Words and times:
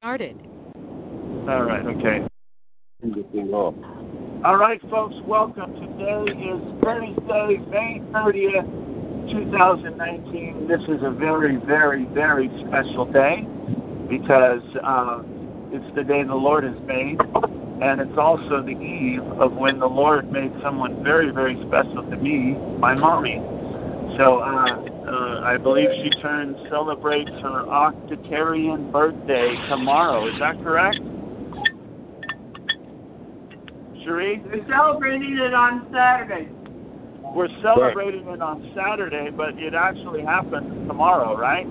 started. 0.00 0.40
All 1.46 1.62
right, 1.62 1.84
okay. 1.84 2.26
All 4.42 4.56
right, 4.56 4.80
folks, 4.88 5.14
welcome. 5.26 5.74
Today 5.74 6.24
is 6.40 6.58
Thursday, 6.82 7.58
May 7.68 8.00
30th, 8.10 9.30
2019. 9.30 10.66
This 10.66 10.80
is 10.88 11.02
a 11.02 11.10
very, 11.10 11.56
very, 11.56 12.06
very 12.14 12.48
special 12.66 13.04
day 13.12 13.46
because 14.08 14.62
uh, 14.82 15.22
it's 15.70 15.94
the 15.94 16.02
day 16.02 16.24
the 16.24 16.34
Lord 16.34 16.64
has 16.64 16.80
made, 16.86 17.20
and 17.82 18.00
it's 18.00 18.16
also 18.16 18.62
the 18.62 18.80
eve 18.80 19.20
of 19.38 19.52
when 19.52 19.80
the 19.80 19.86
Lord 19.86 20.32
made 20.32 20.52
someone 20.62 21.04
very, 21.04 21.30
very 21.30 21.60
special 21.68 22.08
to 22.08 22.16
me, 22.16 22.56
my 22.78 22.94
mommy. 22.94 23.42
So 24.16 24.40
uh, 24.40 24.90
uh, 25.06 25.40
I 25.44 25.56
believe 25.56 25.88
she 26.02 26.10
turns 26.20 26.56
celebrates 26.68 27.30
her 27.42 27.64
octotarian 27.66 28.90
birthday 28.90 29.54
tomorrow. 29.68 30.26
Is 30.26 30.38
that 30.40 30.60
correct? 30.62 31.00
Cherie? 34.02 34.42
We're 34.44 34.66
celebrating 34.66 35.36
it 35.36 35.54
on 35.54 35.86
Saturday. 35.92 36.48
We're 37.34 37.48
celebrating 37.62 38.26
it 38.26 38.42
on 38.42 38.72
Saturday, 38.74 39.30
but 39.30 39.58
it 39.58 39.74
actually 39.74 40.22
happens 40.22 40.88
tomorrow, 40.88 41.36
right? 41.36 41.66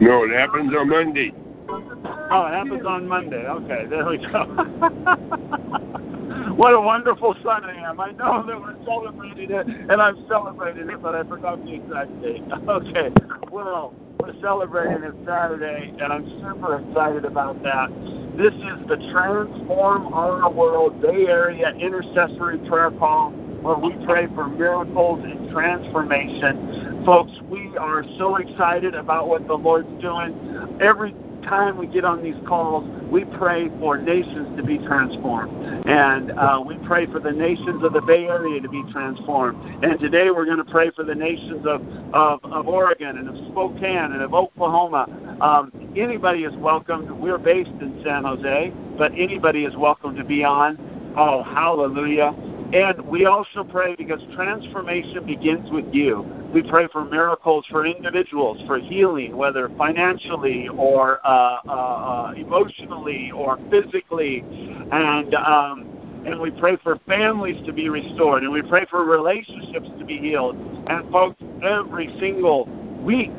No, 0.00 0.24
it 0.24 0.30
happens 0.30 0.72
on 0.76 0.90
Monday. 0.90 1.32
Oh, 1.68 2.46
it 2.46 2.52
happens 2.52 2.84
on 2.84 3.08
Monday. 3.08 3.46
Okay, 3.46 3.86
there 3.86 4.06
we 4.06 4.18
go. 4.18 6.10
what 6.56 6.72
a 6.72 6.80
wonderful 6.80 7.34
son 7.42 7.64
I 7.64 7.74
am. 7.88 8.00
I 8.00 8.12
know 8.12 8.42
that 8.46 8.60
we're 8.60 8.82
celebrating 8.84 9.50
it, 9.50 9.66
and 9.66 10.00
I'm 10.00 10.24
celebrating 10.28 10.88
it, 10.88 11.02
but 11.02 11.14
I 11.14 11.24
forgot 11.24 11.64
the 11.64 11.74
exact 11.74 12.20
date. 12.22 12.42
Okay, 12.68 13.10
well, 13.50 13.94
we're 14.20 14.38
celebrating 14.40 15.04
it 15.04 15.14
Saturday, 15.26 15.92
and 16.00 16.12
I'm 16.12 16.26
super 16.40 16.78
excited 16.78 17.24
about 17.24 17.62
that. 17.62 17.88
This 18.36 18.54
is 18.54 18.88
the 18.88 18.96
Transform 19.12 20.12
Our 20.12 20.50
World 20.50 21.00
Bay 21.00 21.26
Area 21.26 21.72
Intercessory 21.74 22.58
Prayer 22.68 22.90
Call 22.90 23.32
where 23.64 23.78
we 23.78 23.94
pray 24.04 24.26
for 24.34 24.46
miracles 24.46 25.24
and 25.24 25.50
transformation. 25.50 27.02
Folks, 27.06 27.32
we 27.48 27.74
are 27.78 28.04
so 28.18 28.36
excited 28.36 28.94
about 28.94 29.26
what 29.26 29.46
the 29.46 29.54
Lord's 29.54 29.88
doing. 30.02 30.78
Every 30.82 31.14
time 31.44 31.76
we 31.76 31.86
get 31.86 32.04
on 32.04 32.22
these 32.22 32.36
calls, 32.46 32.84
we 33.10 33.24
pray 33.24 33.68
for 33.78 33.98
nations 33.98 34.56
to 34.56 34.62
be 34.62 34.78
transformed. 34.78 35.86
And 35.86 36.32
uh, 36.32 36.62
we 36.66 36.76
pray 36.78 37.06
for 37.06 37.20
the 37.20 37.32
nations 37.32 37.82
of 37.84 37.92
the 37.92 38.00
Bay 38.00 38.26
Area 38.26 38.60
to 38.60 38.68
be 38.68 38.82
transformed. 38.92 39.84
And 39.84 39.98
today 40.00 40.30
we're 40.30 40.46
going 40.46 40.58
to 40.58 40.64
pray 40.64 40.90
for 40.90 41.04
the 41.04 41.14
nations 41.14 41.66
of, 41.66 41.82
of, 42.14 42.44
of 42.44 42.68
Oregon 42.68 43.18
and 43.18 43.28
of 43.28 43.36
Spokane 43.50 44.12
and 44.12 44.22
of 44.22 44.34
Oklahoma. 44.34 45.06
Um, 45.40 45.72
anybody 45.96 46.44
is 46.44 46.54
welcome. 46.56 47.20
We're 47.20 47.38
based 47.38 47.70
in 47.80 48.00
San 48.04 48.24
Jose, 48.24 48.72
but 48.96 49.12
anybody 49.12 49.64
is 49.64 49.76
welcome 49.76 50.16
to 50.16 50.24
be 50.24 50.44
on. 50.44 50.78
Oh, 51.16 51.42
hallelujah. 51.42 52.34
And 52.74 53.06
we 53.06 53.24
also 53.26 53.62
pray 53.62 53.94
because 53.94 54.20
transformation 54.34 55.24
begins 55.24 55.70
with 55.70 55.94
you. 55.94 56.26
We 56.52 56.60
pray 56.68 56.88
for 56.88 57.04
miracles 57.04 57.64
for 57.70 57.86
individuals, 57.86 58.60
for 58.66 58.80
healing, 58.80 59.36
whether 59.36 59.68
financially 59.78 60.68
or 60.76 61.24
uh, 61.24 61.60
uh, 61.68 62.34
emotionally 62.36 63.30
or 63.30 63.60
physically, 63.70 64.44
and 64.90 65.34
um, 65.36 65.88
and 66.26 66.40
we 66.40 66.50
pray 66.50 66.76
for 66.82 66.98
families 67.06 67.64
to 67.64 67.72
be 67.72 67.88
restored, 67.90 68.42
and 68.42 68.50
we 68.50 68.62
pray 68.62 68.86
for 68.90 69.04
relationships 69.04 69.88
to 69.96 70.04
be 70.04 70.18
healed. 70.18 70.56
And 70.88 71.08
folks, 71.12 71.40
every 71.62 72.12
single 72.18 72.66
week, 73.04 73.30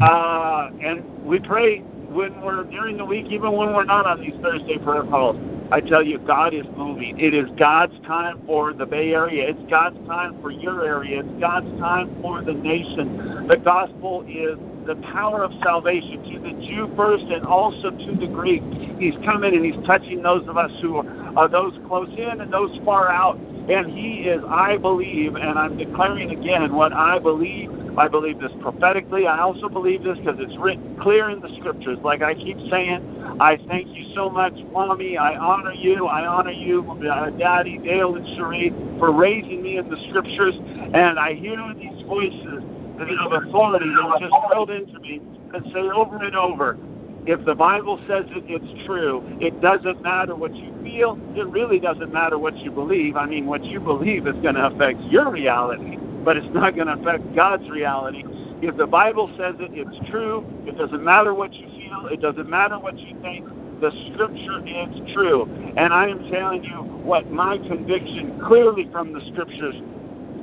uh, 0.00 0.70
and 0.82 1.04
we 1.26 1.40
pray 1.40 1.80
when 2.08 2.40
we're 2.40 2.64
during 2.64 2.96
the 2.96 3.04
week, 3.04 3.26
even 3.26 3.52
when 3.52 3.74
we're 3.74 3.84
not 3.84 4.06
on 4.06 4.22
these 4.22 4.34
Thursday 4.40 4.78
prayer 4.78 5.02
calls. 5.02 5.36
I 5.72 5.80
tell 5.80 6.02
you, 6.02 6.18
God 6.18 6.54
is 6.54 6.64
moving. 6.76 7.18
It 7.18 7.34
is 7.34 7.50
God's 7.58 7.98
time 8.06 8.40
for 8.46 8.72
the 8.72 8.86
Bay 8.86 9.12
Area. 9.12 9.48
It's 9.48 9.70
God's 9.70 9.98
time 10.06 10.40
for 10.40 10.52
your 10.52 10.84
area. 10.84 11.20
It's 11.20 11.40
God's 11.40 11.66
time 11.80 12.16
for 12.22 12.40
the 12.40 12.54
nation. 12.54 13.48
The 13.48 13.56
gospel 13.56 14.24
is 14.28 14.56
the 14.86 14.94
power 15.12 15.42
of 15.42 15.50
salvation 15.64 16.22
to 16.22 16.38
the 16.38 16.52
Jew 16.66 16.92
first 16.96 17.24
and 17.24 17.44
also 17.44 17.90
to 17.90 18.14
the 18.14 18.28
Greek. 18.28 18.62
He's 19.00 19.16
coming 19.24 19.56
and 19.56 19.64
he's 19.64 19.84
touching 19.84 20.22
those 20.22 20.46
of 20.46 20.56
us 20.56 20.70
who 20.80 20.98
are, 20.98 21.36
are 21.36 21.48
those 21.48 21.76
close 21.88 22.10
in 22.16 22.40
and 22.40 22.52
those 22.52 22.78
far 22.84 23.10
out. 23.10 23.36
And 23.68 23.90
he 23.90 24.28
is, 24.28 24.42
I 24.48 24.76
believe, 24.76 25.34
and 25.34 25.58
I'm 25.58 25.76
declaring 25.76 26.30
again 26.30 26.74
what 26.74 26.92
I 26.92 27.18
believe 27.18 27.70
I 27.98 28.08
believe 28.08 28.40
this 28.40 28.52
prophetically. 28.60 29.26
I 29.26 29.40
also 29.40 29.68
believe 29.68 30.04
this 30.04 30.18
because 30.18 30.36
it's 30.38 30.56
written 30.58 30.98
clear 31.00 31.30
in 31.30 31.40
the 31.40 31.48
scriptures. 31.56 31.98
Like 32.02 32.20
I 32.20 32.34
keep 32.34 32.58
saying, 32.70 33.36
I 33.40 33.56
thank 33.68 33.88
you 33.96 34.14
so 34.14 34.28
much, 34.28 34.52
Mommy. 34.70 35.16
I 35.16 35.34
honor 35.36 35.72
you. 35.72 36.06
I 36.06 36.26
honor 36.26 36.50
you, 36.50 36.82
uh, 37.10 37.30
Daddy, 37.30 37.78
Dale, 37.78 38.14
and 38.16 38.26
Cherie, 38.36 38.70
for 38.98 39.12
raising 39.12 39.62
me 39.62 39.78
in 39.78 39.88
the 39.88 39.96
scriptures. 40.10 40.54
And 40.92 41.18
I 41.18 41.34
hear 41.34 41.56
these 41.74 42.02
voices 42.02 42.62
that 42.98 43.08
of 43.08 43.32
authority 43.32 43.88
that 43.88 44.20
just 44.20 44.34
drilled 44.48 44.70
into 44.70 45.00
me 45.00 45.20
and 45.54 45.64
say 45.72 45.88
over 45.88 46.16
and 46.16 46.36
over, 46.36 46.78
if 47.26 47.44
the 47.44 47.54
Bible 47.54 47.98
says 48.08 48.24
it, 48.30 48.44
it's 48.46 48.86
true. 48.86 49.22
It 49.40 49.60
doesn't 49.60 50.02
matter 50.02 50.34
what 50.34 50.54
you 50.54 50.72
feel. 50.82 51.18
It 51.34 51.46
really 51.48 51.80
doesn't 51.80 52.12
matter 52.12 52.38
what 52.38 52.56
you 52.58 52.70
believe. 52.70 53.16
I 53.16 53.26
mean, 53.26 53.46
what 53.46 53.64
you 53.64 53.80
believe 53.80 54.26
is 54.26 54.36
going 54.36 54.54
to 54.54 54.66
affect 54.66 55.00
your 55.02 55.30
reality 55.30 55.98
but 56.26 56.36
it's 56.36 56.52
not 56.52 56.74
going 56.74 56.88
to 56.88 56.94
affect 56.94 57.36
God's 57.36 57.70
reality. 57.70 58.24
If 58.60 58.76
the 58.76 58.86
Bible 58.86 59.32
says 59.38 59.54
it, 59.60 59.70
it's 59.72 60.10
true. 60.10 60.44
It 60.66 60.76
doesn't 60.76 61.04
matter 61.04 61.32
what 61.32 61.54
you 61.54 61.68
feel. 61.68 62.08
It 62.10 62.20
doesn't 62.20 62.50
matter 62.50 62.80
what 62.80 62.98
you 62.98 63.16
think. 63.22 63.46
The 63.80 63.92
Scripture 64.10 64.58
is 64.66 65.14
true. 65.14 65.44
And 65.76 65.92
I 65.92 66.08
am 66.08 66.28
telling 66.28 66.64
you 66.64 66.82
what 67.06 67.30
my 67.30 67.58
conviction 67.58 68.42
clearly 68.44 68.88
from 68.90 69.12
the 69.12 69.20
Scriptures 69.32 69.76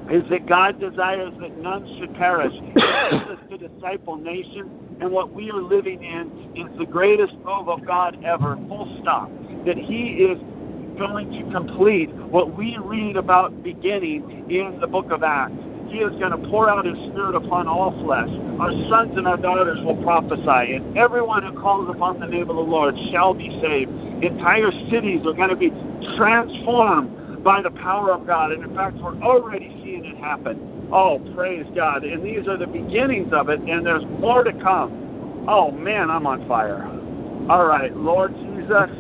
is 0.10 0.24
that 0.30 0.48
God 0.48 0.80
desires 0.80 1.34
that 1.42 1.58
none 1.58 1.86
should 2.00 2.16
perish. 2.16 2.54
He 2.64 3.18
wants 3.18 3.32
us 3.32 3.50
to 3.50 3.68
disciple 3.68 4.16
nations, 4.16 4.72
and 5.00 5.12
what 5.12 5.34
we 5.34 5.52
are 5.52 5.62
living 5.62 6.04
in 6.04 6.54
is 6.56 6.78
the 6.78 6.86
greatest 6.86 7.34
move 7.46 7.70
of 7.70 7.86
God 7.86 8.24
ever, 8.24 8.58
full 8.68 8.98
stop. 9.02 9.30
That 9.66 9.78
He 9.78 10.24
is 10.24 10.38
going 10.98 11.32
to 11.32 11.52
complete 11.52 12.14
what 12.14 12.56
we 12.56 12.78
read 12.84 13.16
about 13.16 13.64
beginning 13.64 14.50
in 14.50 14.80
the 14.80 14.88
book 14.88 15.12
of 15.12 15.24
Acts. 15.24 15.54
He 15.88 16.00
is 16.00 16.16
going 16.18 16.32
to 16.32 16.50
pour 16.50 16.70
out 16.70 16.86
His 16.86 16.98
Spirit 17.10 17.36
upon 17.36 17.68
all 17.68 17.92
flesh. 18.04 18.30
Our 18.60 18.72
sons 18.90 19.18
and 19.18 19.28
our 19.28 19.38
daughters 19.38 19.80
will 19.84 20.02
prophesy, 20.04 20.76
and 20.76 20.98
everyone 20.98 21.44
who 21.44 21.60
calls 21.60 21.90
upon 21.90 22.20
the 22.20 22.28
name 22.28 22.50
of 22.50 22.56
the 22.56 22.62
Lord 22.62 22.96
shall 23.12 23.34
be 23.34 23.50
saved. 23.62 23.92
Entire 24.24 24.72
cities 24.90 25.22
are 25.26 25.34
going 25.34 25.50
to 25.50 25.56
be 25.56 25.70
transformed 26.18 27.44
by 27.44 27.62
the 27.62 27.72
power 27.72 28.12
of 28.12 28.26
God, 28.26 28.52
and 28.52 28.64
in 28.64 28.76
fact, 28.76 28.98
we're 28.98 29.22
already 29.22 29.70
seeing 29.84 30.06
it 30.06 30.18
happen. 30.18 30.73
Oh, 30.94 31.20
praise 31.34 31.66
God. 31.74 32.04
And 32.04 32.24
these 32.24 32.48
are 32.48 32.56
the 32.56 32.68
beginnings 32.68 33.34
of 33.34 33.50
it, 33.50 33.60
and 33.62 33.84
there's 33.84 34.06
more 34.20 34.44
to 34.44 34.54
come. 34.54 35.46
Oh, 35.48 35.72
man, 35.72 36.12
I'm 36.12 36.28
on 36.28 36.48
fire. 36.48 36.86
All 37.50 37.66
right, 37.66 37.96
Lord 37.98 38.34
Jesus, 38.36 38.92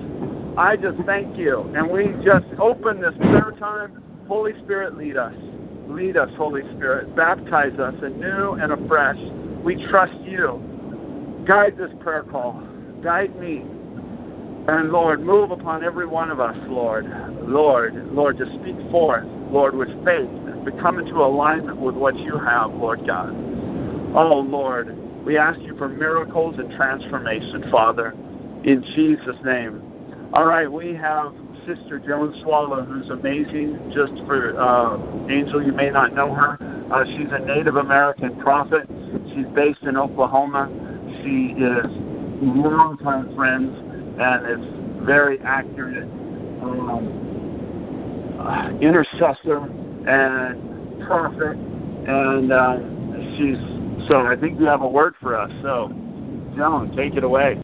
I 0.57 0.75
just 0.75 0.97
thank 1.05 1.37
you. 1.37 1.71
And 1.75 1.87
we 1.87 2.07
just 2.25 2.47
open 2.59 2.99
this 2.99 3.13
prayer 3.17 3.53
time. 3.59 4.03
Holy 4.27 4.53
Spirit, 4.63 4.97
lead 4.97 5.17
us. 5.17 5.35
Lead 5.87 6.17
us, 6.17 6.31
Holy 6.35 6.63
Spirit. 6.75 7.15
Baptize 7.15 7.77
us 7.77 7.93
anew 8.01 8.53
and 8.53 8.71
afresh. 8.71 9.19
We 9.63 9.75
trust 9.87 10.19
you. 10.21 10.61
Guide 11.45 11.77
this 11.77 11.91
prayer 11.99 12.23
call. 12.23 12.59
Guide 13.03 13.39
me. 13.39 13.65
And 14.67 14.91
Lord, 14.91 15.21
move 15.21 15.51
upon 15.51 15.83
every 15.83 16.07
one 16.07 16.31
of 16.31 16.39
us, 16.39 16.57
Lord. 16.67 17.05
Lord, 17.47 17.93
Lord, 18.13 18.37
just 18.39 18.53
speak 18.55 18.77
forth, 18.89 19.25
Lord, 19.51 19.75
with 19.75 19.89
faith, 20.03 20.29
to 20.65 20.71
come 20.81 20.99
into 20.99 21.15
alignment 21.15 21.77
with 21.77 21.95
what 21.95 22.15
you 22.17 22.37
have, 22.37 22.73
Lord 22.73 23.05
God. 23.05 23.31
Oh, 24.15 24.39
Lord, 24.39 24.97
we 25.25 25.37
ask 25.37 25.59
you 25.61 25.75
for 25.77 25.87
miracles 25.87 26.55
and 26.57 26.71
transformation, 26.71 27.69
Father, 27.71 28.11
in 28.63 28.83
Jesus' 28.95 29.37
name. 29.43 29.81
All 30.33 30.45
right, 30.45 30.71
we 30.71 30.93
have 30.95 31.33
Sister 31.65 31.99
Joan 31.99 32.35
Swallow, 32.43 32.83
who's 32.83 33.09
amazing. 33.09 33.91
Just 33.93 34.13
for 34.25 34.59
uh, 34.59 34.97
Angel, 35.29 35.63
you 35.63 35.71
may 35.71 35.89
not 35.89 36.13
know 36.13 36.33
her. 36.33 36.57
Uh, 36.91 37.05
she's 37.05 37.31
a 37.31 37.39
Native 37.45 37.75
American 37.77 38.39
prophet. 38.41 38.87
She's 39.33 39.45
based 39.55 39.83
in 39.83 39.97
Oklahoma. 39.97 40.69
She 41.23 41.55
is 41.57 41.85
longtime 42.41 43.35
friends 43.35 43.75
and 44.19 44.61
is 44.61 45.05
very 45.05 45.39
accurate 45.41 46.03
um, 46.61 47.32
intercessor 48.81 49.59
and 50.07 51.01
prophet. 51.05 51.57
And 51.57 52.51
uh, 52.51 52.77
she's 53.37 53.57
so. 54.09 54.25
I 54.25 54.35
think 54.35 54.59
you 54.59 54.65
have 54.65 54.81
a 54.81 54.87
word 54.87 55.15
for 55.21 55.37
us. 55.37 55.51
So, 55.61 55.89
Joan, 56.55 56.91
take 56.95 57.15
it 57.15 57.23
away. 57.23 57.59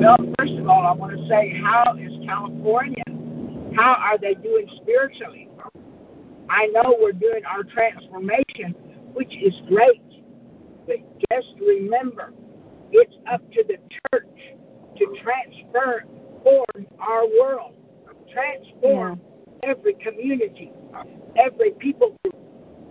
Well, 0.00 0.16
first 0.38 0.54
of 0.54 0.68
all, 0.68 0.86
I 0.86 0.92
want 0.92 1.16
to 1.16 1.28
say, 1.28 1.52
how 1.62 1.96
is 1.98 2.12
California? 2.26 3.04
How 3.74 3.94
are 3.94 4.18
they 4.18 4.34
doing 4.34 4.68
spiritually? 4.76 5.48
I 6.48 6.66
know 6.66 6.96
we're 7.00 7.12
doing 7.12 7.44
our 7.44 7.64
transformation, 7.64 8.74
which 9.12 9.34
is 9.36 9.54
great. 9.68 10.02
But 10.86 10.98
just 11.30 11.54
remember, 11.60 12.32
It's 12.96 13.16
up 13.30 13.40
to 13.50 13.64
the 13.64 13.78
church 14.12 14.38
to 14.98 15.16
transform 15.22 16.04
our 17.00 17.26
world, 17.40 17.74
transform 18.34 19.20
yeah. 19.62 19.70
every 19.70 19.94
community, 19.94 20.72
every 21.36 21.70
people 21.72 22.16
group. 22.22 22.34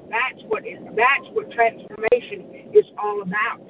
That's 0.10 0.44
what 0.48 0.66
is, 0.66 0.80
that's 0.96 1.28
what 1.32 1.52
transformation 1.52 2.70
is 2.74 2.86
all 2.98 3.22
about. 3.22 3.62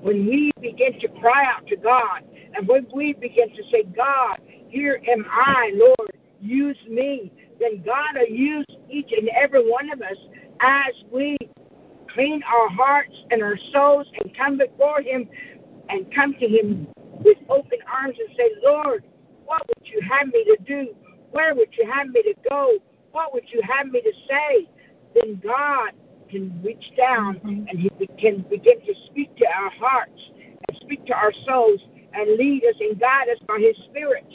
When 0.00 0.26
we 0.26 0.52
begin 0.60 0.98
to 1.00 1.08
cry 1.20 1.44
out 1.44 1.66
to 1.66 1.76
God, 1.76 2.22
and 2.54 2.68
when 2.68 2.86
we 2.94 3.14
begin 3.14 3.50
to 3.54 3.62
say, 3.70 3.84
God, 3.84 4.38
here 4.68 5.02
am 5.08 5.26
I, 5.30 5.72
Lord, 5.74 6.12
use 6.40 6.78
me, 6.88 7.32
then 7.58 7.82
God 7.84 8.14
will 8.14 8.28
use 8.28 8.66
each 8.88 9.12
and 9.12 9.28
every 9.30 9.68
one 9.68 9.90
of 9.90 10.00
us 10.00 10.16
as 10.60 10.94
we 11.10 11.36
clean 12.08 12.42
our 12.44 12.68
hearts 12.68 13.14
and 13.30 13.42
our 13.42 13.56
souls 13.72 14.06
and 14.20 14.36
come 14.36 14.58
before 14.58 15.02
Him 15.02 15.28
and 15.88 16.12
come 16.14 16.34
to 16.34 16.46
Him 16.46 16.86
with 17.24 17.38
open 17.48 17.78
arms 17.92 18.16
and 18.18 18.36
say, 18.36 18.50
Lord, 18.62 19.04
what 19.44 19.62
would 19.66 19.88
you 19.88 20.00
have 20.08 20.28
me 20.28 20.44
to 20.44 20.56
do? 20.64 20.94
Where 21.38 21.54
would 21.54 21.68
you 21.78 21.88
have 21.88 22.08
me 22.08 22.20
to 22.22 22.34
go? 22.50 22.72
What 23.12 23.32
would 23.32 23.44
you 23.46 23.62
have 23.62 23.86
me 23.86 24.00
to 24.00 24.12
say? 24.28 24.68
Then 25.14 25.40
God 25.40 25.92
can 26.28 26.60
reach 26.64 26.90
down 26.96 27.36
mm-hmm. 27.36 27.68
and 27.68 27.78
He 27.78 27.90
can 28.18 28.44
begin 28.50 28.80
to 28.80 28.94
speak 29.06 29.36
to 29.36 29.46
our 29.46 29.70
hearts 29.70 30.20
and 30.66 30.76
speak 30.78 31.06
to 31.06 31.14
our 31.14 31.32
souls 31.46 31.80
and 32.12 32.36
lead 32.36 32.64
us 32.64 32.74
and 32.80 32.98
guide 32.98 33.28
us 33.28 33.38
by 33.46 33.60
His 33.60 33.76
Spirit. 33.84 34.26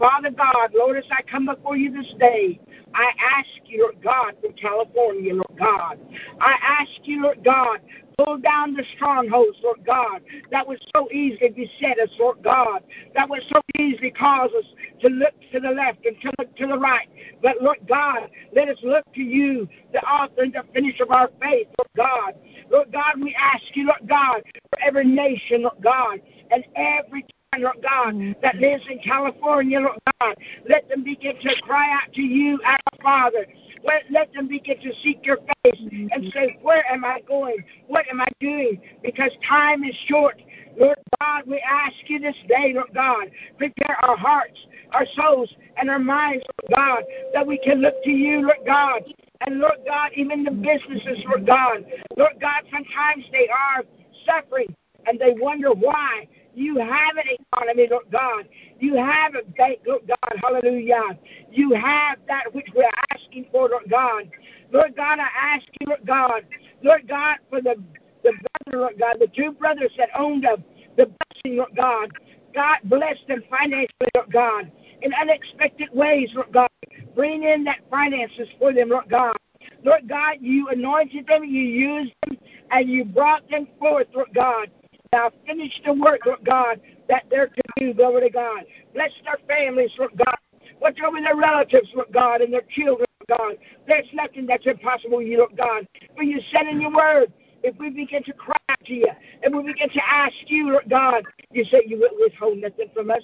Father 0.00 0.32
God, 0.32 0.72
Lord, 0.74 0.98
as 0.98 1.04
I 1.12 1.22
come 1.22 1.46
before 1.46 1.76
you 1.76 1.92
this 1.92 2.12
day, 2.18 2.58
I 2.92 3.12
ask 3.38 3.48
you, 3.66 3.82
Lord 3.82 4.02
God, 4.02 4.34
from 4.42 4.52
California, 4.54 5.32
Lord 5.32 5.56
God. 5.56 6.00
I 6.40 6.56
ask 6.60 6.90
you, 7.04 7.22
Lord 7.22 7.44
God, 7.44 7.78
pull 8.18 8.38
down 8.38 8.74
the 8.74 8.84
strongholds, 8.96 9.58
Lord 9.62 9.84
God, 9.84 10.22
that 10.50 10.66
would 10.66 10.82
so 10.94 11.08
easily 11.10 11.50
beset 11.50 11.98
us, 11.98 12.10
Lord 12.18 12.42
God, 12.42 12.82
that 13.14 13.28
would 13.28 13.42
so 13.48 13.60
easily 13.78 14.10
cause 14.10 14.50
us 14.56 14.64
to 15.00 15.08
look 15.08 15.34
to 15.52 15.60
the 15.60 15.70
left 15.70 16.04
and 16.04 16.20
to 16.20 16.30
look 16.38 16.54
to 16.56 16.66
the 16.66 16.78
right. 16.78 17.08
But, 17.42 17.62
Lord 17.62 17.78
God, 17.88 18.30
let 18.54 18.68
us 18.68 18.78
look 18.82 19.04
to 19.14 19.22
you, 19.22 19.68
the 19.92 20.02
author 20.04 20.42
and 20.42 20.52
the 20.52 20.64
finisher 20.72 21.04
of 21.04 21.10
our 21.10 21.30
faith, 21.40 21.68
Lord 21.78 21.88
God. 21.96 22.34
Lord 22.70 22.92
God, 22.92 23.20
we 23.20 23.34
ask 23.38 23.64
you, 23.74 23.86
Lord 23.86 24.08
God, 24.08 24.42
for 24.70 24.80
every 24.82 25.04
nation, 25.04 25.62
Lord 25.62 25.82
God, 25.82 26.20
and 26.50 26.64
every 26.76 27.24
Lord 27.58 27.76
God, 27.82 28.14
mm-hmm. 28.14 28.32
that 28.42 28.56
lives 28.56 28.84
in 28.90 28.98
California, 28.98 29.80
Lord 29.80 29.98
God. 30.20 30.34
Let 30.68 30.88
them 30.88 31.04
begin 31.04 31.36
to 31.40 31.54
cry 31.62 31.92
out 31.92 32.12
to 32.14 32.22
you, 32.22 32.60
our 32.64 32.78
Father. 33.02 33.46
Let, 33.84 34.02
let 34.10 34.32
them 34.32 34.48
begin 34.48 34.80
to 34.80 34.92
seek 35.02 35.24
your 35.24 35.36
face 35.36 35.80
and 35.90 36.32
say, 36.32 36.58
Where 36.62 36.84
am 36.90 37.04
I 37.04 37.20
going? 37.26 37.56
What 37.86 38.06
am 38.10 38.20
I 38.20 38.28
doing? 38.40 38.80
Because 39.02 39.30
time 39.46 39.84
is 39.84 39.94
short. 40.08 40.40
Lord 40.78 40.96
God, 41.20 41.42
we 41.46 41.62
ask 41.68 41.94
you 42.06 42.18
this 42.18 42.36
day, 42.48 42.72
Lord 42.74 42.92
God, 42.94 43.30
prepare 43.58 43.96
our 44.04 44.16
hearts, 44.16 44.58
our 44.92 45.06
souls, 45.14 45.52
and 45.76 45.88
our 45.90 45.98
minds, 45.98 46.44
Lord 46.62 46.74
God, 46.74 47.04
that 47.32 47.46
we 47.46 47.58
can 47.58 47.80
look 47.80 48.02
to 48.04 48.10
you, 48.10 48.42
Lord 48.42 48.66
God. 48.66 49.02
And 49.46 49.58
Lord 49.60 49.78
God, 49.86 50.10
even 50.16 50.44
the 50.44 50.50
businesses, 50.50 51.22
Lord 51.26 51.46
God, 51.46 51.84
Lord 52.16 52.34
God, 52.40 52.62
sometimes 52.72 53.24
they 53.30 53.48
are 53.48 53.84
suffering 54.24 54.74
and 55.06 55.18
they 55.18 55.34
wonder 55.36 55.72
why. 55.72 56.26
You 56.54 56.78
have 56.78 57.16
an 57.16 57.36
economy, 57.52 57.88
Lord 57.90 58.04
God. 58.12 58.48
You 58.78 58.96
have 58.96 59.34
a 59.34 59.42
bank, 59.52 59.80
Lord 59.86 60.06
God. 60.06 60.13
Hallelujah. 60.42 61.18
You 61.50 61.72
have 61.72 62.18
that 62.28 62.52
which 62.52 62.66
we're 62.74 62.88
asking 63.10 63.46
for, 63.52 63.68
Lord 63.68 63.84
God. 63.90 64.30
Lord 64.72 64.96
God, 64.96 65.18
I 65.18 65.28
ask 65.54 65.66
you, 65.80 65.88
Lord 65.88 66.06
God, 66.06 66.42
Lord 66.82 67.08
God, 67.08 67.36
for 67.48 67.60
the, 67.60 67.76
the 68.22 68.32
brother, 68.32 68.78
Lord 68.78 68.98
God, 68.98 69.16
the 69.20 69.28
two 69.28 69.52
brothers 69.52 69.92
that 69.98 70.08
owned 70.18 70.44
the, 70.44 70.62
the 70.96 71.06
blessing, 71.06 71.58
Lord 71.58 71.76
God. 71.76 72.10
God 72.54 72.78
bless 72.84 73.16
them 73.26 73.42
financially, 73.50 73.88
Lord 74.14 74.32
God, 74.32 74.70
in 75.02 75.12
unexpected 75.12 75.88
ways, 75.92 76.30
Lord 76.34 76.52
God. 76.52 76.68
Bring 77.14 77.42
in 77.42 77.64
that 77.64 77.80
finances 77.90 78.48
for 78.58 78.72
them, 78.72 78.90
Lord 78.90 79.08
God. 79.10 79.36
Lord 79.82 80.08
God, 80.08 80.38
you 80.40 80.68
anointed 80.68 81.26
them, 81.26 81.44
you 81.44 81.62
used 81.62 82.12
them, 82.26 82.38
and 82.70 82.88
you 82.88 83.04
brought 83.04 83.48
them 83.50 83.66
forth, 83.78 84.06
Lord 84.14 84.28
God. 84.34 84.70
Now 85.12 85.30
finish 85.46 85.72
the 85.84 85.92
work, 85.92 86.20
Lord 86.26 86.44
God, 86.44 86.80
that 87.08 87.24
they're 87.30 87.48
to 87.48 87.62
do, 87.78 87.94
glory 87.94 88.22
to 88.22 88.30
God. 88.30 88.64
Bless 88.92 89.10
their 89.24 89.38
families, 89.46 89.90
Lord 89.98 90.12
God. 90.16 90.36
Watch 90.80 90.98
over 91.06 91.20
their 91.20 91.36
relatives, 91.36 91.88
Lord 91.94 92.12
God, 92.12 92.40
and 92.40 92.52
their 92.52 92.64
children, 92.70 93.06
Lord 93.28 93.38
God. 93.38 93.66
There's 93.86 94.08
nothing 94.12 94.46
that's 94.46 94.66
impossible, 94.66 95.22
you, 95.22 95.38
Lord 95.38 95.56
God. 95.56 95.86
For 96.16 96.22
you 96.22 96.40
said 96.50 96.66
in 96.66 96.80
your 96.80 96.94
word, 96.94 97.32
if 97.62 97.76
we 97.78 97.90
begin 97.90 98.22
to 98.24 98.32
cry 98.32 98.56
to 98.86 98.92
you, 98.92 99.08
and 99.42 99.54
we 99.54 99.62
begin 99.62 99.88
to 99.90 100.00
ask 100.06 100.34
you, 100.46 100.70
Lord 100.70 100.88
God, 100.88 101.24
you 101.50 101.64
say 101.64 101.82
you 101.86 101.98
will 101.98 102.10
withhold 102.20 102.58
nothing 102.58 102.88
from 102.94 103.10
us. 103.10 103.22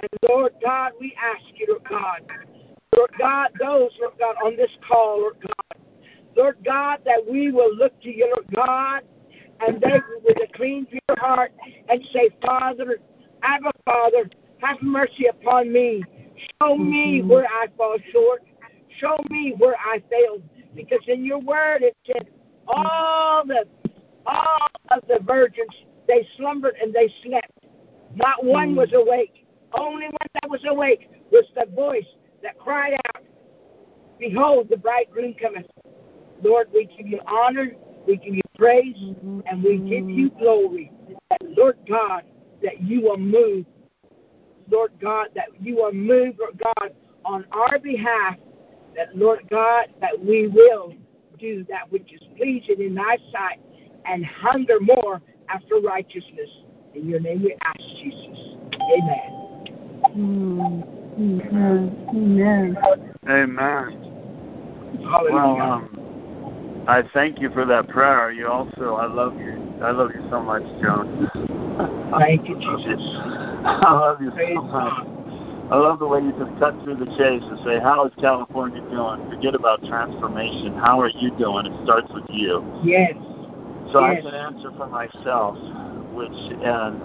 And 0.00 0.10
Lord 0.28 0.52
God, 0.62 0.92
we 1.00 1.14
ask 1.22 1.44
you, 1.54 1.66
Lord 1.68 1.84
God, 1.88 2.20
Lord 2.94 3.10
God, 3.18 3.50
those, 3.58 3.90
Lord 4.00 4.14
God, 4.18 4.36
on 4.44 4.56
this 4.56 4.70
call, 4.86 5.20
Lord 5.20 5.36
God, 5.40 5.84
Lord 6.36 6.56
God, 6.64 7.00
that 7.04 7.20
we 7.28 7.50
will 7.50 7.74
look 7.74 7.98
to 8.02 8.10
you, 8.10 8.26
Lord 8.26 8.46
God, 8.54 9.02
and 9.60 9.80
they 9.80 10.00
with 10.24 10.36
a 10.42 10.52
clean, 10.54 10.86
pure 10.86 11.18
heart 11.18 11.52
and 11.88 12.02
say, 12.12 12.30
Father, 12.44 12.98
Abba, 13.42 13.70
Father, 13.84 14.28
have 14.58 14.80
mercy 14.82 15.26
upon 15.26 15.72
me. 15.72 16.02
Show 16.60 16.76
me 16.76 17.20
mm-hmm. 17.20 17.28
where 17.28 17.46
I 17.46 17.66
fall 17.76 17.96
short. 18.12 18.42
Show 18.98 19.16
me 19.30 19.54
where 19.58 19.76
I 19.78 20.02
failed. 20.10 20.42
Because 20.74 21.00
in 21.06 21.24
your 21.24 21.38
word 21.38 21.82
it 21.82 21.96
said, 22.06 22.28
all 22.66 23.44
the 23.46 23.66
all 24.26 24.68
of 24.90 25.02
the 25.06 25.18
virgins 25.22 25.68
they 26.08 26.26
slumbered 26.36 26.74
and 26.80 26.92
they 26.92 27.12
slept. 27.22 27.50
Not 28.14 28.44
one 28.44 28.74
was 28.74 28.90
mm. 28.90 29.02
awake. 29.02 29.46
Only 29.76 30.06
one 30.06 30.28
that 30.34 30.48
was 30.48 30.60
awake 30.66 31.10
was 31.30 31.44
the 31.56 31.66
voice 31.74 32.06
that 32.42 32.58
cried 32.58 32.94
out, 32.94 33.22
Behold, 34.18 34.68
the 34.70 34.76
bridegroom 34.76 35.34
cometh. 35.34 35.66
Lord, 36.42 36.68
we 36.72 36.84
give 36.84 37.06
you 37.06 37.20
honor 37.26 37.72
we 38.06 38.16
give 38.16 38.34
you 38.34 38.42
praise 38.56 38.96
mm-hmm. 38.96 39.40
and 39.46 39.62
we 39.62 39.78
give 39.78 40.08
you 40.08 40.30
glory. 40.30 40.92
That, 41.30 41.40
Lord 41.56 41.78
God, 41.88 42.22
that 42.62 42.82
you 42.82 43.10
are 43.10 43.16
moved. 43.16 43.66
Lord 44.70 44.92
God, 45.00 45.28
that 45.34 45.48
you 45.60 45.82
are 45.82 45.92
moved, 45.92 46.38
Lord 46.38 46.58
God, 46.62 46.94
on 47.24 47.44
our 47.52 47.78
behalf. 47.78 48.36
That, 48.96 49.16
Lord 49.16 49.40
God, 49.50 49.86
that 50.00 50.18
we 50.18 50.46
will 50.46 50.94
do 51.38 51.64
that 51.68 51.90
which 51.90 52.12
is 52.12 52.20
pleasing 52.36 52.80
in 52.80 52.94
thy 52.94 53.18
sight 53.32 53.60
and 54.06 54.24
hunger 54.24 54.78
more 54.80 55.20
after 55.48 55.76
righteousness. 55.76 56.50
In 56.94 57.08
your 57.08 57.20
name 57.20 57.42
we 57.42 57.56
ask, 57.64 57.80
Jesus. 57.80 58.56
Amen. 58.92 59.44
Amen. 60.14 62.06
Amen. 62.08 62.76
Amen. 63.28 64.14
Hallelujah. 65.02 65.32
Well, 65.32 65.62
um, 65.62 66.03
I 66.86 67.02
thank 67.14 67.40
you 67.40 67.50
for 67.50 67.64
that 67.64 67.88
prayer. 67.88 68.30
You 68.30 68.48
also, 68.48 68.94
I 68.94 69.06
love 69.06 69.38
you. 69.38 69.56
I 69.82 69.90
love 69.90 70.10
you 70.14 70.20
so 70.30 70.42
much, 70.42 70.62
Joan. 70.82 71.30
Thank 72.18 72.48
you, 72.48 72.56
Jesus. 72.56 73.00
I 73.64 73.92
love 73.92 74.20
you 74.20 74.30
so 74.30 74.62
much. 74.62 75.08
I 75.72 75.76
love 75.76 75.98
the 75.98 76.06
way 76.06 76.20
you 76.20 76.32
just 76.38 76.58
cut 76.60 76.76
through 76.84 76.96
the 76.96 77.06
chase 77.16 77.42
and 77.42 77.58
say, 77.64 77.80
"How 77.80 78.04
is 78.04 78.12
California 78.20 78.82
doing?" 78.90 79.30
Forget 79.30 79.54
about 79.54 79.82
transformation. 79.84 80.76
How 80.76 81.00
are 81.00 81.08
you 81.08 81.30
doing? 81.38 81.64
It 81.64 81.84
starts 81.84 82.12
with 82.12 82.28
you. 82.28 82.62
Yes. 82.84 83.16
So 83.90 84.04
yes. 84.04 84.18
I 84.18 84.20
can 84.20 84.34
answer 84.34 84.70
for 84.76 84.86
myself, 84.86 85.56
which 86.12 86.36
and 86.60 87.00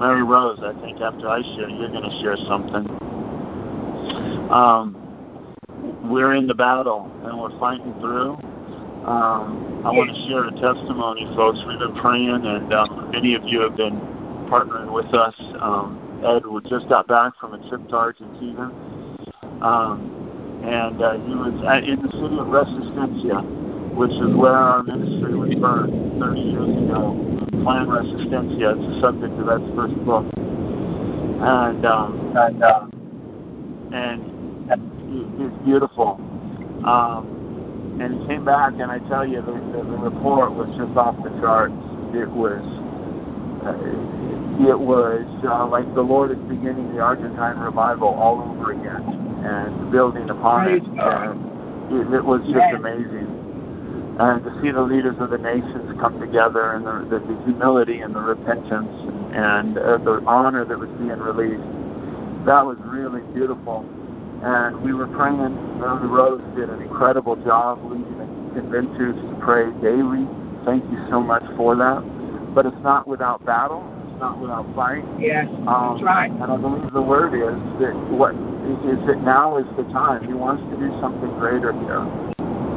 Mary 0.00 0.22
Rose, 0.22 0.58
I 0.62 0.72
think 0.80 1.00
after 1.00 1.28
I 1.28 1.42
share, 1.54 1.68
you're 1.68 1.90
going 1.90 2.08
to 2.08 2.20
share 2.22 2.36
something. 2.48 2.88
Um, 4.50 4.96
we're 6.10 6.34
in 6.34 6.46
the 6.46 6.54
battle 6.54 7.12
and 7.24 7.38
we're 7.38 7.56
fighting 7.60 7.94
through 8.00 8.38
um, 9.02 9.82
I 9.84 9.90
want 9.90 10.14
to 10.14 10.18
share 10.30 10.46
a 10.46 10.54
testimony, 10.54 11.26
folks. 11.34 11.58
We've 11.66 11.78
been 11.78 11.98
praying, 11.98 12.46
and 12.46 12.72
um, 12.72 13.10
many 13.10 13.34
of 13.34 13.42
you 13.44 13.58
have 13.60 13.74
been 13.74 13.98
partnering 14.46 14.94
with 14.94 15.10
us. 15.10 15.34
Um, 15.58 15.98
Ed 16.22 16.46
just 16.70 16.88
got 16.88 17.08
back 17.08 17.34
from 17.40 17.54
a 17.54 17.68
trip 17.68 17.82
to 17.88 17.96
Argentina, 17.96 18.70
um, 19.58 20.62
and 20.62 21.02
uh, 21.02 21.18
he 21.18 21.34
was 21.34 21.50
at, 21.66 21.82
in 21.82 21.98
the 21.98 22.14
city 22.14 22.38
of 22.38 22.46
Resistencia, 22.46 23.42
which 23.98 24.14
is 24.14 24.36
where 24.38 24.54
our 24.54 24.84
ministry 24.84 25.34
was 25.34 25.50
burned 25.58 26.22
30 26.22 26.40
years 26.40 26.70
ago. 26.86 27.18
Plan 27.66 27.90
Resistencia, 27.90 28.78
it's 28.78 28.86
the 28.86 29.00
subject 29.02 29.34
of 29.34 29.50
Ed's 29.50 29.66
first 29.74 29.98
book. 30.06 30.30
And, 31.42 31.82
um, 31.84 32.36
and, 32.38 32.62
uh, 32.62 32.86
and 33.90 34.22
it's 35.42 35.64
beautiful. 35.66 36.22
Um, 36.86 37.41
and 38.02 38.26
came 38.28 38.44
back, 38.44 38.72
and 38.78 38.90
I 38.90 38.98
tell 39.08 39.26
you, 39.26 39.40
the, 39.40 39.52
the, 39.52 39.82
the 39.86 39.98
report 40.10 40.52
was 40.52 40.68
just 40.76 40.96
off 40.98 41.16
the 41.22 41.30
charts. 41.40 41.72
It 42.12 42.28
was, 42.28 42.60
uh, 43.62 43.78
it 44.68 44.78
was 44.78 45.22
uh, 45.46 45.66
like 45.68 45.86
the 45.94 46.02
Lord 46.02 46.30
is 46.32 46.42
beginning 46.50 46.94
the 46.94 47.00
Argentine 47.00 47.58
revival 47.58 48.08
all 48.08 48.42
over 48.42 48.72
again 48.72 49.02
and 49.46 49.90
building 49.90 50.28
upon 50.30 50.68
it. 50.68 50.82
And 50.82 51.38
it, 51.94 52.14
it 52.14 52.24
was 52.24 52.42
just 52.50 52.74
amazing. 52.74 53.30
and 54.18 54.42
to 54.44 54.50
see 54.60 54.70
the 54.70 54.82
leaders 54.82 55.16
of 55.20 55.30
the 55.30 55.38
nations 55.38 55.94
come 56.00 56.18
together 56.20 56.72
and 56.74 56.84
the, 56.84 57.18
the, 57.18 57.24
the 57.24 57.42
humility 57.44 58.00
and 58.00 58.14
the 58.14 58.20
repentance 58.20 58.92
and 59.32 59.78
uh, 59.78 59.98
the 59.98 60.22
honor 60.26 60.64
that 60.64 60.78
was 60.78 60.90
being 60.98 61.18
released. 61.22 61.62
That 62.46 62.66
was 62.66 62.76
really 62.82 63.22
beautiful. 63.32 63.86
And 64.42 64.82
we 64.82 64.92
were 64.92 65.06
praying. 65.06 65.54
Mary 65.78 66.08
Rose 66.08 66.42
did 66.56 66.68
an 66.68 66.82
incredible 66.82 67.36
job 67.44 67.78
leading 67.84 68.18
the 68.18 68.60
conventions 68.60 69.14
to 69.30 69.38
pray 69.40 69.70
daily. 69.80 70.26
Thank 70.64 70.84
you 70.90 70.98
so 71.10 71.20
much 71.20 71.44
for 71.56 71.76
that. 71.76 72.02
But 72.54 72.66
it's 72.66 72.82
not 72.82 73.06
without 73.06 73.44
battle. 73.46 73.86
It's 74.08 74.18
not 74.20 74.40
without 74.40 74.66
fight. 74.74 75.04
Yes, 75.18 75.46
Um, 75.66 75.94
that's 75.94 76.02
right. 76.02 76.30
and 76.30 76.42
I 76.52 76.56
believe 76.56 76.92
the 76.92 77.02
word 77.02 77.34
is 77.34 77.58
that 77.80 77.94
what 78.10 78.34
is 78.34 79.06
that 79.06 79.22
now 79.22 79.58
is 79.58 79.66
the 79.76 79.84
time. 79.92 80.26
He 80.26 80.34
wants 80.34 80.62
to 80.70 80.76
do 80.76 80.90
something 81.00 81.30
greater 81.38 81.72
here. 81.72 82.02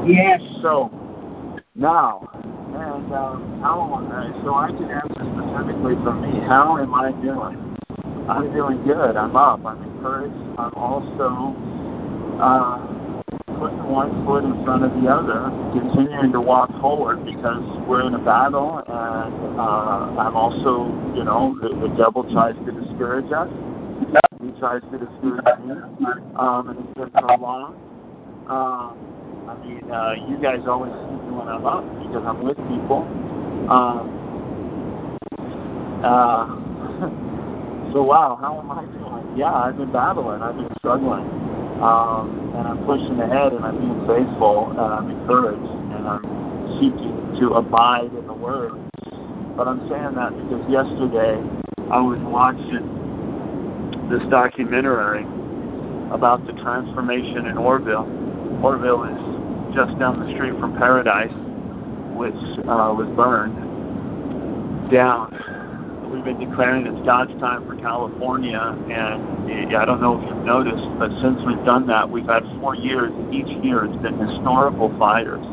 Yes. 0.05 0.41
So 0.61 0.89
now, 1.75 2.29
and 2.77 3.11
um, 3.13 3.61
how? 3.61 4.05
Uh, 4.05 4.43
so 4.43 4.55
I 4.55 4.69
can 4.69 4.89
answer 4.89 5.25
specifically 5.33 5.95
for 6.05 6.13
me. 6.13 6.39
How 6.47 6.77
am 6.77 6.93
I 6.93 7.11
doing? 7.21 7.74
I'm 8.27 8.51
doing 8.53 8.83
good. 8.83 9.15
I'm 9.15 9.35
up. 9.35 9.63
I'm 9.65 9.81
encouraged. 9.83 10.33
I'm 10.57 10.73
also 10.73 11.53
uh, 12.41 12.81
putting 13.59 13.83
one 13.85 14.25
foot 14.25 14.43
in 14.43 14.63
front 14.65 14.83
of 14.83 14.91
the 14.99 15.07
other, 15.07 15.53
continuing 15.77 16.31
to 16.31 16.41
walk 16.41 16.69
forward 16.81 17.23
because 17.23 17.61
we're 17.87 18.05
in 18.07 18.15
a 18.15 18.23
battle, 18.23 18.79
and 18.79 19.59
uh, 19.59 20.21
I'm 20.21 20.35
also, 20.35 20.89
you 21.15 21.23
know, 21.23 21.55
the, 21.61 21.69
the 21.87 21.93
devil 21.95 22.23
tries 22.33 22.55
to 22.65 22.71
discourage 22.71 23.31
us. 23.31 23.49
He 24.41 24.51
tries 24.59 24.81
to 24.91 24.97
discourage 24.97 25.45
me, 25.61 25.75
um, 26.35 26.69
and 26.69 26.79
it's 26.79 26.97
been 26.97 27.11
so 27.13 27.35
long. 27.37 27.77
Um, 28.49 28.97
I 29.49 29.55
mean, 29.65 29.91
uh, 29.91 30.13
you 30.27 30.41
guys 30.41 30.61
always 30.67 30.91
see 30.91 31.13
me 31.29 31.31
when 31.37 31.47
I'm 31.47 31.65
up 31.65 31.85
because 32.01 32.23
I'm 32.25 32.43
with 32.43 32.57
people. 32.69 33.05
Um, 33.69 34.09
uh, 36.03 37.31
so 37.95 38.03
wow, 38.03 38.37
how 38.41 38.59
am 38.59 38.69
I 38.69 38.83
doing? 38.83 39.39
Yeah, 39.39 39.53
I've 39.55 39.77
been 39.77 39.89
battling. 39.89 40.41
I've 40.41 40.57
been 40.57 40.67
struggling, 40.79 41.23
um, 41.79 42.51
and 42.53 42.67
I'm 42.67 42.83
pushing 42.83 43.17
ahead, 43.21 43.53
and 43.53 43.63
I'm 43.63 43.79
being 43.79 44.03
faithful, 44.03 44.71
and 44.71 44.81
I'm 44.81 45.09
encouraged, 45.09 45.71
and 45.95 46.03
I'm 46.03 46.27
seeking 46.75 47.39
to 47.39 47.55
abide 47.55 48.11
in 48.11 48.27
the 48.27 48.33
Word. 48.33 48.75
But 49.55 49.69
I'm 49.69 49.79
saying 49.87 50.11
that 50.19 50.35
because 50.35 50.59
yesterday 50.67 51.39
I 51.87 52.03
was 52.03 52.19
watching 52.27 52.83
this 54.11 54.27
documentary 54.27 55.23
about 56.11 56.45
the 56.47 56.53
transformation 56.59 57.47
in 57.47 57.57
Oroville. 57.57 58.11
Oroville 58.61 59.07
is 59.07 59.73
just 59.73 59.97
down 59.99 60.19
the 60.19 60.27
street 60.35 60.59
from 60.59 60.75
Paradise, 60.75 61.31
which 62.11 62.35
uh, 62.67 62.91
was 62.91 63.07
burned 63.15 63.55
down. 64.91 65.54
Been 66.25 66.39
declaring 66.39 66.87
it's 66.87 67.05
God's 67.05 67.39
time 67.39 67.67
for 67.67 67.75
California, 67.75 68.57
and 68.57 69.77
I 69.77 69.85
don't 69.85 70.01
know 70.01 70.19
if 70.19 70.27
you've 70.27 70.43
noticed, 70.43 70.89
but 70.97 71.11
since 71.21 71.37
we've 71.45 71.63
done 71.63 71.85
that, 71.85 72.09
we've 72.09 72.25
had 72.25 72.41
four 72.59 72.73
years. 72.73 73.13
and 73.13 73.31
Each 73.31 73.45
year, 73.63 73.85
it's 73.85 73.95
been 74.01 74.17
historical 74.17 74.89
fires, 74.97 75.45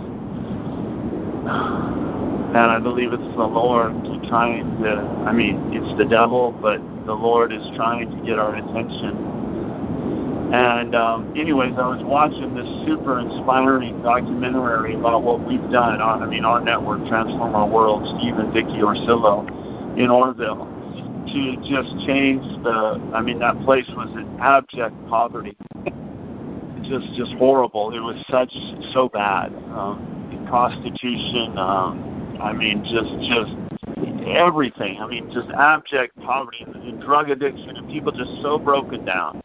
and 2.56 2.56
I 2.56 2.78
believe 2.80 3.12
it's 3.12 3.36
the 3.36 3.44
Lord 3.44 3.92
trying 4.28 4.64
to. 4.80 4.96
I 5.28 5.32
mean, 5.32 5.60
it's 5.76 5.92
the 5.98 6.06
devil, 6.06 6.52
but 6.52 6.80
the 7.04 7.12
Lord 7.12 7.52
is 7.52 7.60
trying 7.76 8.10
to 8.10 8.16
get 8.24 8.38
our 8.38 8.56
attention 8.56 9.28
and 10.52 10.94
um, 10.94 11.32
anyways, 11.34 11.72
I 11.78 11.88
was 11.88 12.04
watching 12.04 12.54
this 12.54 12.68
super 12.84 13.18
inspiring 13.18 14.02
documentary 14.02 14.94
about 14.94 15.22
what 15.22 15.40
we've 15.48 15.64
done. 15.70 16.02
On, 16.02 16.22
I 16.22 16.26
mean, 16.26 16.44
our 16.44 16.60
network, 16.60 17.08
Transform 17.08 17.54
Our 17.54 17.66
World, 17.66 18.04
Steve 18.18 18.36
and 18.36 18.52
Vicky 18.52 18.84
Orsillo 18.84 19.48
in 19.96 20.10
Oroville, 20.10 20.66
to 21.32 21.56
just 21.68 22.06
change 22.06 22.42
the. 22.62 23.00
I 23.14 23.20
mean, 23.20 23.38
that 23.40 23.60
place 23.62 23.88
was 23.96 24.10
in 24.16 24.38
abject 24.40 24.94
poverty, 25.08 25.56
just 26.82 27.12
just 27.14 27.32
horrible. 27.34 27.94
It 27.94 28.00
was 28.00 28.22
such 28.28 28.52
so 28.92 29.08
bad. 29.08 29.54
Um, 29.74 30.08
prostitution. 30.52 31.56
Um, 31.56 32.38
I 32.42 32.52
mean, 32.52 32.84
just 32.84 33.08
just 33.24 33.56
everything. 34.28 34.98
I 35.00 35.06
mean, 35.06 35.30
just 35.32 35.48
abject 35.50 36.14
poverty 36.20 36.64
and, 36.66 36.76
and 36.76 37.00
drug 37.00 37.30
addiction, 37.30 37.70
and 37.76 37.88
people 37.88 38.12
just 38.12 38.30
so 38.42 38.58
broken 38.58 39.04
down 39.06 39.40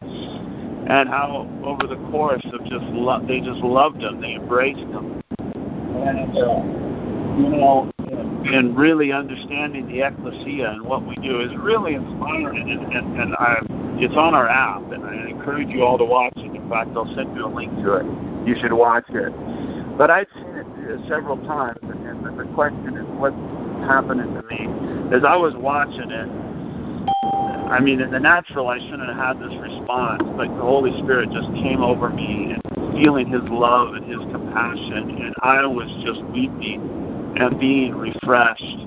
and 0.88 1.08
how 1.08 1.48
over 1.64 1.86
the 1.86 1.96
course 2.10 2.44
of 2.52 2.60
just 2.64 2.84
lo- 2.92 3.24
they 3.26 3.40
just 3.40 3.60
loved 3.60 4.02
him, 4.02 4.20
they 4.20 4.34
embraced 4.34 4.78
him, 4.78 5.22
and 5.38 6.36
uh, 6.36 6.62
you 7.36 7.48
know, 7.56 7.90
and 8.44 8.76
really 8.76 9.12
understanding 9.12 9.88
the 9.88 10.02
ecclesia 10.02 10.70
and 10.70 10.82
what 10.82 11.06
we 11.06 11.16
do 11.16 11.40
is 11.40 11.54
really 11.56 11.94
inspiring, 11.94 12.70
and, 12.70 12.92
and, 12.92 13.20
and 13.20 13.34
I, 13.34 13.58
it's 13.98 14.16
on 14.16 14.34
our 14.34 14.48
app, 14.48 14.90
and 14.92 15.04
I 15.04 15.28
encourage 15.28 15.68
you 15.68 15.84
all 15.84 15.98
to 15.98 16.04
watch 16.04 16.32
it. 16.36 16.54
In 16.54 16.68
fact, 16.68 16.90
I'll 16.94 17.12
send 17.14 17.34
you 17.34 17.46
a 17.46 17.52
link 17.52 17.74
to 17.82 17.94
it. 17.94 18.06
You 18.46 18.54
should 18.60 18.72
watch 18.72 19.06
it. 19.10 19.32
But 19.98 20.10
I've 20.10 20.28
seen 20.34 20.54
it 20.54 20.66
uh, 20.66 21.08
several 21.08 21.36
times, 21.44 21.78
and, 21.82 22.24
and 22.24 22.38
the 22.38 22.44
question 22.54 22.96
is, 22.96 23.04
what's 23.18 23.34
happening 23.84 24.32
to 24.32 24.42
me? 24.42 24.68
As 25.14 25.24
I 25.24 25.36
was 25.36 25.54
watching 25.56 26.10
it, 26.10 26.28
I 27.68 27.80
mean, 27.80 28.00
in 28.00 28.10
the 28.10 28.20
natural, 28.20 28.68
I 28.68 28.78
shouldn't 28.78 29.08
have 29.08 29.16
had 29.16 29.40
this 29.40 29.54
response, 29.60 30.22
but 30.36 30.48
the 30.48 30.62
Holy 30.62 30.96
Spirit 31.02 31.30
just 31.32 31.52
came 31.54 31.82
over 31.82 32.08
me 32.08 32.54
and 32.54 32.62
feeling 32.96 33.28
His 33.28 33.42
love 33.50 33.94
and 33.94 34.06
His 34.06 34.20
compassion, 34.32 35.20
and 35.20 35.34
I 35.42 35.66
was 35.66 35.90
just 36.06 36.22
weeping 36.30 37.07
and 37.36 37.58
being 37.58 37.94
refreshed 37.94 38.86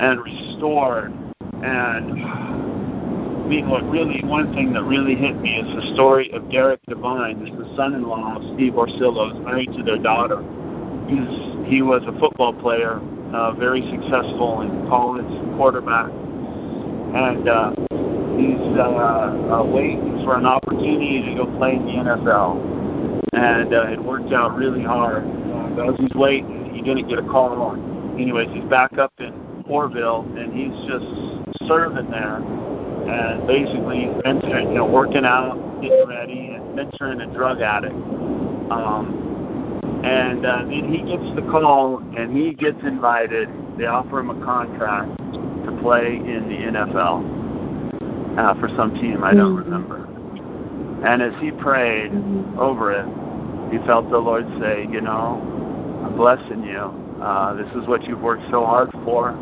and 0.00 0.20
restored. 0.20 1.12
And 1.62 2.24
I 3.46 3.48
mean, 3.48 3.70
what 3.70 3.88
really, 3.88 4.20
one 4.24 4.52
thing 4.54 4.72
that 4.72 4.82
really 4.82 5.14
hit 5.14 5.40
me 5.40 5.56
is 5.56 5.66
the 5.76 5.94
story 5.94 6.30
of 6.32 6.50
Derek 6.50 6.80
Devine, 6.88 7.38
who's 7.38 7.56
the 7.56 7.76
son-in-law 7.76 8.36
of 8.36 8.42
Steve 8.54 8.72
Orsillo, 8.72 9.38
married 9.44 9.72
to 9.76 9.82
their 9.84 9.98
daughter. 9.98 10.42
He's, 11.06 11.70
he 11.70 11.82
was 11.82 12.02
a 12.08 12.18
football 12.18 12.52
player, 12.52 12.98
uh, 13.32 13.52
very 13.54 13.82
successful 13.90 14.62
in 14.62 14.88
college, 14.88 15.26
quarterback, 15.56 16.10
and 16.10 17.48
uh, 17.48 17.70
he's 18.36 18.66
uh, 18.76 18.82
uh, 18.82 19.64
waiting 19.64 20.22
for 20.24 20.36
an 20.36 20.44
opportunity 20.44 21.22
to 21.22 21.34
go 21.36 21.46
play 21.56 21.76
in 21.76 21.86
the 21.86 21.92
NFL. 21.92 22.58
And 23.32 23.72
uh, 23.72 23.92
it 23.92 24.02
worked 24.02 24.32
out 24.32 24.56
really 24.56 24.82
hard. 24.82 25.22
And 25.22 25.78
as 25.78 25.94
he's 25.98 26.14
waiting, 26.14 26.55
he 26.76 26.82
didn't 26.82 27.08
get 27.08 27.18
a 27.18 27.22
call. 27.22 27.52
On. 27.62 28.18
Anyways, 28.20 28.48
he's 28.52 28.64
back 28.64 28.98
up 28.98 29.12
in 29.18 29.32
Oroville, 29.68 30.26
and 30.36 30.52
he's 30.52 30.76
just 30.86 31.68
serving 31.68 32.10
there. 32.10 32.36
And 32.36 33.46
basically, 33.46 34.06
mentoring, 34.24 34.68
you 34.68 34.74
know, 34.74 34.86
working 34.86 35.24
out, 35.24 35.56
getting 35.80 36.06
ready, 36.06 36.50
and 36.54 36.78
mentoring 36.78 37.22
a 37.22 37.32
drug 37.34 37.60
addict. 37.60 37.94
Um, 38.70 40.02
and 40.04 40.44
uh, 40.44 40.64
then 40.68 40.92
he 40.92 40.98
gets 41.02 41.24
the 41.34 41.42
call, 41.50 41.98
and 42.16 42.36
he 42.36 42.52
gets 42.52 42.78
invited. 42.82 43.48
They 43.78 43.86
offer 43.86 44.20
him 44.20 44.30
a 44.30 44.44
contract 44.44 45.16
to 45.18 45.78
play 45.82 46.16
in 46.16 46.48
the 46.48 46.56
NFL 46.78 47.36
uh, 48.38 48.54
for 48.60 48.68
some 48.76 48.94
team, 48.94 49.24
I 49.24 49.34
don't 49.34 49.56
Mm-hmm. 49.56 49.72
remember. 49.72 50.02
And 51.06 51.22
as 51.22 51.32
he 51.40 51.52
prayed 51.52 52.10
over 52.58 52.92
it, 52.92 53.06
he 53.70 53.78
felt 53.86 54.10
the 54.10 54.18
Lord 54.18 54.46
say, 54.60 54.86
You 54.90 55.00
know, 55.00 55.55
I'm 56.06 56.16
blessing 56.16 56.62
you. 56.62 56.78
Uh, 57.20 57.54
this 57.54 57.68
is 57.74 57.88
what 57.88 58.04
you've 58.04 58.20
worked 58.20 58.44
so 58.48 58.64
hard 58.64 58.92
for. 59.04 59.32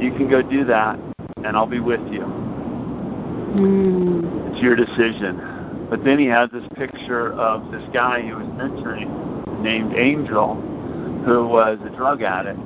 You 0.00 0.10
can 0.12 0.26
go 0.30 0.40
do 0.40 0.64
that, 0.64 0.98
and 1.44 1.54
I'll 1.54 1.66
be 1.66 1.80
with 1.80 2.00
you. 2.10 2.20
Mm. 3.52 4.52
It's 4.52 4.62
your 4.62 4.74
decision. 4.74 5.86
But 5.90 6.02
then 6.02 6.18
he 6.18 6.24
had 6.24 6.50
this 6.50 6.64
picture 6.76 7.34
of 7.34 7.70
this 7.72 7.82
guy 7.92 8.22
he 8.22 8.32
was 8.32 8.46
mentoring 8.46 9.60
named 9.60 9.92
Angel, 9.94 10.54
who 11.26 11.46
was 11.46 11.78
a 11.84 11.94
drug 11.94 12.22
addict. 12.22 12.58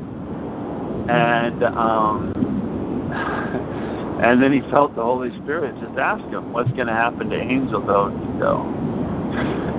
And 1.11 1.65
um 1.65 2.33
and 4.23 4.41
then 4.41 4.53
he 4.53 4.61
felt 4.71 4.95
the 4.95 5.03
Holy 5.03 5.31
Spirit 5.43 5.75
just 5.81 5.99
ask 5.99 6.23
him, 6.31 6.53
What's 6.53 6.71
gonna 6.73 6.93
happen 6.93 7.29
to 7.31 7.41
Angel 7.41 7.85
though 7.85 8.11
you 8.11 8.39
go? 8.39 9.74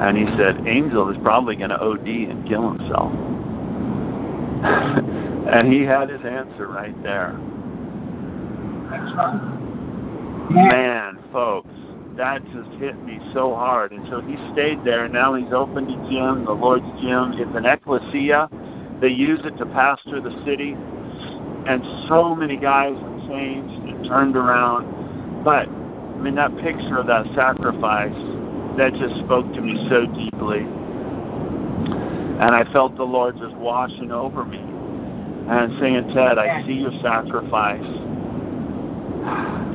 And 0.00 0.16
he 0.16 0.24
said, 0.36 0.66
Angel 0.66 1.08
is 1.10 1.16
probably 1.22 1.56
gonna 1.56 1.76
OD 1.76 2.06
and 2.06 2.46
kill 2.46 2.72
himself. 2.72 3.12
and 5.52 5.72
he 5.72 5.82
had 5.82 6.10
his 6.10 6.24
answer 6.24 6.68
right 6.68 7.00
there. 7.02 7.32
Man, 10.50 11.18
folks, 11.32 11.68
that 12.16 12.42
just 12.52 12.70
hit 12.80 13.02
me 13.04 13.18
so 13.32 13.54
hard. 13.54 13.92
And 13.92 14.06
so 14.08 14.20
he 14.20 14.36
stayed 14.52 14.84
there. 14.84 15.04
and 15.04 15.12
Now 15.12 15.34
he's 15.34 15.52
opened 15.52 15.90
a 15.90 16.10
gym, 16.10 16.44
the 16.44 16.52
Lord's 16.52 16.86
gym. 17.00 17.32
It's 17.34 17.56
an 17.56 17.66
ecclesia. 17.66 18.48
They 19.00 19.08
use 19.08 19.40
it 19.44 19.56
to 19.58 19.66
pastor 19.66 20.20
the 20.20 20.30
city. 20.44 20.76
And 21.66 21.82
so 22.08 22.34
many 22.34 22.56
guys 22.56 22.96
have 22.98 23.28
changed 23.28 23.88
and 23.88 24.04
turned 24.06 24.36
around. 24.36 25.44
But, 25.44 25.68
I 25.68 26.18
mean, 26.18 26.34
that 26.36 26.56
picture 26.58 26.98
of 26.98 27.06
that 27.06 27.26
sacrifice, 27.34 28.14
that 28.76 28.92
just 28.94 29.16
spoke 29.24 29.50
to 29.54 29.60
me 29.60 29.74
so 29.88 30.06
deeply. 30.06 30.60
And 32.38 32.54
I 32.54 32.70
felt 32.72 32.96
the 32.96 33.04
Lord 33.04 33.36
just 33.38 33.56
washing 33.56 34.12
over 34.12 34.44
me 34.44 34.58
and 34.58 35.72
saying, 35.80 36.12
Ted, 36.12 36.38
I 36.38 36.64
see 36.66 36.74
your 36.74 36.92
sacrifice. 37.02 37.80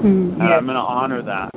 Mm, 0.05 0.33
And 0.33 0.43
I'm 0.43 0.65
going 0.65 0.75
to 0.75 0.81
honor 0.81 1.23
that. 1.23 1.49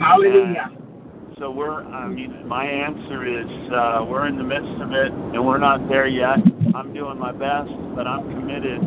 Hallelujah. 0.00 0.70
And 0.72 1.36
so 1.38 1.50
we're, 1.50 1.82
I 1.82 2.08
mean, 2.08 2.48
my 2.48 2.64
answer 2.64 3.24
is 3.26 3.46
uh, 3.70 4.06
we're 4.08 4.26
in 4.26 4.38
the 4.38 4.44
midst 4.44 4.80
of 4.80 4.92
it 4.92 5.12
and 5.12 5.46
we're 5.46 5.58
not 5.58 5.86
there 5.90 6.06
yet. 6.06 6.38
I'm 6.74 6.94
doing 6.94 7.18
my 7.18 7.32
best, 7.32 7.70
but 7.94 8.06
I'm 8.06 8.28
committed. 8.30 8.80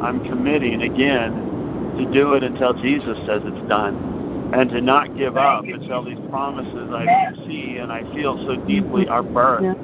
I'm 0.00 0.22
committing 0.28 0.82
again 0.82 1.94
to 1.98 2.12
do 2.12 2.34
it 2.34 2.44
until 2.44 2.74
Jesus 2.74 3.18
says 3.26 3.42
it's 3.44 3.68
done 3.68 4.14
and 4.52 4.70
to 4.70 4.80
not 4.80 5.16
give 5.16 5.36
up 5.36 5.64
until 5.64 6.04
these 6.04 6.18
promises 6.30 6.88
I 6.90 7.32
see 7.46 7.78
and 7.78 7.90
I 7.90 8.02
feel 8.14 8.38
so 8.46 8.56
deeply 8.66 9.08
are 9.08 9.22
birthed. 9.22 9.74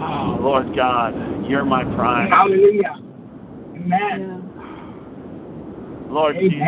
Oh, 0.00 0.38
Lord 0.40 0.74
God, 0.74 1.14
you're 1.46 1.64
my 1.64 1.84
prize. 1.94 2.30
Hallelujah. 2.30 3.00
Amen. 3.76 3.90
Yeah. 3.90 4.38
Lord 6.10 6.36
Jesus, 6.38 6.58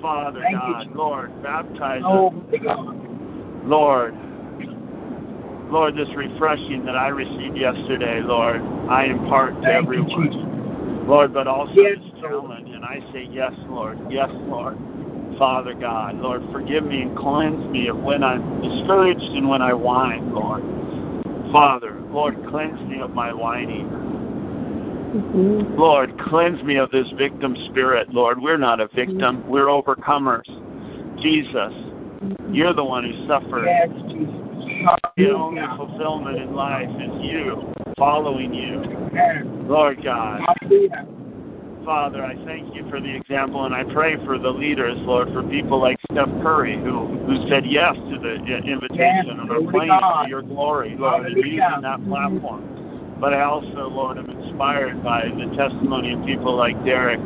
Father 0.00 0.40
Thank 0.42 0.58
God, 0.58 0.82
Jesus. 0.82 0.96
Lord, 0.96 1.42
baptize. 1.42 2.02
Oh, 2.04 2.30
my 2.30 2.58
God. 2.58 3.66
Lord, 3.66 4.14
Lord, 5.70 5.94
this 5.94 6.08
refreshing 6.16 6.84
that 6.84 6.96
I 6.96 7.08
received 7.08 7.56
yesterday, 7.56 8.20
Lord, 8.20 8.60
I 8.88 9.04
impart 9.04 9.54
to 9.62 9.64
Thank 9.68 9.86
you, 9.86 10.02
everyone. 10.02 10.32
Jesus. 10.32 11.08
Lord, 11.08 11.32
but 11.32 11.46
also 11.46 11.72
Yes, 11.74 11.98
this 11.98 12.20
challenge, 12.20 12.68
and 12.70 12.84
I 12.84 13.00
say, 13.12 13.28
yes, 13.30 13.52
Lord, 13.68 13.98
yes, 14.10 14.30
Lord. 14.48 14.76
Father 15.40 15.74
God, 15.80 16.16
Lord, 16.18 16.42
forgive 16.52 16.84
me 16.84 17.00
and 17.00 17.14
cleanse 17.14 17.66
me 17.70 17.88
of 17.88 17.96
when 18.02 18.22
I'm 18.22 18.60
discouraged 18.62 19.30
and 19.32 19.48
when 19.48 19.62
I 19.62 19.72
whine, 19.72 20.30
Lord. 20.30 20.62
Father, 21.50 21.96
Lord, 22.12 22.36
cleanse 22.44 22.78
me 22.86 23.00
of 23.00 23.14
my 23.14 23.32
whining. 23.32 23.86
Mhm. 25.14 25.78
Lord, 25.78 26.14
cleanse 26.18 26.62
me 26.62 26.76
of 26.76 26.90
this 26.90 27.10
victim 27.12 27.56
spirit, 27.70 28.12
Lord. 28.12 28.38
We're 28.38 28.58
not 28.58 28.80
a 28.80 28.88
victim, 28.88 29.42
we're 29.46 29.64
overcomers. 29.64 30.44
Jesus, 31.22 31.72
you're 32.50 32.74
the 32.74 32.84
one 32.84 33.04
who 33.04 33.14
suffered. 33.26 33.64
Yes, 33.64 33.88
Jesus. 34.12 34.36
The 35.16 35.30
only 35.30 35.62
Hallelujah. 35.62 35.74
fulfillment 35.78 36.38
in 36.38 36.52
life 36.52 36.90
is 37.00 37.16
you, 37.22 37.62
following 37.96 38.52
you. 38.52 38.82
Amen. 38.84 39.64
Lord 39.66 40.02
God, 40.02 40.42
Hallelujah. 40.42 41.06
Father, 41.84 42.22
I 42.22 42.36
thank 42.44 42.74
you 42.74 42.86
for 42.90 43.00
the 43.00 43.14
example, 43.14 43.64
and 43.64 43.74
I 43.74 43.84
pray 43.84 44.16
for 44.24 44.38
the 44.38 44.50
leaders, 44.50 44.98
Lord, 44.98 45.32
for 45.32 45.42
people 45.44 45.80
like 45.80 45.98
Steph 46.10 46.28
Curry, 46.42 46.76
who 46.76 47.06
who 47.24 47.48
said 47.48 47.64
yes 47.64 47.96
to 47.96 48.18
the 48.18 48.36
uh, 48.36 48.58
invitation 48.64 49.26
Yes, 49.26 49.26
and 49.28 49.50
are 49.50 49.70
playing 49.70 50.00
for 50.00 50.26
your 50.28 50.42
glory, 50.42 50.94
Lord, 50.96 51.26
and 51.26 51.36
using 51.36 51.58
that 51.58 52.04
platform. 52.06 53.18
But 53.18 53.32
I 53.34 53.42
also, 53.42 53.88
Lord, 53.88 54.18
am 54.18 54.28
inspired 54.30 55.02
by 55.02 55.28
the 55.28 55.54
testimony 55.56 56.12
of 56.12 56.24
people 56.24 56.54
like 56.54 56.82
Derek 56.84 57.20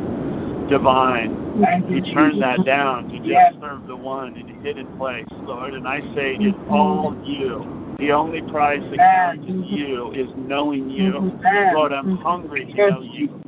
Divine, 0.69 1.61
Thank 1.61 1.85
who 1.87 2.01
turned 2.13 2.41
that 2.41 2.65
down 2.65 3.09
to 3.09 3.15
just 3.17 3.27
Yes. 3.27 3.53
serve 3.61 3.87
the 3.87 3.95
one 3.95 4.35
in 4.35 4.49
a 4.49 4.53
hidden 4.63 4.87
place, 4.97 5.27
Lord. 5.43 5.73
And 5.73 5.87
I 5.87 6.01
say 6.13 6.35
it's 6.39 6.57
all 6.69 7.15
you. 7.23 7.95
The 7.99 8.11
only 8.11 8.41
prize 8.41 8.83
that 8.91 8.97
counts 8.97 9.47
is 9.47 9.71
you, 9.71 10.11
is 10.11 10.29
knowing 10.35 10.89
you. 10.89 11.39
Lord, 11.73 11.93
I'm 11.93 12.17
hungry 12.17 12.65
to 12.65 12.89
know 12.89 13.01
you. 13.01 13.41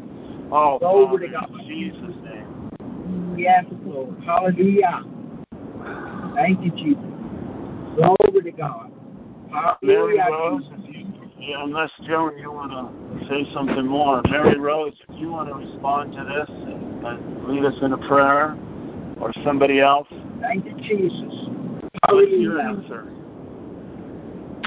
Oh, 0.52 0.80
Glory 0.80 1.30
Father, 1.32 1.48
to 1.48 1.54
God. 1.54 1.62
Jesus' 1.68 2.16
name. 2.24 3.36
Yes, 3.38 3.66
Lord. 3.86 4.16
Hallelujah. 4.24 5.04
Thank 6.36 6.64
you, 6.64 6.72
Jesus. 6.72 7.04
Glory 7.96 8.44
to 8.44 8.52
God. 8.52 8.92
Mary 9.82 10.20
Rose, 10.20 10.64
if 10.72 10.96
you, 10.96 11.08
yeah, 11.40 11.64
unless 11.64 11.92
Joan, 12.04 12.38
you 12.38 12.52
want 12.52 12.72
to 12.72 13.28
say 13.28 13.50
something 13.54 13.86
more. 13.86 14.22
Mary 14.30 14.60
Rose, 14.60 14.94
if 15.10 15.20
you 15.20 15.30
want 15.30 15.50
to 15.50 15.56
respond 15.56 16.14
to 16.14 16.24
this 16.24 16.50
and, 16.50 17.06
and 17.06 17.48
lead 17.48 17.66
us 17.66 17.76
in 17.82 17.94
a 17.94 17.98
prayer, 18.08 18.56
or 19.20 19.34
somebody 19.44 19.80
else, 19.80 20.08
Thank 20.42 20.66
you, 20.66 20.74
Jesus. 20.78 21.50
what's 22.10 22.32
your 22.32 22.60
answer? 22.60 23.12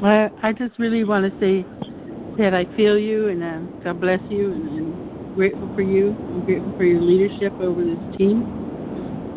I, 0.02 0.30
I 0.42 0.52
just 0.52 0.78
really 0.78 1.04
want 1.04 1.30
to 1.30 1.40
say 1.40 1.64
that 2.38 2.54
I 2.54 2.66
feel 2.76 2.98
you 2.98 3.28
and 3.28 3.42
uh, 3.42 3.60
God 3.84 4.00
bless 4.00 4.20
you 4.28 4.52
and, 4.52 4.78
and 4.78 5.09
grateful 5.30 5.70
for 5.74 5.82
you. 5.82 6.16
I'm 6.32 6.42
grateful 6.42 6.72
for 6.76 6.84
your 6.84 7.00
leadership 7.00 7.54
over 7.60 7.84
this 7.84 8.00
team. 8.16 8.46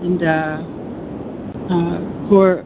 And 0.02 0.24
uh, 0.24 0.64
uh, 1.70 2.02
for 2.28 2.66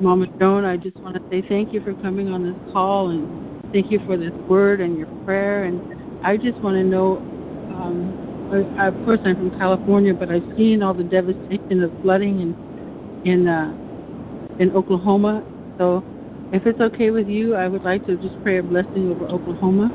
Mama 0.00 0.28
Joan, 0.40 0.64
I 0.64 0.76
just 0.76 1.02
want 1.02 1.16
to 1.16 1.22
say 1.30 1.42
thank 1.48 1.72
you 1.72 1.80
for 1.80 1.94
coming 1.94 2.30
on 2.30 2.42
this 2.44 2.56
call 2.72 3.10
and 3.10 3.28
thank 3.72 3.90
you 3.90 4.00
for 4.00 4.16
this 4.16 4.32
word 4.48 4.80
and 4.80 4.96
your 4.96 5.08
prayer. 5.24 5.64
And 5.64 5.82
I 6.22 6.36
just 6.36 6.62
want 6.62 6.76
to 6.76 6.84
know, 6.84 7.24
um, 7.70 8.16
I, 8.50 8.86
of 8.88 9.02
course 9.04 9.20
I'm 9.24 9.36
from 9.36 9.50
California, 9.50 10.14
but 10.14 10.30
I've 10.30 10.44
seen 10.56 10.82
all 10.82 10.94
the 10.94 11.04
devastation 11.04 11.82
of 11.82 11.92
flooding 12.02 12.40
in 12.40 12.56
in 13.24 13.46
uh, 13.48 13.76
in 14.58 14.72
Oklahoma. 14.72 15.44
So 15.78 16.04
if 16.52 16.66
it's 16.66 16.80
okay 16.80 17.10
with 17.10 17.28
you, 17.28 17.54
I 17.54 17.68
would 17.68 17.84
like 17.84 18.04
to 18.06 18.16
just 18.16 18.40
pray 18.42 18.58
a 18.58 18.62
blessing 18.62 19.08
over 19.08 19.24
Oklahoma. 19.26 19.92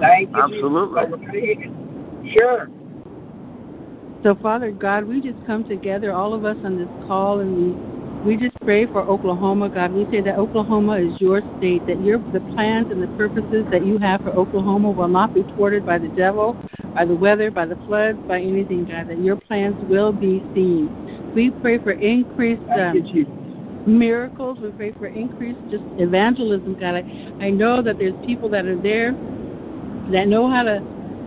Thank 0.00 0.30
you, 0.30 0.42
Absolutely. 0.42 1.70
Sure. 2.32 2.68
So, 4.22 4.34
Father 4.42 4.72
God, 4.72 5.04
we 5.04 5.20
just 5.20 5.38
come 5.46 5.64
together, 5.64 6.12
all 6.12 6.34
of 6.34 6.44
us 6.44 6.56
on 6.64 6.76
this 6.76 6.88
call, 7.06 7.40
and 7.40 7.56
we 7.56 7.76
we 8.24 8.36
just 8.36 8.56
pray 8.64 8.86
for 8.86 9.02
Oklahoma, 9.02 9.68
God. 9.68 9.92
We 9.92 10.04
say 10.10 10.20
that 10.22 10.36
Oklahoma 10.36 10.94
is 10.94 11.14
your 11.20 11.42
state, 11.58 11.86
that 11.86 12.00
your 12.00 12.18
the 12.32 12.40
plans 12.40 12.88
and 12.90 13.00
the 13.00 13.06
purposes 13.08 13.64
that 13.70 13.84
you 13.86 13.98
have 13.98 14.22
for 14.22 14.30
Oklahoma 14.30 14.90
will 14.90 15.06
not 15.06 15.32
be 15.32 15.44
thwarted 15.54 15.84
by 15.84 15.98
the 15.98 16.08
devil, 16.08 16.56
by 16.94 17.04
the 17.04 17.14
weather, 17.14 17.50
by 17.50 17.66
the 17.66 17.76
floods, 17.86 18.18
by 18.26 18.40
anything, 18.40 18.84
God. 18.84 19.06
That 19.08 19.18
your 19.18 19.36
plans 19.36 19.76
will 19.88 20.12
be 20.12 20.44
seen. 20.54 20.90
We 21.34 21.50
pray 21.50 21.78
for 21.78 21.92
increased 21.92 22.62
Thank 22.66 23.14
um, 23.14 23.84
miracles. 23.86 24.58
We 24.60 24.72
pray 24.72 24.92
for 24.92 25.06
increased 25.06 25.60
just 25.70 25.84
evangelism, 25.98 26.76
God. 26.80 26.96
I, 26.96 27.04
I 27.44 27.50
know 27.50 27.80
that 27.82 27.98
there's 27.98 28.14
people 28.24 28.48
that 28.48 28.66
are 28.66 28.76
there 28.76 29.14
that 30.12 30.28
know 30.28 30.50
how 30.50 30.62
to 30.62 30.82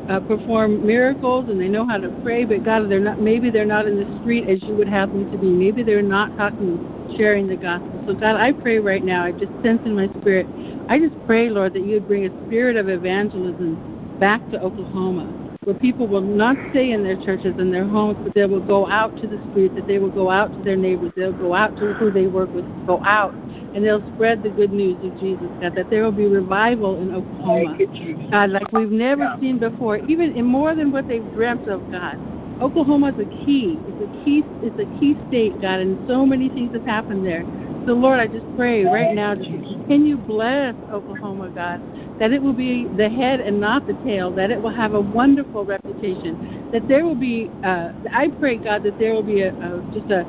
uh, 0.10 0.20
perform 0.22 0.86
miracles 0.86 1.50
and 1.50 1.60
they 1.60 1.68
know 1.68 1.86
how 1.86 1.98
to 1.98 2.10
pray, 2.24 2.46
but 2.46 2.64
God, 2.64 2.90
they're 2.90 3.00
not. 3.00 3.20
Maybe 3.20 3.50
they're 3.50 3.66
not 3.66 3.86
in 3.86 3.98
the 3.98 4.20
street 4.22 4.50
as 4.50 4.62
you 4.64 4.76
would 4.76 4.90
have 4.90 5.12
them 5.12 5.30
to 5.32 5.38
be. 5.38 5.48
Maybe 5.48 5.84
they're 5.84 6.02
not 6.02 6.36
talking, 6.36 6.80
sharing 7.16 7.48
the 7.48 7.56
gospel. 7.56 8.04
So 8.08 8.14
God, 8.16 8.36
I 8.36 8.54
pray 8.54 8.80
right 8.80 9.04
now. 9.04 9.24
I 9.24 9.32
just 9.32 9.52
sense 9.64 9.82
in 9.86 9.96
my 9.96 10.08
spirit. 10.22 10.48
I 10.90 11.00
just 11.00 11.16
pray, 11.28 11.50
Lord, 11.50 11.74
that 11.74 11.84
you 11.84 11.96
would 11.96 12.08
bring 12.08 12.26
a 12.26 12.48
spirit 12.48 12.76
of 12.76 12.90
evangelism 12.90 14.18
back 14.20 14.42
to 14.52 14.62
Oklahoma, 14.62 15.28
where 15.64 15.76
people 15.76 16.08
will 16.08 16.22
not 16.22 16.58
stay 16.72 16.92
in 16.92 17.04
their 17.04 17.18
churches 17.18 17.56
and 17.58 17.74
their 17.74 17.86
homes, 17.86 18.18
but 18.24 18.34
they 18.34 18.46
will 18.46 18.62
go 18.62 18.88
out 18.88 19.16
to 19.22 19.28
the 19.28 19.40
streets. 19.50 19.76
That 19.76 19.88
they 19.88 20.00
will 20.00 20.10
go 20.10 20.30
out 20.30 20.56
to 20.56 20.64
their 20.64 20.78
neighbors. 20.78 21.12
They'll 21.16 21.34
go 21.34 21.54
out 21.54 21.78
to 21.78 21.94
who 21.94 22.12
they 22.12 22.28
work 22.28 22.54
with. 22.54 22.66
Go 22.86 23.02
out 23.06 23.36
and 23.74 23.84
they'll 23.86 24.04
spread 24.14 24.42
the 24.42 24.50
good 24.50 24.72
news 24.72 24.98
of 25.04 25.18
Jesus. 25.20 25.50
God, 25.62 25.76
that 25.76 25.90
there 25.90 26.04
will 26.04 26.12
be 26.12 26.28
revival 26.28 26.98
in 26.98 27.12
Oklahoma. 27.12 27.76
Thank 27.78 27.80
you, 27.80 27.88
Jesus. 27.88 28.32
God, 28.32 28.50
like 28.52 28.72
we've 28.72 28.92
never 28.92 29.24
Yeah. 29.24 29.40
seen 29.40 29.58
before, 29.58 30.00
even 30.08 30.32
in 30.32 30.46
more 30.46 30.76
than 30.76 30.92
what 30.92 31.08
they've 31.08 31.32
dreamt 31.34 31.68
of, 31.68 31.90
God. 31.92 32.18
Oklahoma 32.62 33.10
is 33.10 33.20
a 33.20 33.26
key. 33.26 33.80
It's 33.88 34.02
a 34.02 34.08
key. 34.24 34.44
It's 34.62 34.78
a 34.80 34.86
key 35.00 35.18
state, 35.28 35.62
God, 35.62 35.80
and 35.80 35.98
so 36.08 36.26
many 36.26 36.50
things 36.50 36.74
have 36.74 36.86
happened 36.86 37.26
there. 37.26 37.46
So, 37.86 37.94
Lord, 37.94 38.20
I 38.20 38.28
just 38.28 38.46
pray 38.56 38.84
right 38.84 39.16
now 39.16 39.34
you 39.34 39.60
continue 39.62 40.18
bless 40.18 40.76
Oklahoma, 40.92 41.50
God, 41.50 41.82
that 42.20 42.32
it 42.32 42.42
will 42.42 42.54
be 42.54 42.86
the 42.98 43.10
head 43.10 43.40
and 43.40 43.60
not 43.60 43.88
the 43.88 43.94
tail, 44.06 44.30
that 44.32 44.52
it 44.52 44.62
will 44.62 44.70
have 44.70 44.94
a 44.94 45.02
wonderful 45.02 45.66
reputation, 45.66 46.70
that 46.72 46.88
there 46.88 47.06
will 47.06 47.16
be. 47.16 47.50
Uh, 47.64 47.92
I 48.14 48.30
pray, 48.40 48.58
God, 48.58 48.84
that 48.84 48.98
there 49.00 49.14
will 49.14 49.24
be 49.24 49.42
a, 49.42 49.50
a 49.50 49.82
just 49.94 50.12
a 50.12 50.26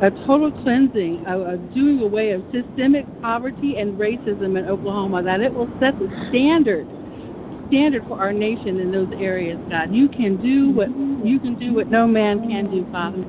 a 0.00 0.10
total 0.26 0.50
cleansing, 0.62 1.24
a, 1.26 1.40
a 1.40 1.56
doing 1.72 2.02
away 2.02 2.32
of 2.32 2.42
systemic 2.52 3.06
poverty 3.22 3.78
and 3.78 3.98
racism 3.98 4.58
in 4.58 4.66
Oklahoma, 4.68 5.22
that 5.22 5.40
it 5.40 5.54
will 5.54 5.68
set 5.78 5.98
the 5.98 6.08
standard 6.28 6.86
standard 7.68 8.04
for 8.06 8.18
our 8.20 8.32
nation 8.32 8.78
in 8.80 8.90
those 8.90 9.08
areas, 9.18 9.58
God. 9.70 9.92
You 9.92 10.08
can 10.08 10.36
do 10.36 10.70
what 10.70 10.90
you 10.90 11.38
can 11.40 11.54
do 11.54 11.74
what 11.74 11.90
no 11.90 12.06
man 12.06 12.48
can 12.48 12.70
do, 12.70 12.86
Father. 12.92 13.24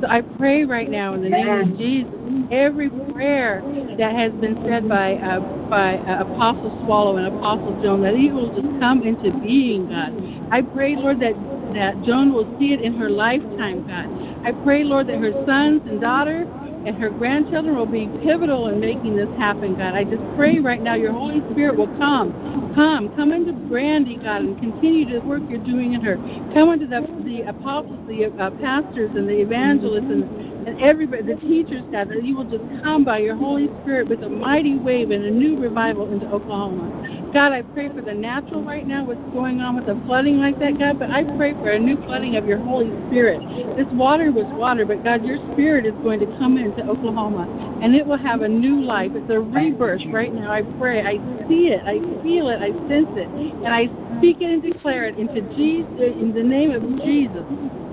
So 0.00 0.08
I 0.08 0.22
pray 0.38 0.64
right 0.64 0.90
now 0.90 1.14
in 1.14 1.22
the 1.22 1.30
name 1.30 1.48
of 1.48 1.76
Jesus, 1.76 2.20
every 2.50 2.90
prayer 3.12 3.64
that 3.98 4.14
has 4.14 4.32
been 4.34 4.62
said 4.66 4.88
by 4.88 5.16
uh, 5.16 5.40
by 5.68 5.98
uh, 6.00 6.22
Apostle 6.22 6.72
Swallow 6.84 7.16
and 7.16 7.26
Apostle 7.26 7.74
Joan, 7.74 8.02
that 8.02 8.14
it 8.14 8.32
will 8.32 8.50
just 8.50 8.68
come 8.80 9.02
into 9.02 9.32
being, 9.32 9.88
God. 9.88 10.14
I 10.52 10.62
pray, 10.62 10.96
Lord, 10.96 11.20
that 11.20 11.34
that 11.74 12.00
Joan 12.02 12.32
will 12.32 12.46
see 12.58 12.72
it 12.74 12.80
in 12.80 12.94
her 12.94 13.10
lifetime, 13.10 13.84
God. 13.86 14.08
I 14.44 14.52
pray, 14.52 14.84
Lord, 14.84 15.08
that 15.08 15.18
her 15.18 15.32
sons 15.46 15.82
and 15.86 16.00
daughter 16.00 16.46
and 16.86 16.96
her 16.96 17.10
grandchildren 17.10 17.76
will 17.76 17.86
be 17.86 18.08
pivotal 18.22 18.68
in 18.68 18.80
making 18.80 19.16
this 19.16 19.30
happen, 19.36 19.76
God. 19.76 19.94
I 19.94 20.04
just 20.04 20.24
pray 20.36 20.60
right 20.60 20.82
now 20.82 20.94
your 20.94 21.12
Holy 21.12 21.42
Spirit 21.52 21.76
will 21.76 21.88
come, 21.98 22.34
come, 22.74 23.10
come 23.10 23.32
into 23.32 23.54
Brandy, 23.54 24.18
God, 24.18 24.42
and 24.42 24.58
continue 24.58 25.06
the 25.06 25.26
work 25.26 25.42
you're 25.48 25.58
doing 25.60 25.94
in 25.94 26.02
her. 26.02 26.18
Come 26.52 26.70
into 26.70 26.86
the, 26.88 27.06
the 27.24 27.42
apostles, 27.42 28.00
the 28.08 28.26
uh, 28.38 28.50
pastors, 28.52 29.12
and 29.16 29.28
the 29.28 29.40
evangelists, 29.42 30.10
and, 30.10 30.26
and 30.68 30.80
everybody, 30.80 31.22
the 31.22 31.36
teachers, 31.36 31.84
God, 31.90 32.08
that 32.10 32.22
you 32.22 32.36
will 32.36 32.44
just 32.44 32.64
come 32.82 33.02
by 33.02 33.18
your 33.18 33.36
Holy 33.36 33.68
Spirit 33.80 34.08
with 34.08 34.22
a 34.22 34.28
mighty 34.28 34.78
wave 34.78 35.10
and 35.10 35.24
a 35.24 35.30
new 35.30 35.58
revival 35.58 36.12
into 36.12 36.30
Oklahoma. 36.30 36.92
God, 37.32 37.52
I 37.52 37.62
pray 37.62 37.88
for 37.88 38.02
the 38.02 38.12
natural 38.12 38.62
right 38.62 38.86
now, 38.86 39.04
what's 39.04 39.20
going 39.32 39.60
on 39.60 39.76
with 39.76 39.86
the 39.86 40.00
flooding 40.04 40.38
like 40.38 40.58
that, 40.58 40.78
God, 40.78 40.98
but 40.98 41.10
I 41.10 41.24
pray 41.36 41.54
for 41.54 41.70
a 41.70 41.78
new 41.78 41.96
flooding 42.04 42.36
of 42.36 42.46
your 42.46 42.58
Holy 42.58 42.92
Spirit. 43.06 43.40
This 43.76 43.86
water 43.92 44.30
was 44.30 44.46
water, 44.58 44.84
but 44.84 45.02
God, 45.02 45.24
your 45.24 45.38
Spirit 45.52 45.86
is 45.86 45.94
going 46.02 46.20
to 46.20 46.38
come 46.38 46.58
into 46.58 46.86
Oklahoma, 46.86 47.48
and 47.82 47.94
it 47.94 48.06
will 48.06 48.18
have 48.18 48.42
a 48.42 48.48
new 48.48 48.82
life. 48.82 49.12
It's 49.14 49.30
a 49.30 49.40
rebirth 49.40 50.02
right 50.12 50.34
now. 50.34 50.52
I 50.52 50.62
pray. 50.78 51.02
I 51.02 51.16
see 51.48 51.68
it. 51.72 51.82
I 51.86 52.00
feel 52.22 52.48
it. 52.48 52.60
I 52.60 52.72
sense 52.88 53.08
it, 53.16 53.30
and 53.64 53.72
I 53.74 53.88
speak 54.18 54.40
it 54.40 54.50
and 54.50 54.62
declare 54.62 55.04
it 55.04 55.18
into 55.18 55.42
Jesus, 55.54 55.88
in 55.98 56.34
the 56.34 56.42
name 56.42 56.72
of 56.72 56.82
Jesus. 57.04 57.44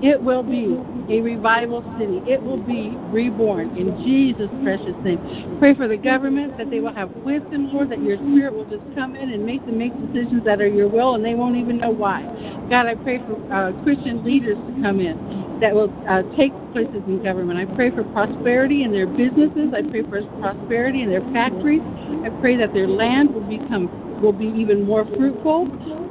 It 0.02 0.22
will 0.22 0.42
be 0.42 0.76
a 1.08 1.22
revival 1.22 1.82
city. 1.98 2.22
It 2.26 2.42
will 2.42 2.58
be 2.58 2.98
reborn 3.10 3.70
in 3.78 3.96
Jesus' 4.04 4.50
precious 4.62 4.94
name. 5.02 5.22
Pray 5.58 5.74
for 5.74 5.88
the 5.88 5.96
government 5.96 6.58
that 6.58 6.70
they 6.70 6.80
will 6.80 6.92
have 6.92 7.10
wisdom, 7.24 7.70
Lord, 7.72 7.88
that 7.90 8.02
your 8.02 8.18
spirit 8.18 8.54
will 8.54 8.66
just 8.66 8.84
come 8.94 9.16
in 9.16 9.30
and 9.30 9.46
make 9.46 9.64
them 9.64 9.78
make 9.78 9.92
decisions 10.12 10.44
that 10.44 10.60
are 10.60 10.68
your 10.68 10.88
will 10.88 11.14
and 11.14 11.24
they 11.24 11.34
won't 11.34 11.56
even 11.56 11.78
know 11.78 11.90
why. 11.90 12.22
God, 12.68 12.86
I 12.86 12.94
pray 12.96 13.20
for 13.20 13.40
uh, 13.50 13.72
Christian 13.82 14.22
leaders 14.22 14.58
to 14.66 14.82
come 14.82 15.00
in 15.00 15.58
that 15.60 15.74
will 15.74 15.90
uh, 16.08 16.22
take 16.36 16.52
places 16.72 17.02
in 17.06 17.22
government. 17.22 17.58
I 17.58 17.74
pray 17.74 17.90
for 17.90 18.04
prosperity 18.04 18.84
in 18.84 18.92
their 18.92 19.06
businesses. 19.06 19.72
I 19.72 19.82
pray 19.88 20.02
for 20.02 20.22
prosperity 20.40 21.02
in 21.02 21.10
their 21.10 21.24
factories. 21.32 21.82
I 22.24 22.30
pray 22.40 22.56
that 22.56 22.74
their 22.74 22.86
land 22.88 23.32
will 23.32 23.48
become 23.48 23.88
will 24.20 24.32
be 24.32 24.46
even 24.46 24.86
more 24.86 25.04
fruitful 25.04 25.66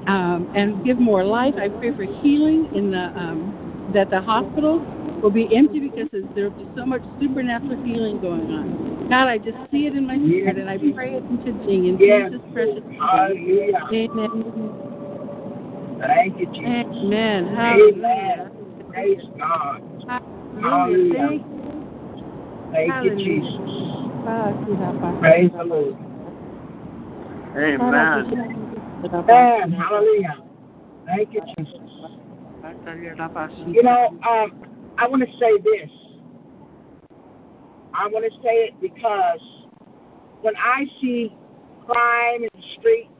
um, 0.08 0.50
and 0.54 0.84
give 0.84 1.00
more 1.00 1.24
life. 1.24 1.56
I 1.58 1.70
pray 1.70 1.94
for 1.94 2.04
healing 2.04 2.70
in 2.74 2.92
the 2.92 3.12
um, 3.20 3.56
that 3.94 4.10
the 4.10 4.22
hospitals 4.22 4.82
will 5.22 5.32
be 5.32 5.56
empty 5.56 5.80
because 5.80 6.10
there 6.34 6.46
will 6.46 6.52
be 6.52 6.68
so 6.76 6.86
much 6.86 7.04
supernatural 7.20 7.78
healing 7.84 8.20
going 8.20 8.52
on. 8.52 9.08
God, 9.10 9.28
I 9.28 9.38
just 9.38 9.58
see 9.72 9.86
it 9.88 9.96
in 9.96 10.08
my 10.08 10.18
spirit, 10.18 10.58
and 10.58 10.70
I 10.70 10.78
pray 10.94 11.14
it 11.16 11.24
into 11.30 11.54
being 11.66 11.86
in 11.86 11.98
Yes. 12.00 12.32
Jesus' 12.32 12.42
precious 12.54 12.84
name. 12.90 13.00
Hallelujah. 13.00 13.80
Amen. 13.92 14.72
Thank 16.00 16.40
you, 16.40 16.46
Jesus. 16.48 16.96
Amen. 17.04 17.48
Hallelujah. 17.56 17.96
Amen. 17.96 18.52
Praise 18.90 19.22
God. 19.40 19.82
Hallelujah. 20.62 21.14
Thank 21.14 21.46
Thank 22.72 23.06
you, 23.06 23.16
Jesus. 23.16 23.56
Praise 25.22 25.52
the 25.52 25.64
Lord. 25.64 25.96
Amen. 27.56 28.72
Amen. 29.14 29.72
Hallelujah. 29.72 30.44
Thank 31.06 31.34
you, 31.34 31.42
Jesus. 31.58 31.80
You 33.66 33.84
know, 33.84 34.18
um, 34.28 34.66
I 34.98 35.08
want 35.08 35.24
to 35.24 35.38
say 35.38 35.58
this. 35.64 35.90
I 37.94 38.08
want 38.08 38.26
to 38.26 38.42
say 38.42 38.70
it 38.70 38.82
because 38.82 39.42
when 40.42 40.56
I 40.58 40.86
see 41.00 41.36
crime 41.86 42.44
in 42.44 42.50
the 42.54 42.62
streets, 42.78 43.12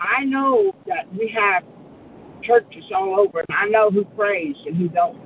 I 0.00 0.24
know 0.24 0.74
that 0.86 1.12
we 1.12 1.28
have 1.28 1.64
churches 2.42 2.84
all 2.94 3.18
over, 3.18 3.44
and 3.48 3.56
I 3.56 3.66
know 3.66 3.90
who 3.90 4.04
prays 4.04 4.56
and 4.66 4.76
who 4.76 4.88
don't. 4.88 5.18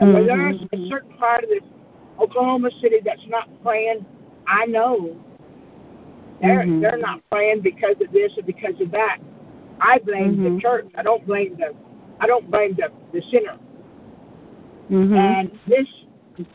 And 0.00 0.14
when 0.14 0.26
there's 0.26 0.60
a 0.72 0.88
certain 0.88 1.16
part 1.16 1.44
of 1.44 1.50
this 1.50 1.62
Oklahoma 2.18 2.70
City 2.80 2.96
that's 3.04 3.26
not 3.28 3.48
praying, 3.62 4.04
I 4.46 4.66
know 4.66 5.16
they're 6.40 6.64
Mhm. 6.64 6.80
they're 6.80 6.98
not 6.98 7.20
praying 7.30 7.60
because 7.60 7.96
of 8.00 8.12
this 8.12 8.36
or 8.38 8.42
because 8.42 8.80
of 8.80 8.90
that. 8.92 9.18
I 9.80 9.98
blame 9.98 10.36
Mhm. 10.36 10.54
the 10.54 10.60
church. 10.60 10.86
I 10.96 11.02
don't 11.02 11.26
blame 11.26 11.56
the 11.56 11.74
I 12.20 12.26
don't 12.26 12.50
blame 12.50 12.74
the 12.74 12.90
the 13.12 13.22
sinner. 13.22 13.56
Mhm. 14.90 15.16
And 15.16 15.58
this 15.66 15.88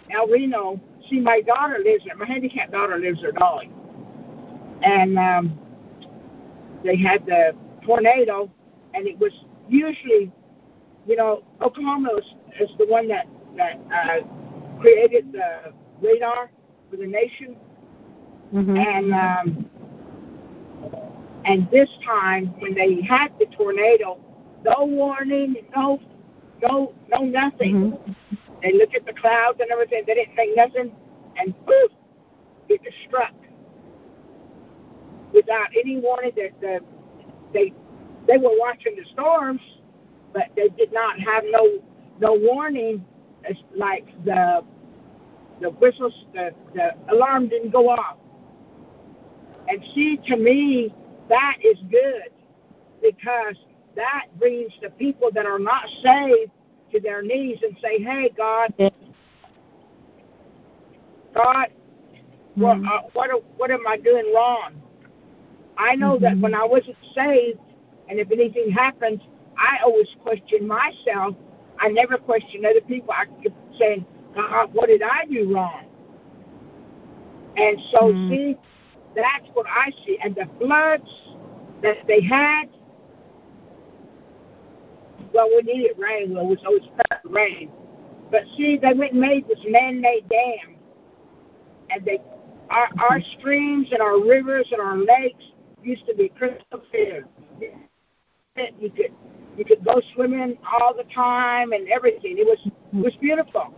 El 0.09 0.27
Reno, 0.27 0.79
see, 1.09 1.19
my 1.19 1.41
daughter 1.41 1.79
lives 1.83 2.05
there. 2.05 2.15
My 2.15 2.25
handicapped 2.25 2.71
daughter 2.71 2.97
lives 2.97 3.21
there, 3.21 3.31
Dolly. 3.31 3.69
And 4.81 5.17
um, 5.17 5.59
they 6.83 6.95
had 6.95 7.25
the 7.25 7.55
tornado, 7.83 8.49
and 8.93 9.07
it 9.07 9.17
was 9.19 9.31
usually, 9.67 10.31
you 11.07 11.15
know, 11.15 11.43
Oklahoma 11.61 12.13
is, 12.17 12.69
is 12.69 12.75
the 12.77 12.85
one 12.87 13.07
that 13.07 13.27
that 13.57 13.79
uh, 13.93 14.19
created 14.79 15.31
the 15.31 15.73
radar 16.01 16.49
for 16.89 16.97
the 16.97 17.05
nation. 17.07 17.55
Mhm. 18.53 18.77
And 18.77 19.13
um, 19.13 19.64
and 21.45 21.69
this 21.71 21.89
time 22.03 22.47
when 22.59 22.73
they 22.73 23.01
had 23.01 23.29
the 23.39 23.45
tornado, 23.55 24.19
no 24.63 24.85
warning, 24.85 25.55
no 25.75 25.99
no 26.61 26.93
no 27.09 27.19
nothing. 27.23 27.91
Mhm. 27.93 28.15
They 28.63 28.73
looked 28.73 28.95
at 28.95 29.05
the 29.05 29.13
clouds 29.13 29.59
and 29.59 29.69
everything. 29.71 30.03
They 30.07 30.15
didn't 30.15 30.35
say 30.35 30.53
nothing, 30.55 30.91
and 31.37 31.53
poof, 31.65 31.91
it 32.69 32.81
just 32.83 32.97
struck 33.07 33.33
without 35.33 35.67
any 35.79 35.99
warning. 35.99 36.31
That 36.35 36.59
the, 36.61 36.79
they 37.53 37.73
they 38.27 38.37
were 38.37 38.57
watching 38.57 38.95
the 38.95 39.05
storms, 39.11 39.61
but 40.33 40.45
they 40.55 40.69
did 40.69 40.91
not 40.91 41.19
have 41.19 41.43
no 41.49 41.79
no 42.19 42.33
warning. 42.33 43.05
It's 43.43 43.61
like 43.75 44.07
the 44.25 44.63
the 45.61 45.69
whistles, 45.69 46.25
the 46.33 46.51
the 46.73 46.95
alarm 47.13 47.49
didn't 47.49 47.71
go 47.71 47.89
off. 47.89 48.17
And 49.67 49.83
she, 49.93 50.17
to 50.27 50.37
me, 50.37 50.93
that 51.29 51.57
is 51.63 51.77
good 51.89 52.29
because 53.01 53.55
that 53.95 54.25
brings 54.37 54.71
the 54.81 54.89
people 54.91 55.29
that 55.33 55.45
are 55.45 55.59
not 55.59 55.85
saved 56.01 56.51
to 56.91 56.99
their 56.99 57.21
knees 57.21 57.59
and 57.63 57.77
say, 57.81 58.01
"Hey, 58.01 58.29
God, 58.29 58.73
God, 61.33 61.67
what 62.55 62.77
Mhm. 62.77 62.87
uh, 62.87 63.01
what 63.13 63.43
what 63.57 63.71
am 63.71 63.87
I 63.87 63.97
doing 63.97 64.33
wrong?" 64.33 64.81
I 65.77 65.95
know 65.95 66.17
that 66.19 66.37
Mhm. 66.37 66.41
when 66.41 66.55
I 66.55 66.63
wasn't 66.63 66.97
saved, 67.13 67.59
and 68.07 68.19
if 68.19 68.31
anything 68.31 68.69
happens, 68.69 69.21
I 69.57 69.79
always 69.83 70.13
question 70.21 70.67
myself. 70.67 71.35
I 71.79 71.89
never 71.89 72.17
question 72.17 72.65
other 72.65 72.81
people. 72.81 73.13
I 73.13 73.25
keep 73.41 73.53
saying, 73.77 74.05
"God, 74.33 74.73
what 74.73 74.87
did 74.87 75.01
I 75.01 75.25
do 75.25 75.53
wrong?" 75.53 75.85
And 77.57 77.79
so, 77.91 78.13
Mhm. 78.13 78.27
see, 78.27 78.57
that's 79.15 79.47
what 79.53 79.65
I 79.67 79.91
see. 80.05 80.17
And 80.23 80.35
the 80.35 80.47
floods 80.59 81.09
that 81.81 81.97
they 82.07 82.21
had, 82.21 82.65
well, 85.33 85.49
we 85.49 85.61
needed 85.61 85.97
rain. 85.97 86.33
Well, 86.33 86.45
it 86.45 86.49
was 86.49 86.63
always 86.65 86.83
perfect 87.09 87.25
rain. 87.33 87.71
But 88.31 88.43
see, 88.57 88.77
they 88.77 88.93
went 88.93 89.13
and 89.13 89.21
made 89.21 89.47
this 89.47 89.59
man-made 89.67 90.27
dam, 90.29 90.75
and 91.89 92.03
they, 92.03 92.19
our, 92.69 92.89
our 93.09 93.21
streams 93.37 93.87
and 93.91 94.01
our 94.01 94.19
rivers 94.19 94.67
and 94.71 94.81
our 94.81 94.97
lakes 94.97 95.43
used 95.83 96.05
to 96.07 96.15
be 96.15 96.29
crystal 96.29 96.81
clear. 96.89 97.25
You 98.57 98.89
could 98.89 99.13
you 99.57 99.63
could 99.63 99.85
go 99.85 100.01
swimming 100.13 100.57
all 100.79 100.93
the 100.93 101.03
time 101.13 101.71
and 101.71 101.87
everything. 101.89 102.37
It 102.37 102.45
was 102.45 102.59
it 102.65 102.95
was 102.95 103.13
beautiful. 103.21 103.73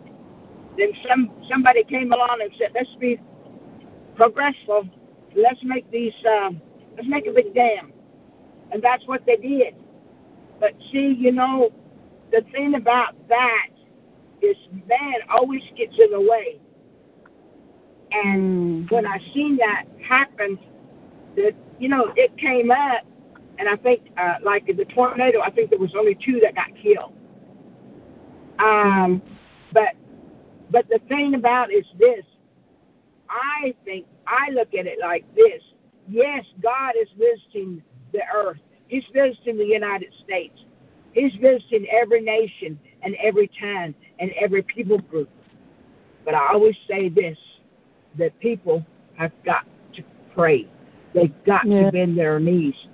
Then 0.77 0.91
some 1.07 1.31
somebody 1.49 1.83
came 1.83 2.11
along 2.11 2.39
and 2.41 2.51
said, 2.57 2.71
"Let's 2.73 2.95
be 2.99 3.19
progressive. 4.15 4.89
Let's 5.35 5.63
make 5.63 5.89
these. 5.91 6.13
Um, 6.25 6.61
let's 6.95 7.07
make 7.07 7.27
a 7.27 7.31
big 7.31 7.53
dam," 7.53 7.91
and 8.71 8.81
that's 8.81 9.05
what 9.07 9.25
they 9.25 9.37
did. 9.37 9.75
But 10.59 10.73
see, 10.91 11.15
you 11.17 11.31
know, 11.31 11.71
the 12.31 12.41
thing 12.51 12.75
about 12.75 13.15
that 13.29 13.67
is 14.41 14.57
man 14.87 15.15
always 15.29 15.63
gets 15.75 15.97
in 15.99 16.11
the 16.11 16.21
way. 16.21 16.59
And 18.11 18.85
Mm. 18.87 18.91
when 18.91 19.05
I 19.05 19.19
seen 19.33 19.57
that 19.57 19.85
happen, 20.01 20.57
that 21.35 21.53
you 21.79 21.89
know, 21.89 22.11
it 22.15 22.35
came 22.37 22.71
up, 22.71 23.05
and 23.59 23.67
I 23.69 23.75
think 23.75 24.11
uh, 24.17 24.35
like 24.43 24.65
the 24.65 24.85
tornado, 24.85 25.41
I 25.41 25.49
think 25.51 25.69
there 25.69 25.79
was 25.79 25.93
only 25.95 26.15
two 26.15 26.39
that 26.41 26.55
got 26.55 26.75
killed. 26.75 27.13
Um, 28.59 29.21
but 29.71 29.95
but 30.71 30.87
the 30.89 30.99
thing 31.07 31.35
about 31.35 31.71
it 31.71 31.85
is 31.85 31.85
this. 31.99 32.25
I 33.29 33.73
think 33.85 34.05
I 34.27 34.49
look 34.51 34.73
at 34.73 34.85
it 34.85 34.99
like 35.01 35.23
this. 35.35 35.61
Yes, 36.07 36.45
God 36.61 36.93
is 36.99 37.09
visiting 37.17 37.81
the 38.13 38.21
earth. 38.33 38.59
He's 38.87 39.05
visiting 39.13 39.57
the 39.57 39.65
United 39.65 40.13
States. 40.23 40.63
He's 41.13 41.33
visiting 41.35 41.87
every 41.89 42.21
nation 42.21 42.79
and 43.01 43.15
every 43.15 43.49
tongue 43.59 43.93
and 44.19 44.31
every 44.39 44.61
people 44.61 44.99
group. 44.99 45.29
But 46.23 46.35
I 46.35 46.47
always 46.53 46.77
say 46.87 47.09
this 47.09 47.37
that 48.17 48.37
people 48.39 48.85
have 49.17 49.31
got 49.43 49.65
to 49.93 50.03
pray. 50.33 50.67
They've 51.13 51.33
got 51.45 51.65
Yeah. 51.65 51.85
to 51.85 51.91
bend 51.91 52.17
their 52.17 52.39
knees. 52.39 52.87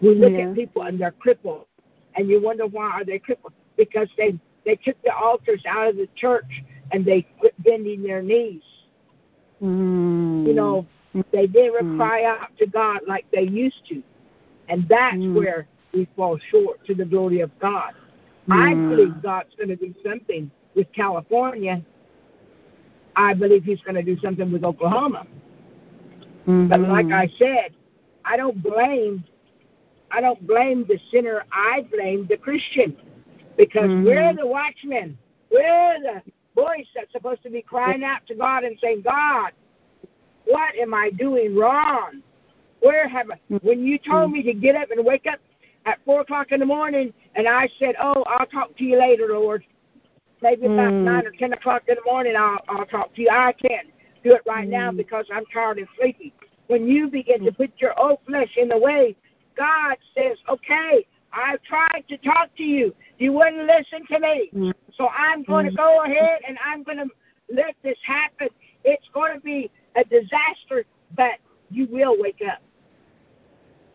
We 0.00 0.14
look 0.14 0.32
Yeah. 0.32 0.48
at 0.50 0.54
people 0.54 0.82
and 0.82 0.98
they're 0.98 1.12
crippled, 1.12 1.66
and 2.14 2.28
you 2.28 2.40
wonder 2.40 2.66
why 2.66 2.90
are 2.90 3.04
they 3.04 3.18
crippled? 3.18 3.52
Because 3.76 4.08
they 4.16 4.38
they 4.64 4.74
took 4.76 5.00
the 5.02 5.14
altars 5.14 5.64
out 5.64 5.88
of 5.88 5.96
the 5.96 6.08
church 6.16 6.64
and 6.90 7.04
they 7.04 7.22
quit 7.38 7.54
bending 7.62 8.02
their 8.02 8.20
knees. 8.20 8.64
Mm. 9.62 10.46
You 10.46 10.54
know, 10.54 10.86
they 11.32 11.46
never 11.46 11.82
Mm. 11.82 11.96
cry 11.96 12.24
out 12.24 12.56
to 12.58 12.66
God 12.66 13.00
like 13.06 13.26
they 13.30 13.42
used 13.42 13.86
to, 13.88 14.02
and 14.68 14.86
that's 14.88 15.24
Mm. 15.24 15.34
where 15.34 15.66
we 15.92 16.06
fall 16.16 16.38
short 16.38 16.84
to 16.84 16.94
the 16.94 17.04
glory 17.04 17.40
of 17.40 17.56
God. 17.58 17.94
I 18.50 18.74
Mm. 18.74 18.88
believe 18.88 19.22
God's 19.22 19.54
going 19.56 19.68
to 19.70 19.76
do 19.76 19.94
something 20.04 20.50
with 20.74 20.92
California, 20.92 21.82
I 23.16 23.32
believe 23.32 23.64
he's 23.64 23.80
going 23.80 23.94
to 23.94 24.02
do 24.02 24.18
something 24.18 24.52
with 24.52 24.62
Oklahoma. 24.62 25.26
Mm-hmm. 26.46 26.68
But 26.68 26.80
like 26.82 27.10
I 27.10 27.26
said, 27.38 27.72
I 28.24 28.36
don't 28.36 28.62
blame 28.62 29.24
I 30.12 30.20
don't 30.20 30.46
blame 30.46 30.84
the 30.84 30.98
sinner, 31.10 31.44
I 31.50 31.84
blame 31.90 32.26
the 32.28 32.36
Christian. 32.36 32.96
Because 33.56 33.90
Mhm. 33.90 34.04
we're 34.04 34.34
the 34.34 34.46
watchmen. 34.46 35.18
We're 35.50 35.98
the 36.00 36.22
voice 36.56 36.86
that's 36.94 37.12
supposed 37.12 37.42
to 37.44 37.50
be 37.50 37.62
crying 37.62 38.02
out 38.02 38.26
to 38.26 38.34
God 38.34 38.64
and 38.64 38.76
saying, 38.80 39.02
God, 39.02 39.52
what 40.46 40.74
am 40.76 40.94
I 40.94 41.10
doing 41.10 41.54
wrong? 41.54 42.22
Where 42.80 43.06
have 43.08 43.30
I 43.30 43.38
when 43.62 43.84
you 43.84 43.98
told 43.98 44.32
me 44.32 44.42
to 44.42 44.52
get 44.52 44.74
up 44.74 44.90
and 44.90 45.04
wake 45.04 45.26
up 45.26 45.38
at 45.84 45.98
four 46.04 46.22
o'clock 46.22 46.50
in 46.52 46.60
the 46.60 46.66
morning 46.66 47.12
and 47.34 47.46
I 47.46 47.68
said, 47.78 47.94
Oh, 48.00 48.24
I'll 48.26 48.46
talk 48.46 48.76
to 48.76 48.84
you 48.84 48.98
later, 48.98 49.28
Lord. 49.28 49.64
Maybe 50.42 50.66
about 50.66 50.92
Mm. 50.92 51.04
nine 51.04 51.26
or 51.26 51.30
ten 51.32 51.52
o'clock 51.52 51.84
in 51.88 51.94
the 51.96 52.02
morning 52.10 52.36
I'll 52.36 52.58
I'll 52.68 52.86
talk 52.86 53.14
to 53.14 53.22
you. 53.22 53.30
I 53.30 53.52
can't 53.52 53.88
do 54.24 54.34
it 54.34 54.42
right 54.46 54.68
now 54.68 54.90
Mm. 54.90 54.96
because 54.98 55.26
I'm 55.32 55.46
tired 55.46 55.78
and 55.78 55.88
sleepy. 55.98 56.32
When 56.66 56.86
you 56.86 57.08
begin 57.08 57.44
to 57.44 57.52
put 57.52 57.70
your 57.80 57.98
old 57.98 58.18
flesh 58.26 58.56
in 58.56 58.68
the 58.68 58.78
way, 58.78 59.16
God 59.56 59.96
says, 60.14 60.36
Okay, 60.48 61.06
I've 61.36 61.62
tried 61.62 62.04
to 62.08 62.16
talk 62.18 62.54
to 62.56 62.62
you. 62.62 62.94
You 63.18 63.32
wouldn't 63.32 63.66
listen 63.66 64.06
to 64.08 64.18
me. 64.18 64.50
Mm. 64.54 64.72
So 64.94 65.08
I'm 65.08 65.42
going 65.42 65.66
to 65.66 65.76
go 65.76 66.02
ahead 66.04 66.40
and 66.48 66.56
I'm 66.64 66.82
going 66.82 66.98
to 66.98 67.08
let 67.52 67.74
this 67.82 67.98
happen. 68.04 68.48
It's 68.84 69.06
going 69.12 69.34
to 69.34 69.40
be 69.40 69.70
a 69.96 70.04
disaster, 70.04 70.84
but 71.16 71.32
you 71.70 71.86
will 71.90 72.16
wake 72.18 72.42
up. 72.50 72.62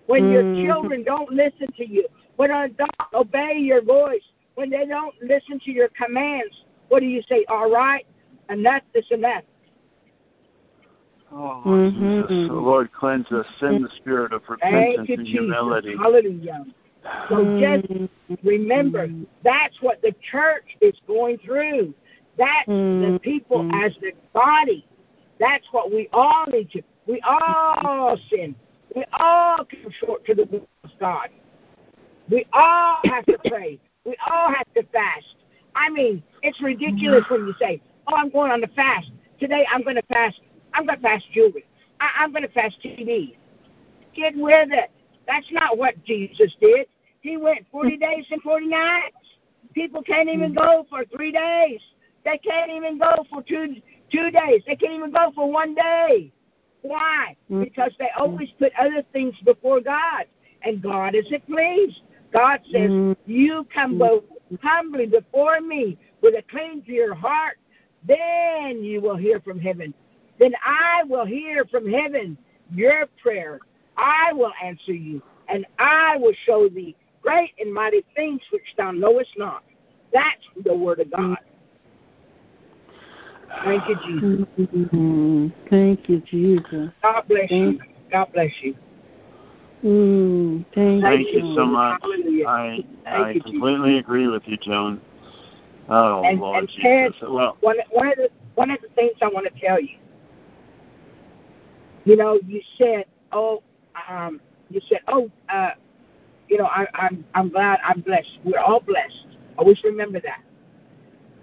When 0.06 0.30
your 0.30 0.44
children 0.62 1.04
don't 1.04 1.32
listen 1.32 1.68
to 1.78 1.88
you, 1.88 2.08
when 2.36 2.50
they 2.50 2.74
don't 2.78 2.92
obey 3.14 3.58
your 3.58 3.82
voice, 3.82 4.24
when 4.56 4.70
they 4.70 4.86
don't 4.86 5.16
listen 5.22 5.60
to 5.62 5.72
your 5.72 5.90
commands, 5.90 6.66
what 6.90 7.00
do 7.00 7.06
you 7.06 7.22
say? 7.24 7.46
All 7.48 7.72
right, 7.72 8.06
and 8.50 8.66
that's 8.66 8.86
this 8.94 9.06
and 9.12 9.24
that. 9.24 9.46
Oh, 11.32 11.62
Mhm. 11.66 12.28
Jesus. 12.28 12.50
Oh, 12.52 12.56
Lord, 12.56 12.92
cleanse 12.92 13.32
us. 13.32 13.48
Send 13.58 13.86
the 13.86 13.90
spirit 13.90 14.34
of 14.34 14.44
Thank 14.44 14.50
repentance 14.50 15.10
you, 15.10 15.16
and 15.16 15.26
Jesus. 15.26 15.46
humility. 15.46 15.96
Hallelujah. 15.96 16.66
So 17.30 17.46
just 17.60 17.88
Mm. 17.88 18.10
remember, 18.44 19.10
that's 19.44 19.82
what 19.82 20.02
the 20.02 20.14
church 20.22 20.78
is 20.82 21.00
going 21.08 21.38
through. 21.40 21.94
That's 22.38 22.68
the 22.68 22.74
Mm. 22.74 23.22
people 23.22 23.64
Mm. 23.64 23.86
as 23.86 23.96
the 23.98 24.14
body. 24.34 24.86
That's 25.40 25.72
what 25.72 25.92
we 25.92 26.08
all 26.14 26.46
need 26.48 26.70
to. 26.72 26.82
We 27.08 27.20
all 27.22 28.18
sin. 28.30 28.56
We 28.96 29.04
all 29.14 29.66
come 29.66 29.90
short 29.92 30.26
to 30.26 30.36
the 30.36 30.46
will 30.46 30.68
of 30.84 31.00
God. 31.00 31.30
We 32.30 32.46
all 32.54 33.00
have 33.06 33.26
to 33.26 33.38
pray. 33.46 33.80
We 34.06 34.16
all 34.30 34.50
have 34.50 34.72
to 34.76 34.84
fast. 34.84 35.36
I 35.76 35.90
mean, 35.90 36.24
it's 36.44 36.62
ridiculous 36.62 37.30
when 37.30 37.48
you 37.48 37.54
say, 37.54 37.82
"Oh, 38.08 38.16
I'm 38.16 38.30
going 38.30 38.52
on 38.52 38.62
the 38.62 38.68
fast 38.68 39.12
today. 39.40 39.66
I'm 39.70 39.84
going 39.84 39.96
to 39.96 40.02
fast. 40.04 40.42
I'm 40.74 40.86
going 40.86 40.98
to 40.98 41.02
fast 41.02 41.30
jewelry. 41.32 41.66
I- 42.00 42.12
I'm 42.18 42.32
going 42.32 42.44
to 42.44 42.50
fast 42.50 42.80
TV." 42.82 43.36
Get 44.14 44.36
with 44.36 44.72
it. 44.72 44.92
That's 45.28 45.50
not 45.52 45.78
what 45.78 46.04
Jesus 46.04 46.56
did. 46.60 46.88
He 47.22 47.38
went 47.38 47.66
40 47.72 47.96
hmm. 47.96 48.02
days 48.02 48.26
and 48.32 48.42
40 48.42 48.68
nights. 48.68 49.16
People 49.74 50.02
can't 50.02 50.30
even 50.30 50.52
hmm. 50.52 50.58
go 50.58 50.86
for 50.90 51.06
three 51.06 51.32
days. 51.32 51.80
They 52.26 52.38
can't 52.38 52.72
even 52.72 53.00
go 53.00 53.26
for 53.30 53.42
two 53.42 53.76
two 54.12 54.30
days. 54.30 54.62
They 54.68 54.76
can't 54.76 54.94
even 54.94 55.12
go 55.12 55.32
for 55.34 55.52
one 55.52 55.74
day. 55.74 56.32
Why? 56.82 57.36
Mm. 57.50 57.64
Because 57.64 57.94
they 57.98 58.10
hmm. 58.16 58.24
always 58.24 58.50
put 58.60 58.74
other 58.80 59.04
things 59.14 59.36
before 59.46 59.82
God, 59.82 60.26
and 60.64 60.82
God 60.82 61.16
isn't 61.16 61.46
pleased. 61.48 62.02
God 62.34 62.60
says. 62.72 63.16
"You 63.26 63.68
come 63.74 63.98
both 63.98 64.24
humbly 64.62 65.06
before 65.06 65.62
me 65.62 65.98
with 66.22 66.36
a 66.36 66.44
clean 66.50 66.82
pure 66.82 67.16
heart, 67.16 67.58
then 68.08 68.84
you 68.84 69.02
will 69.02 69.16
hear 69.16 69.40
from 69.40 69.60
heaven. 69.60 69.94
Then 70.40 70.54
I 70.64 71.04
will 71.04 71.26
hear 71.26 71.66
from 71.66 71.90
heaven 71.90 72.38
your 72.74 73.08
prayer. 73.22 73.60
I 73.98 74.34
will 74.34 74.54
answer 74.64 74.94
you, 74.94 75.22
and 75.48 75.66
I 75.80 76.18
will 76.18 76.34
show 76.46 76.70
thee 76.70 76.96
great 77.22 77.52
and 77.60 77.74
mighty 77.74 78.04
things 78.16 78.42
which 78.52 78.76
thou 78.78 78.92
knowest 78.92 79.38
not." 79.38 79.64
That's 80.14 80.48
the 80.64 80.76
word 80.76 81.00
of 81.00 81.12
God. 81.12 81.38
Thank 83.64 83.88
you, 83.88 83.96
Jesus. 83.96 84.68
Mm. 84.92 85.54
Thank 85.70 86.10
you, 86.10 86.20
Jesus. 86.22 86.90
God 87.02 87.28
bless 87.28 87.52
you. 87.52 87.80
God 88.12 88.28
bless 88.34 88.52
you. 88.62 88.76
Mm. 89.84 90.66
Thank, 90.74 91.02
Thank 91.02 91.28
you, 91.34 91.40
you 91.40 91.56
so 91.56 91.66
much. 91.66 92.02
Hallelujah. 92.02 92.48
I 92.48 92.86
I 93.06 93.32
you, 93.32 93.42
completely 93.42 93.98
agree 93.98 94.28
with 94.28 94.44
you, 94.46 94.58
Joan. 94.58 95.02
Oh 95.90 96.24
And- 96.24 96.40
Lord 96.40 96.60
and 96.60 96.70
Jesus. 96.70 97.20
Ted- 97.20 97.30
well, 97.30 97.58
one 97.62 97.78
one 97.90 98.08
of 98.08 98.18
the 98.18 98.30
one 98.56 98.70
of 98.70 98.80
the 98.82 98.90
things 98.90 99.14
I 99.22 99.28
want 99.28 99.48
to 99.54 99.60
tell 99.60 99.80
you. 99.80 99.98
You 102.06 102.16
know, 102.16 102.40
you 102.46 102.62
said, 102.78 103.06
"Oh, 103.32 103.64
um, 104.10 104.42
you 104.70 104.82
said, 104.88 105.00
oh, 105.08 105.30
uh, 105.50 105.72
you 106.48 106.58
know, 106.58 106.66
I, 106.66 106.86
I'm 106.94 107.26
I'm 107.34 107.50
glad 107.50 107.80
I'm 107.84 108.02
blessed. 108.02 108.40
We're 108.44 108.60
all 108.60 108.80
blessed. 108.80 109.28
Always 109.58 109.82
remember 109.84 110.20
that. 110.22 110.42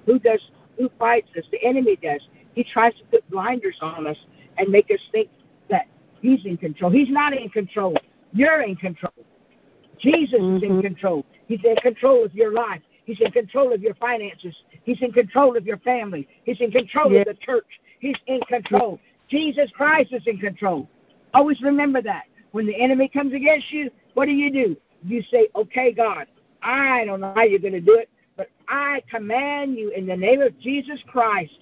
Who 0.07 0.19
does? 0.19 0.51
Who 0.79 0.91
fights 0.99 1.31
us? 1.37 1.45
The 1.51 1.63
enemy 1.65 1.97
does. 1.97 2.27
He 2.55 2.65
tries 2.65 2.95
to 2.95 3.05
put 3.05 3.29
blinders 3.31 3.79
on 3.81 4.07
us 4.07 4.17
and 4.57 4.69
make 4.69 4.91
us 4.91 5.01
think 5.13 5.29
that 5.71 5.87
he's 6.21 6.45
in 6.45 6.57
control. 6.57 6.91
He's 6.91 7.11
not 7.11 7.33
in 7.33 7.49
control. 7.51 7.97
You're 8.33 8.63
in 8.63 8.77
control. 8.77 9.13
Jesus 9.99 10.41
is 10.41 10.63
in 10.63 10.79
Mhm. 10.79 10.83
control. 10.83 11.27
He's 11.47 11.65
in 11.65 11.77
control 11.77 12.25
of 12.25 12.35
your 12.35 12.53
life. 12.53 12.83
He's 13.05 13.21
in 13.21 13.33
control 13.33 13.73
of 13.73 13.83
your 13.83 13.95
finances. 13.95 14.63
He's 14.85 15.01
in 15.03 15.13
control 15.13 15.57
of 15.57 15.67
your 15.67 15.79
family. 15.79 16.29
He's 16.45 16.61
in 16.61 16.71
control 16.71 17.13
Yes. 17.13 17.27
of 17.27 17.37
the 17.37 17.43
church. 17.43 17.81
He's 17.99 18.17
in 18.27 18.41
control. 18.43 19.01
Jesus 19.29 19.71
Christ 19.73 20.13
is 20.13 20.27
in 20.27 20.39
control. 20.39 20.89
Always 21.35 21.61
remember 21.63 22.01
that. 22.03 22.25
When 22.53 22.67
the 22.67 22.81
enemy 22.81 23.09
comes 23.09 23.35
against 23.35 23.71
you, 23.71 23.91
what 24.15 24.27
do 24.27 24.33
you 24.33 24.51
do? 24.51 24.77
You 25.05 25.23
say, 25.31 25.49
Okay, 25.55 25.93
God, 25.93 26.27
I 26.63 27.05
don't 27.05 27.21
know 27.21 27.33
how 27.35 27.43
you're 27.43 27.59
going 27.59 27.73
to 27.73 27.81
do 27.81 27.95
it, 27.95 28.09
but 28.37 28.49
I 28.69 29.03
command 29.11 29.77
you 29.77 29.91
in 29.91 30.07
the 30.07 30.17
name 30.17 30.41
of 30.41 30.59
Jesus 30.59 31.01
Christ 31.07 31.53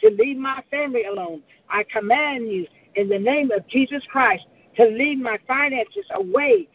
to 0.00 0.10
leave 0.10 0.36
my 0.36 0.62
family 0.70 1.04
alone. 1.04 1.42
I 1.68 1.84
command 1.84 2.48
you 2.48 2.66
in 2.94 3.08
the 3.08 3.18
name 3.18 3.50
of 3.50 3.66
Jesus 3.68 4.02
Christ 4.10 4.46
to 4.76 4.86
leave 4.86 5.18
my 5.18 5.38
finances 5.46 6.06
away, 6.14 6.68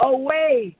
away, 0.00 0.76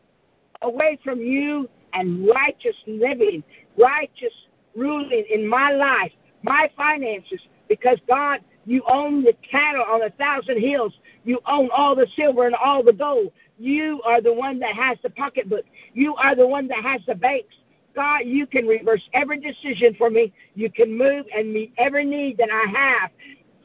away 0.63 0.99
from 1.03 1.21
you 1.21 1.69
and 1.93 2.29
righteous 2.29 2.77
living, 2.87 3.43
righteous 3.77 4.33
ruling 4.77 5.25
in 5.31 5.47
my 5.47 5.71
life, 5.73 6.13
my 6.43 6.71
finances, 6.77 7.41
because 7.69 7.99
God, 8.09 8.41
you 8.69 8.83
own 8.87 9.25
the 9.25 9.33
cattle 9.51 9.83
on 9.83 10.03
a 10.03 10.11
thousand 10.11 10.61
hills. 10.61 10.93
You 11.25 11.41
own 11.47 11.71
all 11.75 11.97
the 11.97 12.07
silver 12.15 12.47
and 12.47 12.55
all 12.55 12.83
the 12.83 12.93
gold. 12.93 13.33
You 13.59 14.03
are 14.03 14.21
the 14.21 14.33
one 14.35 14.59
that 14.59 14.75
has 14.75 14.99
the 15.03 15.09
pocketbook. 15.09 15.65
You 15.95 16.15
are 16.17 16.37
the 16.37 16.47
one 16.47 16.69
that 16.69 16.83
has 16.83 17.01
the 17.07 17.15
banks. 17.15 17.55
God, 17.95 18.27
you 18.27 18.47
can 18.47 18.67
reverse 18.67 19.01
every 19.15 19.41
decision 19.41 19.95
for 19.97 20.11
me. 20.11 20.35
You 20.55 20.71
can 20.71 20.97
move 20.99 21.25
and 21.35 21.51
meet 21.51 21.73
every 21.79 22.05
need 22.05 22.37
that 22.37 22.51
I 22.51 22.71
have, 22.71 23.11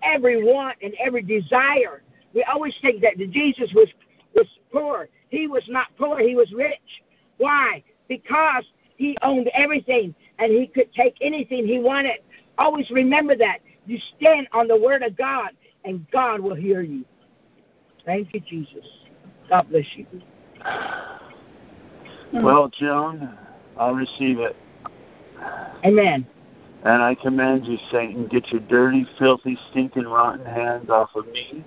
every 0.04 0.42
want 0.42 0.78
and 0.82 0.94
every 1.04 1.22
desire. 1.22 2.02
We 2.34 2.44
always 2.44 2.74
think 2.82 3.02
that 3.02 3.18
Jesus 3.18 3.74
was 3.76 3.90
was 4.34 4.48
poor. 4.72 5.10
He 5.28 5.48
was 5.48 5.66
not 5.68 5.88
poor. 5.98 6.18
He 6.20 6.34
was 6.34 6.54
rich. 6.54 6.80
Why? 7.40 7.84
Because 8.08 8.64
he 8.96 9.18
owned 9.22 9.50
everything 9.54 10.16
and 10.40 10.54
he 10.54 10.66
could 10.66 10.94
take 10.94 11.18
anything 11.20 11.68
he 11.68 11.80
wanted. 11.80 12.20
Always 12.58 12.90
remember 12.90 13.36
that. 13.36 13.58
You 13.86 14.00
stand 14.18 14.48
on 14.54 14.68
the 14.68 14.78
word 14.78 15.04
of 15.04 15.18
God 15.18 15.52
and 15.84 16.06
God 16.12 16.40
will 16.40 16.56
hear 16.56 16.82
you. 16.82 17.04
Thank 18.06 18.34
you, 18.34 18.40
Jesus. 18.40 18.86
God 19.50 19.70
bless 19.70 19.86
you. 19.96 20.06
well, 22.34 22.70
Joan, 22.70 23.38
I'll 23.78 23.94
receive 23.94 24.40
it. 24.40 24.56
Amen. 25.86 26.26
And 26.84 27.02
I 27.02 27.16
command 27.16 27.66
you, 27.66 27.78
Satan, 27.92 28.28
get 28.28 28.50
your 28.50 28.62
dirty, 28.62 29.06
filthy, 29.18 29.58
stinking, 29.72 30.04
rotten 30.04 30.46
hands 30.46 30.90
off 30.90 31.10
of 31.16 31.28
me, 31.28 31.64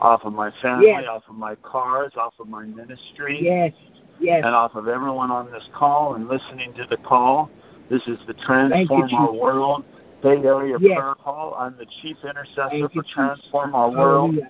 off 0.00 0.22
of 0.24 0.32
my 0.32 0.50
family, 0.60 0.86
Yes. 0.86 1.04
off 1.08 1.22
of 1.28 1.36
my 1.36 1.54
cars, 1.56 2.12
off 2.16 2.34
of 2.40 2.48
my 2.48 2.64
ministry, 2.64 3.40
Yes. 3.40 3.72
Yes. 4.18 4.44
and 4.44 4.54
off 4.54 4.74
of 4.74 4.88
everyone 4.88 5.30
on 5.30 5.50
this 5.52 5.68
call 5.72 6.14
and 6.14 6.28
listening 6.28 6.72
to 6.74 6.84
the 6.86 6.96
call. 6.96 7.48
This 7.88 8.06
is 8.08 8.18
the 8.26 8.34
Transform 8.34 9.14
Our 9.14 9.32
World 9.32 9.84
Bay 10.24 10.42
Area 10.42 10.78
Yes. 10.80 10.98
prayer 10.98 11.14
call. 11.14 11.54
I'm 11.54 11.76
the 11.76 11.84
chief 12.00 12.16
intercessor 12.24 12.70
Thank 12.70 12.94
for. 12.94 13.02
Transform 13.02 13.74
Our 13.74 13.90
World. 13.90 14.40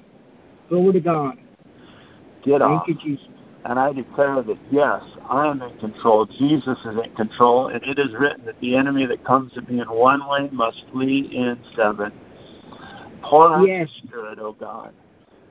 Glory 0.69 0.93
to 0.93 1.01
God. 1.01 1.37
Get 2.43 2.61
Thank 2.61 2.63
off. 2.63 2.89
you, 2.89 2.95
Jesus. 2.95 3.27
And 3.65 3.79
I 3.79 3.93
declare 3.93 4.41
that, 4.43 4.59
yes, 4.71 5.03
I 5.29 5.49
am 5.49 5.63
in 5.63 5.77
control. 5.79 6.27
Jesus 6.27 6.79
is 6.85 6.97
in 7.05 7.11
control. 7.17 7.69
And 7.69 7.83
it 7.83 7.99
is 7.99 8.15
written 8.15 8.45
that 8.45 8.61
the 8.61 8.77
enemy 8.77 9.05
that 9.07 9.25
comes 9.25 9.53
to 9.55 9.63
me 9.63 9.81
in 9.81 9.89
one 9.89 10.29
way 10.29 10.49
must 10.53 10.85
flee 10.93 11.31
in 11.33 11.59
seven. 11.75 12.13
Pour 13.23 13.53
out 13.53 13.67
Yes. 13.67 13.91
your 14.03 14.11
spirit, 14.11 14.39
oh 14.39 14.53
God. 14.53 14.93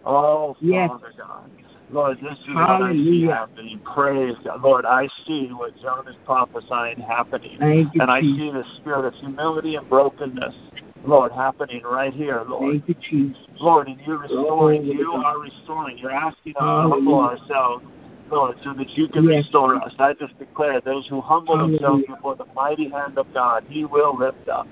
Oh, 0.05 0.55
Yes. 0.62 0.89
Father 0.89 1.12
God. 1.17 1.49
Lord, 1.91 2.17
this 2.22 2.38
is 2.48 2.56
what 2.56 2.69
I 2.69 2.93
see 2.93 3.26
happening. 3.26 3.82
Praise 3.93 4.36
God. 4.43 4.62
Lord, 4.62 4.86
I 4.86 5.08
see 5.28 5.48
what 5.48 5.76
John 5.82 6.08
is 6.08 6.15
prophesying 6.26 7.00
happening. 7.00 7.58
You, 7.62 8.02
and 8.02 8.10
I 8.10 8.22
Jesus. 8.22 8.38
see 8.38 8.52
the 8.52 8.63
spirit 8.78 9.06
of 9.06 9.13
humility 9.15 9.76
and 9.76 9.88
brokenness, 9.89 10.56
Lord, 11.06 11.32
happening 11.32 11.84
right 11.84 12.13
here, 12.13 12.43
Lord. 12.48 12.82
You. 13.10 13.34
Lord, 13.60 13.88
and 13.88 14.00
you're 14.02 14.17
restoring. 14.17 14.84
To 14.86 14.93
You 14.93 15.12
are 15.13 15.39
restoring. 15.39 15.98
You're 15.98 16.12
asking 16.12 16.54
us 16.56 16.62
to 16.62 16.89
humble 16.89 17.19
ourselves, 17.19 17.86
Lord, 18.32 18.58
so 18.63 18.74
that 18.74 18.89
you 18.98 19.08
can 19.10 19.26
Yes. 19.26 19.43
restore 19.43 19.76
us. 19.76 19.93
I 20.00 20.13
just 20.13 20.38
declare 20.39 20.82
those 20.82 21.08
who 21.08 21.22
humble 21.22 21.58
themselves 21.58 22.04
before 22.08 22.36
the 22.36 22.46
mighty 22.56 22.89
hand 22.89 23.17
of 23.17 23.32
God, 23.34 23.63
He 23.69 23.86
will 23.86 24.15
lift 24.17 24.50
up. 24.50 24.67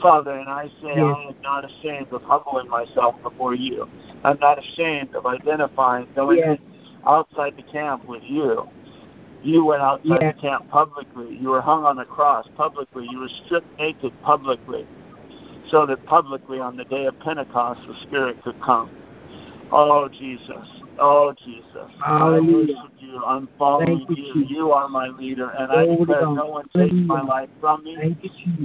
Father, 0.00 0.32
and 0.32 0.48
I 0.48 0.68
say 0.82 0.96
Yes. 0.96 1.16
I 1.16 1.22
am 1.28 1.34
not 1.42 1.64
ashamed 1.64 2.12
of 2.12 2.22
humbling 2.22 2.68
myself 2.68 3.20
before 3.22 3.54
you. 3.54 3.88
I'm 4.24 4.38
not 4.40 4.58
ashamed 4.58 5.14
of 5.14 5.26
identifying, 5.26 6.06
going 6.14 6.38
Yes. 6.38 6.58
outside 7.06 7.56
the 7.56 7.62
camp 7.62 8.06
with 8.06 8.22
you. 8.24 8.68
You 9.42 9.64
went 9.64 9.82
outside 9.82 10.22
Yes. 10.22 10.34
the 10.34 10.40
camp 10.40 10.68
publicly. 10.70 11.36
You 11.36 11.50
were 11.50 11.60
hung 11.60 11.84
on 11.84 11.96
the 11.96 12.04
cross 12.04 12.48
publicly. 12.56 13.06
You 13.10 13.20
were 13.20 13.28
stripped 13.28 13.78
naked 13.78 14.12
publicly, 14.22 14.86
so 15.68 15.86
that 15.86 16.04
publicly 16.06 16.60
on 16.60 16.76
the 16.76 16.84
day 16.84 17.06
of 17.06 17.18
Pentecost 17.20 17.80
the 17.86 17.94
Spirit 17.94 18.42
could 18.42 18.60
come. 18.60 18.90
Oh 19.72 20.08
Jesus, 20.08 20.66
oh 20.98 21.34
Jesus, 21.44 21.90
Hallelujah. 22.00 22.76
I 22.76 22.82
worship 22.82 22.92
you. 22.98 23.24
I'm 23.24 23.48
following 23.58 24.06
you, 24.10 24.34
you. 24.34 24.46
You 24.46 24.72
are 24.72 24.88
my 24.88 25.08
leader, 25.08 25.50
and 25.50 25.72
I 25.72 25.84
Glory 25.84 25.98
declare 25.98 26.20
no 26.22 26.46
one 26.46 26.68
takes 26.74 26.94
my 26.94 27.20
life 27.22 27.48
from 27.60 27.82
me. 27.82 28.16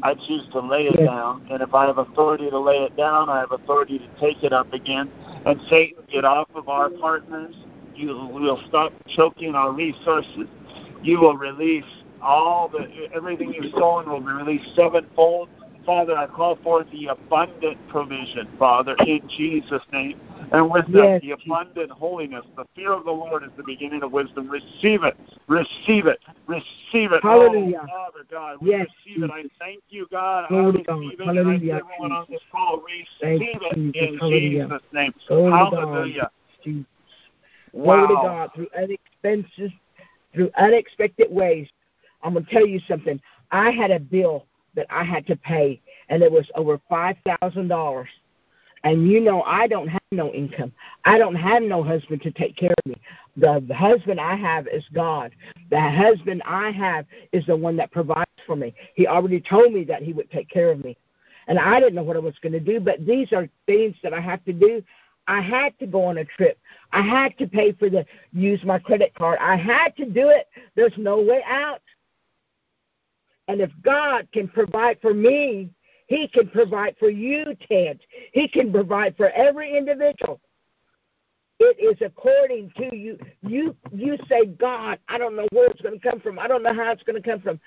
I 0.03 0.13
choose 0.13 0.47
to 0.51 0.59
lay 0.59 0.87
it 0.87 0.95
Yes. 0.99 1.07
down, 1.07 1.45
and 1.49 1.61
if 1.61 1.73
I 1.73 1.87
have 1.87 1.97
authority 1.97 2.49
to 2.49 2.59
lay 2.59 2.83
it 2.83 2.95
down, 2.97 3.29
I 3.29 3.39
have 3.39 3.51
authority 3.51 3.97
to 3.99 4.07
take 4.19 4.43
it 4.43 4.53
up 4.53 4.71
again. 4.73 5.11
And 5.45 5.59
Satan, 5.69 6.03
get 6.11 6.23
off 6.23 6.47
of 6.53 6.69
our 6.69 6.89
partners. 6.89 7.55
You 7.95 8.07
will 8.31 8.59
stop 8.67 8.93
choking 9.07 9.55
our 9.55 9.71
resources. 9.71 10.47
You 11.01 11.19
will 11.19 11.35
release 11.35 11.83
all 12.21 12.67
the 12.67 12.87
everything 13.13 13.53
you've 13.53 13.73
stolen 13.73 14.09
will 14.09 14.21
be 14.21 14.31
released 14.31 14.75
sevenfold. 14.75 15.49
Father, 15.85 16.15
I 16.15 16.27
call 16.27 16.57
forth 16.57 16.87
the 16.91 17.07
abundant 17.07 17.87
provision, 17.89 18.47
Father, 18.59 18.95
in 19.07 19.21
Jesus' 19.35 19.81
name. 19.91 20.19
And 20.51 20.69
with 20.69 20.85
that, 20.87 20.93
Yes, 20.93 21.21
the 21.21 21.31
abundant 21.31 21.91
holiness, 21.91 22.45
the 22.57 22.65
fear 22.75 22.91
of 22.91 23.05
the 23.05 23.11
Lord 23.11 23.43
is 23.43 23.51
the 23.55 23.63
beginning 23.63 24.03
of 24.03 24.11
wisdom. 24.11 24.49
Receive 24.49 25.03
it, 25.03 25.15
receive 25.47 26.07
it, 26.07 26.19
receive 26.45 27.13
it. 27.13 27.21
Oh, 27.23 27.49
Hallelujah. 27.49 27.83
Oh, 27.83 27.87
Father 27.87 28.25
God, 28.29 28.57
we 28.59 28.71
Yes, 28.71 28.87
receive 29.05 29.23
it. 29.23 29.31
I 29.31 29.45
thank 29.59 29.81
you, 29.89 30.07
God. 30.11 30.49
Glory 30.49 30.63
I 30.65 30.67
receive 30.67 30.85
God. 30.87 30.99
it. 30.99 31.19
And 31.21 31.21
I 31.21 31.33
Hallelujah, 31.43 31.73
everyone 31.75 32.11
on 32.11 32.25
this 32.29 32.41
call, 32.51 32.81
receive 32.81 33.07
Thank 33.21 33.41
you, 33.41 33.59
it 33.61 33.75
Jesus. 33.75 33.95
in 33.95 34.17
Hallelujah. 34.19 34.67
Jesus' 34.67 34.81
name. 34.91 35.13
Glory 35.29 35.51
to 35.51 35.57
God. 35.57 35.73
Hallelujah. 35.73 36.31
Jesus. 36.63 36.85
Wow. 37.71 37.95
Glory 37.95 38.07
to 38.07 38.13
God 38.21 38.51
through 38.53 38.67
unexpenses, 38.77 39.71
through 40.33 40.51
unexpected 40.57 41.31
ways. 41.31 41.69
I'm 42.23 42.33
gonna 42.33 42.45
tell 42.51 42.67
you 42.67 42.79
something. 42.89 43.21
I 43.51 43.69
had 43.69 43.89
a 43.89 43.99
bill 43.99 44.47
that 44.75 44.87
I 44.89 45.03
had 45.05 45.25
to 45.27 45.37
pay, 45.37 45.81
and 46.09 46.21
it 46.21 46.31
was 46.31 46.49
over 46.55 46.77
five 46.89 47.15
thousand 47.25 47.69
dollars. 47.69 48.09
And 48.83 49.07
you 49.07 49.19
know, 49.19 49.43
I 49.43 49.67
don't 49.67 49.87
have 49.87 50.01
no 50.11 50.31
income. 50.31 50.71
I 51.05 51.17
don't 51.17 51.35
have 51.35 51.61
no 51.61 51.83
husband 51.83 52.21
to 52.23 52.31
take 52.31 52.55
care 52.55 52.73
of 52.83 52.89
me. 52.89 52.95
The, 53.37 53.65
husband 53.73 54.19
I 54.19 54.35
have 54.35 54.67
is 54.67 54.83
God. 54.93 55.31
The 55.69 55.79
husband 55.79 56.41
I 56.45 56.71
have 56.71 57.05
is 57.31 57.45
the 57.45 57.55
one 57.55 57.77
that 57.77 57.91
provides 57.91 58.29
for 58.45 58.55
me. 58.55 58.73
He 58.95 59.07
already 59.07 59.39
told 59.39 59.71
me 59.71 59.83
that 59.85 60.01
he 60.01 60.13
would 60.13 60.29
take 60.31 60.49
care 60.49 60.71
of 60.71 60.83
me. 60.83 60.97
And 61.47 61.59
I 61.59 61.79
didn't 61.79 61.95
know 61.95 62.03
what 62.03 62.15
I 62.15 62.19
was 62.19 62.37
going 62.41 62.53
to 62.53 62.59
do, 62.59 62.79
but 62.79 63.05
these 63.05 63.31
are 63.33 63.47
things 63.65 63.95
that 64.03 64.13
I 64.13 64.19
have 64.19 64.43
to 64.45 64.53
do. 64.53 64.83
I 65.27 65.41
had 65.41 65.77
to 65.79 65.85
go 65.85 66.03
on 66.03 66.17
a 66.17 66.25
trip. 66.25 66.57
I 66.91 67.01
had 67.01 67.37
to 67.37 67.47
pay 67.47 67.71
for 67.73 67.89
the 67.89 68.05
use 68.33 68.63
my 68.63 68.79
credit 68.79 69.13
card. 69.13 69.37
I 69.39 69.55
had 69.55 69.95
to 69.97 70.05
do 70.05 70.29
it. 70.29 70.47
There's 70.75 70.97
no 70.97 71.21
way 71.21 71.43
out. 71.47 71.81
And 73.47 73.61
if 73.61 73.71
God 73.83 74.27
can 74.33 74.47
provide 74.47 74.99
for 75.01 75.13
me, 75.13 75.69
He 76.11 76.27
can 76.27 76.49
provide 76.49 76.97
for 76.99 77.09
you, 77.09 77.55
Ted. 77.69 78.01
He 78.33 78.49
can 78.49 78.69
provide 78.69 79.15
for 79.15 79.29
every 79.29 79.77
individual. 79.77 80.41
It 81.57 81.77
is 81.79 82.05
according 82.05 82.73
to 82.75 82.93
you. 82.93 83.17
You 83.41 83.77
you 83.93 84.17
say, 84.27 84.47
God, 84.47 84.99
I 85.07 85.17
don't 85.17 85.37
know 85.37 85.47
where 85.53 85.69
it's 85.69 85.79
going 85.79 85.97
to 85.97 86.09
come 86.09 86.19
from. 86.19 86.37
I 86.37 86.49
don't 86.49 86.63
know 86.63 86.73
how 86.73 86.91
it's 86.91 87.03
going 87.03 87.21
to 87.21 87.29
come 87.29 87.39
from. 87.39 87.61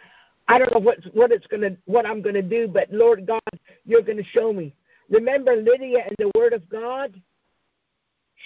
I 0.46 0.58
don't 0.58 0.70
know 0.74 0.80
what 0.80 0.98
what 1.14 1.32
it's 1.32 1.46
going 1.46 1.62
to 1.62 1.74
what 1.86 2.04
I'm 2.04 2.20
going 2.20 2.34
to 2.34 2.42
do, 2.42 2.68
but 2.68 2.92
Lord 2.92 3.26
God, 3.26 3.40
you're 3.86 4.02
going 4.02 4.18
to 4.18 4.24
show 4.24 4.52
me. 4.52 4.74
Remember 5.08 5.56
Lydia 5.56 6.04
and 6.06 6.14
the 6.18 6.30
Word 6.38 6.52
of 6.52 6.68
God. 6.68 7.18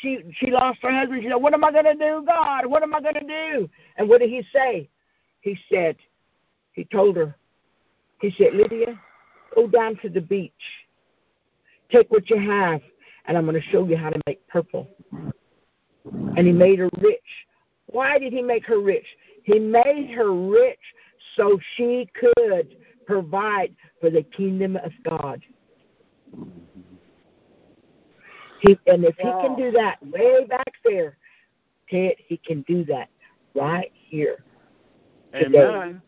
She 0.00 0.20
she 0.34 0.52
lost 0.52 0.78
her 0.82 0.92
husband. 0.92 1.24
She 1.24 1.28
said, 1.28 1.42
"What 1.42 1.54
am 1.54 1.64
I 1.64 1.72
going 1.72 1.86
to 1.86 1.94
do, 1.94 2.24
God? 2.24 2.66
What 2.66 2.84
am 2.84 2.94
I 2.94 3.00
going 3.00 3.14
to 3.14 3.26
do?" 3.26 3.68
And 3.96 4.08
what 4.08 4.20
did 4.20 4.30
He 4.30 4.44
say? 4.52 4.88
He 5.40 5.58
said, 5.68 5.96
He 6.72 6.84
told 6.84 7.16
her, 7.16 7.34
He 8.20 8.30
said, 8.30 8.54
Lydia, 8.54 9.00
go 9.54 9.66
down 9.66 9.96
to 10.02 10.08
the 10.08 10.20
beach. 10.20 10.52
Take 11.90 12.10
what 12.10 12.28
you 12.28 12.38
have, 12.38 12.80
and 13.26 13.36
I'm 13.36 13.44
going 13.44 13.60
to 13.60 13.68
show 13.68 13.86
you 13.86 13.96
how 13.96 14.10
to 14.10 14.20
make 14.26 14.46
purple. 14.48 14.88
And 16.36 16.46
He 16.46 16.52
made 16.52 16.78
her 16.78 16.90
rich. 17.00 17.20
Why 17.86 18.18
did 18.18 18.32
He 18.32 18.42
make 18.42 18.66
her 18.66 18.80
rich? 18.80 19.06
He 19.44 19.58
made 19.58 20.10
her 20.14 20.32
rich 20.32 20.78
so 21.36 21.58
she 21.76 22.08
could 22.14 22.76
provide 23.06 23.74
for 24.00 24.10
the 24.10 24.22
kingdom 24.22 24.76
of 24.76 24.92
God. 25.08 25.42
He, 28.60 28.78
and 28.86 29.04
if 29.04 29.16
he 29.16 29.30
can 29.40 29.56
do 29.56 29.70
that 29.70 29.96
way 30.04 30.44
back 30.44 30.72
there, 30.84 31.16
Ted, 31.88 32.14
he 32.26 32.36
can 32.36 32.62
do 32.62 32.84
that 32.86 33.08
right 33.54 33.92
here. 33.94 34.44
today. 35.32 35.58
Amen. 35.58 36.02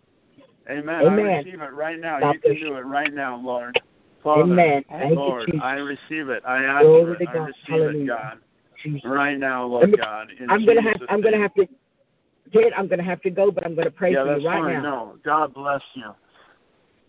Amen. 0.68 1.06
Amen. 1.06 1.26
I 1.26 1.38
receive 1.38 1.60
it 1.60 1.72
right 1.72 1.98
now. 1.98 2.20
God 2.20 2.34
you 2.34 2.40
can 2.40 2.60
do 2.60 2.76
it 2.76 2.82
right 2.82 3.12
now, 3.12 3.36
Lord. 3.36 3.80
Father, 4.22 4.42
Amen. 4.42 4.84
Thank 4.88 5.10
you, 5.10 5.16
Lord, 5.16 5.46
Jesus. 5.46 5.60
I 5.62 5.74
receive 5.74 6.28
it. 6.28 6.42
I 6.46 6.64
ask 6.64 6.84
Glory 6.84 7.16
for 7.16 7.22
it. 7.22 7.24
to 7.24 7.28
I 7.28 7.32
receive 7.44 7.56
Hallelujah. 7.66 8.02
it, 8.02 8.06
God. 8.06 8.38
Jesus. 8.82 9.10
Right 9.10 9.38
now, 9.38 9.64
Lord 9.64 9.90
me- 9.90 9.96
God. 9.96 10.30
In 10.38 10.50
I'm 10.50 10.66
gonna 10.66 10.82
have 10.82 11.00
I'm 11.08 11.20
gonna 11.20 11.38
have 11.38 11.54
to 11.54 11.66
I'm 12.76 12.88
gonna 12.88 13.02
have 13.02 13.20
to 13.22 13.30
go, 13.30 13.50
but 13.50 13.64
I'm 13.64 13.74
gonna 13.74 13.90
pray 13.90 14.12
Yeah, 14.12 14.24
for 14.24 14.28
that's 14.30 14.42
you 14.42 14.48
right 14.48 14.60
fine. 14.60 14.74
now. 14.74 14.82
No, 14.82 15.18
God 15.24 15.54
bless 15.54 15.82
you. 15.94 16.14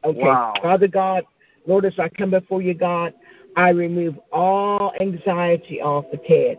Okay. 0.04 0.20
Wow. 0.20 0.54
Father 0.62 0.88
God, 0.88 1.24
Lord, 1.66 1.86
as 1.86 1.98
I 2.00 2.10
come 2.10 2.32
before 2.32 2.62
you, 2.62 2.74
God, 2.74 3.14
I 3.56 3.70
remove 3.70 4.18
all 4.32 4.94
anxiety 5.00 5.82
off 5.82 6.06
of 6.12 6.24
Ted. 6.26 6.58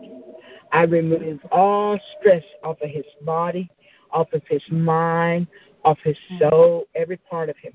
I 0.71 0.83
remove 0.83 1.39
all 1.51 1.99
stress 2.19 2.43
off 2.63 2.81
of 2.81 2.89
his 2.89 3.05
body, 3.23 3.69
off 4.11 4.31
of 4.33 4.41
his 4.49 4.63
mind, 4.69 5.47
off 5.83 5.97
his 6.03 6.17
mm. 6.31 6.39
soul, 6.39 6.85
every 6.95 7.17
part 7.17 7.49
of 7.49 7.57
him. 7.57 7.73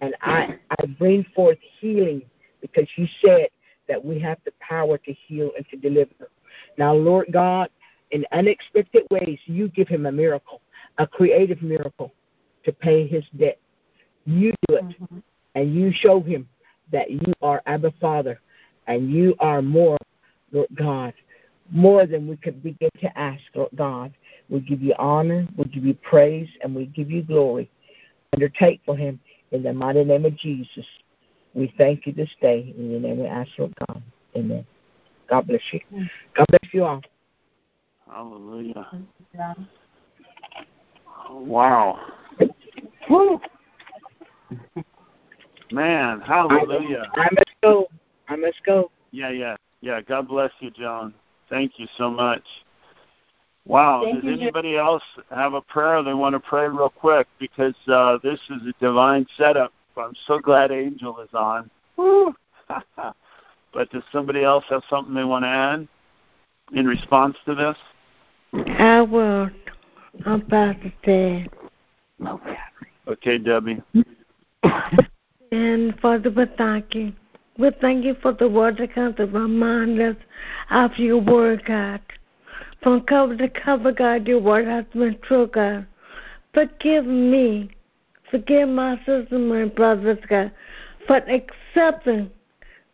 And 0.00 0.14
I, 0.20 0.58
I 0.70 0.86
bring 0.98 1.24
forth 1.34 1.58
healing 1.80 2.22
because 2.60 2.86
you 2.96 3.06
said 3.24 3.48
that 3.88 4.02
we 4.02 4.18
have 4.20 4.38
the 4.44 4.52
power 4.60 4.98
to 4.98 5.12
heal 5.12 5.50
and 5.56 5.66
to 5.70 5.76
deliver. 5.76 6.30
Now, 6.78 6.92
Lord 6.94 7.28
God, 7.32 7.68
in 8.10 8.26
unexpected 8.32 9.04
ways, 9.10 9.38
you 9.46 9.68
give 9.68 9.88
him 9.88 10.06
a 10.06 10.12
miracle, 10.12 10.60
a 10.98 11.06
creative 11.06 11.62
miracle 11.62 12.12
to 12.64 12.72
pay 12.72 13.06
his 13.06 13.24
debt. 13.38 13.58
You 14.24 14.52
do 14.68 14.76
it, 14.76 14.84
mm-hmm. 14.84 15.18
and 15.54 15.74
you 15.74 15.90
show 15.92 16.20
him 16.20 16.48
that 16.92 17.10
you 17.10 17.32
are 17.40 17.62
Abba 17.66 17.92
Father, 18.00 18.40
and 18.86 19.10
you 19.10 19.34
are 19.40 19.62
more, 19.62 19.96
Lord 20.52 20.68
God, 20.74 21.14
more 21.70 22.06
than 22.06 22.28
we 22.28 22.36
could 22.36 22.62
begin 22.62 22.90
to 23.00 23.18
ask, 23.18 23.42
Lord 23.54 23.70
God. 23.74 24.12
We 24.48 24.60
give 24.60 24.82
you 24.82 24.94
honor, 24.98 25.46
we 25.56 25.64
give 25.64 25.84
you 25.84 25.94
praise, 25.94 26.48
and 26.62 26.74
we 26.74 26.86
give 26.86 27.10
you 27.10 27.22
glory. 27.22 27.70
Undertake 28.34 28.80
for 28.84 28.96
him 28.96 29.20
in 29.50 29.62
the 29.62 29.72
mighty 29.72 30.04
name 30.04 30.24
of 30.24 30.36
Jesus. 30.36 30.86
We 31.54 31.72
thank 31.76 32.06
you 32.06 32.12
this 32.12 32.30
day. 32.40 32.74
In 32.76 32.90
your 32.90 33.00
name 33.00 33.18
we 33.18 33.26
ask, 33.26 33.50
Lord 33.58 33.74
God. 33.86 34.02
Amen. 34.36 34.66
God 35.28 35.46
bless 35.46 35.60
you. 35.72 35.80
God 36.34 36.46
bless 36.48 36.72
you 36.72 36.84
all. 36.84 37.02
Hallelujah. 38.10 38.86
Oh, 41.28 41.40
wow. 41.40 41.98
Woo. 43.08 43.40
Man, 45.70 46.20
hallelujah. 46.20 47.10
I 47.14 47.28
must 47.32 47.50
go. 47.62 47.88
I 48.28 48.36
must 48.36 48.62
go. 48.64 48.90
Yeah, 49.10 49.30
yeah, 49.30 49.56
yeah. 49.80 50.00
God 50.02 50.28
bless 50.28 50.50
you, 50.60 50.70
John. 50.70 51.14
Thank 51.48 51.78
you 51.78 51.86
so 51.96 52.10
much. 52.10 52.42
Wow. 53.66 54.02
Thank 54.02 54.16
Does 54.16 54.24
you, 54.24 54.30
Joan. 54.30 54.42
anybody 54.42 54.76
else 54.76 55.02
have 55.30 55.54
a 55.54 55.60
prayer 55.60 56.02
they 56.02 56.14
want 56.14 56.34
to 56.34 56.40
pray 56.40 56.68
real 56.68 56.90
quick? 56.90 57.26
Because 57.38 57.74
uh, 57.88 58.18
this 58.22 58.40
is 58.50 58.62
a 58.66 58.72
divine 58.80 59.26
setup. 59.36 59.72
I'm 59.96 60.14
so 60.26 60.38
glad 60.38 60.70
Angel 60.70 61.20
is 61.20 61.30
on. 61.34 61.70
But 63.74 63.90
does 63.90 64.02
somebody 64.12 64.44
else 64.44 64.64
have 64.68 64.82
something 64.90 65.14
they 65.14 65.24
want 65.24 65.44
to 65.44 65.48
add 65.48 65.88
in 66.74 66.86
response 66.86 67.36
to 67.46 67.54
this? 67.54 67.76
I 68.78 69.00
will. 69.00 69.48
I'm 70.26 70.42
Pastor 70.42 70.92
Ted. 71.02 71.48
Okay, 73.08 73.38
Debbie. 73.38 73.82
And 75.52 75.98
Father, 76.00 76.30
we 76.30 76.44
thank 76.58 76.94
you. 76.94 77.12
We 77.58 77.70
thank 77.80 78.04
you 78.04 78.14
for 78.20 78.32
the 78.32 78.48
word 78.48 78.76
that 78.78 78.94
comes 78.94 79.16
to 79.16 79.26
remind 79.26 80.00
us 80.00 80.16
of 80.70 80.96
your 80.96 81.20
word, 81.20 81.64
God. 81.64 82.00
From 82.82 83.02
cover 83.02 83.36
to 83.36 83.48
cover, 83.48 83.92
God, 83.92 84.26
your 84.26 84.40
word 84.40 84.66
has 84.66 84.84
been 84.92 85.16
true, 85.22 85.46
God. 85.46 85.86
Forgive 86.52 87.06
me. 87.06 87.70
Forgive 88.30 88.68
my 88.68 88.96
sisters 88.98 89.28
and 89.30 89.48
my 89.48 89.66
brothers, 89.66 90.18
God, 90.28 90.50
for 91.06 91.16
accepting 91.16 92.30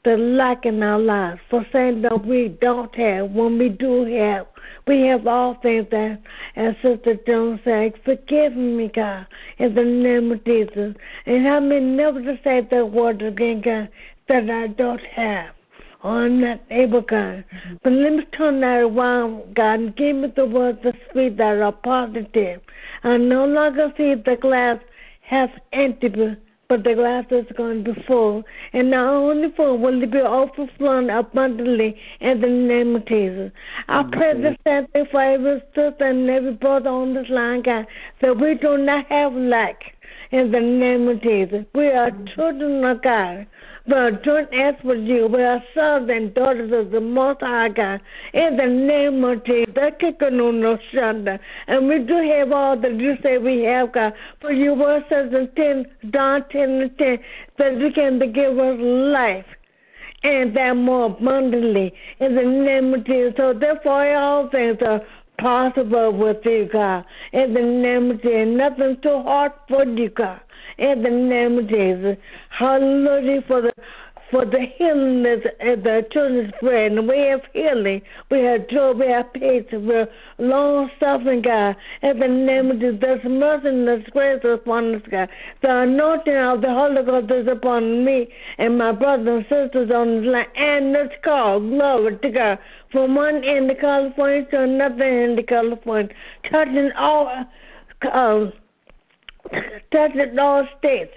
the 0.05 0.16
lack 0.16 0.66
in 0.66 0.82
our 0.82 0.99
lives, 0.99 1.41
for 1.49 1.66
saying 1.72 2.03
that 2.03 2.24
we 2.24 2.49
don't 2.49 2.95
have 2.97 3.30
when 3.30 3.59
we 3.59 3.68
do 3.68 4.05
have. 4.05 4.47
We 4.86 5.03
have 5.07 5.26
all 5.26 5.55
things 5.55 5.86
that, 5.91 6.20
as 6.57 6.74
Sister 6.82 7.18
Jones 7.26 7.61
said, 7.64 7.95
forgive 8.05 8.57
me, 8.57 8.89
God, 8.89 9.26
in 9.59 9.74
the 9.74 9.84
name 9.84 10.32
of 10.32 10.45
Jesus. 10.45 10.95
And 11.26 11.47
help 11.47 11.64
me 11.64 11.80
never 11.80 12.22
to 12.22 12.39
say 12.45 12.61
that 12.61 12.91
word 12.91 13.22
again, 13.22 13.61
God, 13.61 13.89
that 14.28 14.51
I 14.51 14.68
don't 14.68 15.01
have. 15.01 15.51
I'm 16.03 16.40
not 16.40 16.61
able, 16.70 17.01
God. 17.01 17.44
But 17.82 17.92
let 17.92 18.12
me 18.12 18.24
turn 18.26 18.61
that 18.61 18.82
around, 18.82 19.55
God, 19.55 19.80
and 19.80 19.96
give 19.96 20.16
me 20.16 20.32
the 20.34 20.46
words 20.46 20.80
to 20.82 20.92
speak 21.11 21.36
that 21.38 21.61
are 21.61 21.72
positive. 21.72 22.61
I 23.03 23.16
no 23.16 23.46
longer 23.46 23.92
see 23.96 24.14
the 24.14 24.36
glass 24.36 24.78
half 25.22 25.51
empty, 25.72 26.36
but 26.68 26.84
the 26.84 26.94
glass 26.94 27.24
is 27.30 27.46
going 27.57 27.82
to 27.84 27.94
be 27.94 28.03
full. 28.03 28.44
And 28.72 28.90
not 28.92 29.09
only 29.09 29.51
full, 29.57 29.78
will 29.78 30.01
it 30.01 30.11
be 30.11 30.20
overflowing 30.20 31.11
abundantly 31.11 31.96
in 32.20 32.40
the 32.40 32.49
name 32.49 32.94
of 32.94 33.05
Jesus. 33.07 33.51
I 33.88 34.05
pray 34.05 34.34
the 34.34 34.57
same 34.66 34.86
thing 34.88 35.07
for 35.11 35.20
every 35.20 35.61
sister 35.74 36.05
and 36.05 36.30
every 36.30 36.55
brother 36.55 36.90
on 36.90 37.14
this 37.14 37.28
line, 37.28 37.62
God, 37.62 37.86
that 38.20 38.38
we 38.38 38.55
do 38.55 38.78
not 38.78 39.07
have 39.07 39.32
lack 39.32 39.82
in 40.30 40.53
the 40.53 40.61
name 40.61 41.09
of 41.09 41.22
Jesus. 41.22 41.64
We 41.74 41.88
are 41.88 42.12
children 42.34 42.84
of 42.84 43.03
God. 43.03 43.46
Are 43.91 44.12
joint 44.12 44.49
heirs 44.53 44.76
with 44.84 45.07
you. 45.07 45.28
We 45.28 45.43
are 45.43 45.62
sons 45.74 46.11
and 46.11 46.34
daughters 46.34 46.72
of 46.72 46.91
the 46.91 47.01
Most 47.01 47.41
High 47.41 47.70
God. 47.70 48.01
In 48.34 48.57
the 48.57 48.66
name 48.66 49.24
of 49.24 49.45
Jesus. 49.45 49.72
And 51.66 51.89
we 51.89 51.99
do 52.01 52.16
have 52.16 52.53
all 52.53 52.78
that 52.78 53.01
you 53.01 53.16
say 53.22 53.39
we 53.39 53.62
have, 53.62 53.93
God. 53.93 54.12
For 54.41 54.53
your 54.53 54.74
word 54.74 55.07
says 55.09 55.32
in 55.32 55.49
10, 55.57 55.86
John 56.12 56.45
10 56.51 56.70
and 56.70 56.99
10 56.99 57.18
that 57.57 57.80
you 57.80 57.91
can 57.93 58.18
give 58.32 58.59
us 58.59 58.78
life 58.78 59.47
and 60.22 60.55
that 60.57 60.76
more 60.76 61.07
abundantly 61.07 61.95
in 62.20 62.34
the 62.34 62.43
name 62.43 62.93
of 62.93 63.05
Jesus. 63.05 63.34
So 63.36 63.55
therefore 63.55 64.14
all 64.14 64.51
things 64.51 64.78
are 64.82 65.01
possible 65.39 66.12
with 66.12 66.45
you, 66.45 66.68
God. 66.70 67.05
In 67.32 67.55
the 67.55 67.62
name 67.62 68.11
of 68.11 68.22
Jesus. 68.22 68.49
Nothing 68.49 69.01
too 69.01 69.22
hard 69.22 69.53
for 69.68 69.84
you, 69.84 70.11
God. 70.11 70.41
In 70.79 71.03
the 71.03 71.11
name 71.11 71.59
of 71.59 71.68
Jesus. 71.68 72.16
Hallelujah 72.51 73.43
for 73.47 73.62
the 73.62 73.72
for 74.31 74.45
the 74.45 74.61
healing 74.61 75.24
of 75.26 75.43
the 75.83 76.07
children's 76.11 76.53
bread. 76.61 76.93
And 76.93 77.09
we 77.09 77.18
have 77.18 77.43
healing. 77.53 78.03
We 78.31 78.41
have 78.45 78.68
joy. 78.68 78.93
We 78.93 79.07
have 79.09 79.33
peace. 79.33 79.64
We're 79.72 80.09
long 80.39 80.91
suffering, 81.01 81.43
God. 81.43 81.76
In 82.03 82.18
the 82.18 82.29
name 82.29 82.70
of 82.70 82.81
Jesus, 82.81 82.99
there's 83.01 83.24
mercy 83.24 83.68
and 83.68 83.89
there's 83.89 84.07
grace 84.11 84.41
upon 84.45 84.97
us, 84.97 85.03
God. 85.11 85.29
The 85.62 85.83
anointing 85.83 86.37
of 86.37 86.61
the 86.61 86.72
Holy 86.72 87.03
Ghost 87.03 87.31
is 87.31 87.49
upon 87.49 88.05
me 88.05 88.29
and 88.59 88.79
my 88.79 88.93
brothers 88.93 89.26
and 89.29 89.43
sisters 89.45 89.91
on 89.91 90.20
this 90.20 90.26
line 90.26 90.47
and 90.57 90.95
this 90.95 91.12
call. 91.22 91.61
Glory 91.61 92.18
to 92.18 92.31
God. 92.31 92.59
From 92.93 93.14
one 93.14 93.43
end 93.45 93.70
of 93.70 93.79
California 93.79 94.45
to 94.51 94.62
another 94.62 95.05
end 95.05 95.39
of 95.39 95.47
California. 95.47 96.14
Touching 96.51 96.93
all. 96.93 97.47
Uh, 98.03 98.51
touching 99.90 100.38
all 100.38 100.66
states 100.78 101.12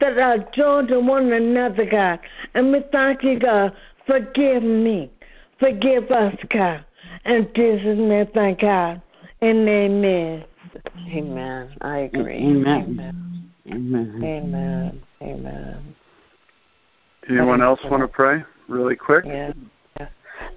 that 0.00 0.18
are 0.18 0.38
joined 0.52 0.88
to 0.88 1.00
one 1.00 1.32
another, 1.32 1.84
God. 1.84 2.20
And 2.54 2.72
we 2.72 2.84
thank 2.92 3.22
you, 3.22 3.38
God. 3.38 3.74
Forgive 4.06 4.62
me. 4.62 5.10
Forgive 5.58 6.10
us, 6.10 6.36
God. 6.50 6.84
And 7.24 7.48
Jesus' 7.54 7.98
name, 7.98 8.28
thank 8.34 8.60
God. 8.60 9.02
And 9.40 9.68
amen. 9.68 10.44
Amen. 11.08 11.76
I 11.80 11.98
agree. 11.98 12.36
Amen. 12.36 13.52
Amen. 13.68 14.22
Amen. 14.24 15.02
Amen. 15.22 15.96
Anyone 17.28 17.62
else 17.62 17.80
want 17.84 18.02
to 18.02 18.08
pray 18.08 18.44
really 18.68 18.96
quick? 18.96 19.24
Yeah. 19.24 19.52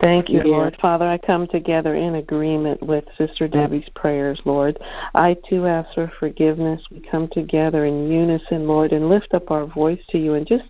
Thank 0.02 0.30
you, 0.30 0.42
Lord. 0.44 0.78
Father, 0.82 1.06
I 1.06 1.18
come 1.18 1.48
together 1.48 1.96
in 1.96 2.16
agreement 2.16 2.82
with 2.82 3.04
Sister 3.18 3.48
Debbie's 3.48 3.88
prayers, 3.96 4.42
Lord. 4.46 4.80
I 5.14 5.36
too 5.48 5.68
ask 5.68 5.94
for 5.94 6.12
forgiveness. 6.20 6.82
We 6.90 7.02
come 7.02 7.28
together 7.28 7.86
in 7.86 8.10
unison, 8.10 8.68
Lord, 8.68 8.94
and 8.94 9.10
lift 9.10 9.34
up 9.34 9.52
our 9.52 9.66
voice 9.66 10.00
to 10.12 10.18
you 10.18 10.36
and 10.36 10.48
just 10.48 10.66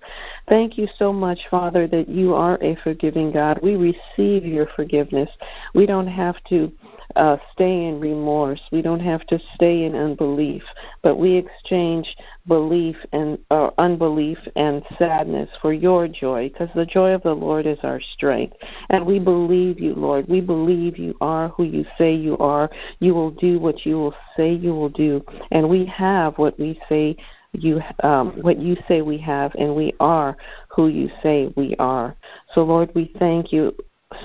thank 0.48 0.78
you 0.78 0.88
so 0.98 1.14
much, 1.14 1.40
Father, 1.52 1.88
that 1.88 2.10
you 2.10 2.34
are 2.34 2.58
a 2.64 2.76
forgiving 2.78 3.32
God. 3.32 3.60
We 3.62 3.76
receive 3.76 4.46
your 4.46 4.68
forgiveness. 4.76 5.30
We 5.76 5.86
don't 5.86 6.08
have 6.08 6.36
to 6.50 6.72
uh, 7.16 7.38
stay 7.54 7.86
in 7.86 8.00
remorse. 8.00 8.62
We 8.72 8.82
don't 8.82 9.00
have 9.00 9.26
to 9.28 9.40
stay 9.56 9.84
in 9.84 9.96
unbelief, 9.96 10.64
but 11.02 11.18
we 11.18 11.36
exchange 11.36 12.16
belief 12.48 12.96
and 13.12 13.38
uh, 13.52 13.72
unbelief 13.78 14.38
and 14.56 14.84
sadness 14.98 15.50
for 15.62 15.74
your 15.74 16.08
joy, 16.08 16.50
because 16.50 16.70
the 16.76 16.86
joy 16.86 17.14
of 17.14 17.24
the 17.24 17.34
Lord 17.34 17.66
is 17.66 17.80
our 17.84 18.02
strength. 18.14 18.58
And 18.90 19.06
we 19.06 19.20
believe 19.20 19.80
you, 19.80 19.94
Lord. 19.94 20.28
We 20.28 20.42
believe 20.42 20.98
you 20.98 21.16
are 21.22 21.50
who 21.50 21.64
you 21.64 21.86
say 21.98 22.14
you 22.14 22.38
are. 22.38 22.70
You 23.00 23.14
will 23.14 23.32
do 23.32 23.60
what 23.60 23.86
you 23.86 23.96
will 23.98 24.16
say 24.36 24.54
you 24.54 24.74
will 24.74 24.90
do, 24.90 25.24
and 25.52 25.68
we 25.68 25.86
have 25.86 26.38
what 26.38 26.60
we 26.60 26.80
say 26.90 27.18
you 27.54 27.82
um, 28.04 28.34
what 28.42 28.60
you 28.60 28.78
say 28.88 29.02
we 29.02 29.18
have, 29.18 29.54
and 29.56 29.76
we 29.76 29.94
are 30.00 30.38
who 30.68 30.88
you 30.88 31.10
say 31.24 31.52
we 31.56 31.76
are. 31.80 32.16
So, 32.54 32.64
Lord, 32.64 32.92
we 32.94 33.14
thank 33.18 33.52
you 33.52 33.76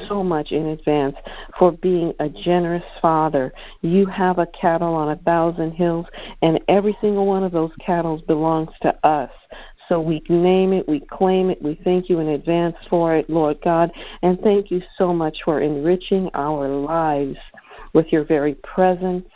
so 0.09 0.23
much 0.23 0.53
in 0.53 0.67
advance 0.67 1.17
for 1.59 1.73
being 1.73 2.15
a 2.19 2.29
generous 2.29 2.85
father. 3.03 3.53
You 3.83 4.07
have 4.07 4.39
a 4.39 4.47
cattle 4.47 4.95
on 4.95 5.11
a 5.11 5.17
thousand 5.23 5.73
hills, 5.73 6.07
and 6.43 6.61
every 6.69 6.97
single 7.01 7.27
one 7.27 7.45
of 7.45 7.53
those 7.53 7.73
cattle 7.81 8.23
belongs 8.27 8.71
to 8.83 9.07
us. 9.07 9.31
So 9.89 10.01
we 10.01 10.23
name 10.29 10.73
it, 10.73 10.89
we 10.89 11.01
claim 11.01 11.51
it, 11.51 11.61
we 11.63 11.79
thank 11.85 12.09
you 12.09 12.21
in 12.21 12.29
advance 12.29 12.77
for 12.89 13.15
it, 13.15 13.29
Lord 13.29 13.59
God, 13.63 13.93
and 14.23 14.41
thank 14.41 14.71
you 14.71 14.83
so 14.97 15.13
much 15.13 15.39
for 15.45 15.61
enriching 15.61 16.31
our 16.33 16.67
lives 16.69 17.37
with 17.93 18.11
your 18.11 18.25
very 18.25 18.55
presence 18.55 19.29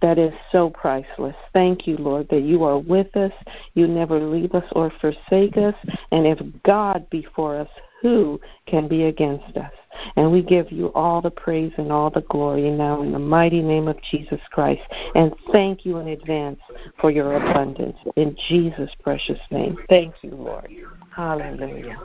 that 0.00 0.18
is 0.18 0.32
so 0.50 0.70
priceless. 0.70 1.36
Thank 1.52 1.86
you, 1.86 1.96
Lord, 1.98 2.28
that 2.30 2.42
you 2.42 2.64
are 2.64 2.78
with 2.78 3.14
us. 3.16 3.32
You 3.74 3.86
never 3.86 4.18
leave 4.18 4.54
us 4.54 4.64
or 4.72 4.90
forsake 5.00 5.56
us. 5.56 5.74
And 6.10 6.26
if 6.26 6.40
God 6.64 7.08
be 7.10 7.26
for 7.34 7.56
us, 7.60 7.68
who 8.02 8.40
can 8.66 8.88
be 8.88 9.04
against 9.04 9.56
us? 9.56 9.72
And 10.16 10.32
we 10.32 10.42
give 10.42 10.72
you 10.72 10.88
all 10.88 11.22
the 11.22 11.30
praise 11.30 11.72
and 11.78 11.92
all 11.92 12.10
the 12.10 12.22
glory 12.22 12.68
now 12.70 13.00
in 13.00 13.12
the 13.12 13.18
mighty 13.18 13.62
name 13.62 13.86
of 13.88 13.96
Jesus 14.10 14.40
Christ. 14.50 14.82
And 15.14 15.32
thank 15.52 15.86
you 15.86 15.98
in 15.98 16.08
advance 16.08 16.58
for 17.00 17.10
your 17.10 17.36
abundance. 17.36 17.96
In 18.16 18.36
Jesus' 18.48 18.90
precious 19.02 19.38
name. 19.50 19.78
Thank 19.88 20.16
you, 20.22 20.30
Lord. 20.30 20.68
Hallelujah. 21.14 21.96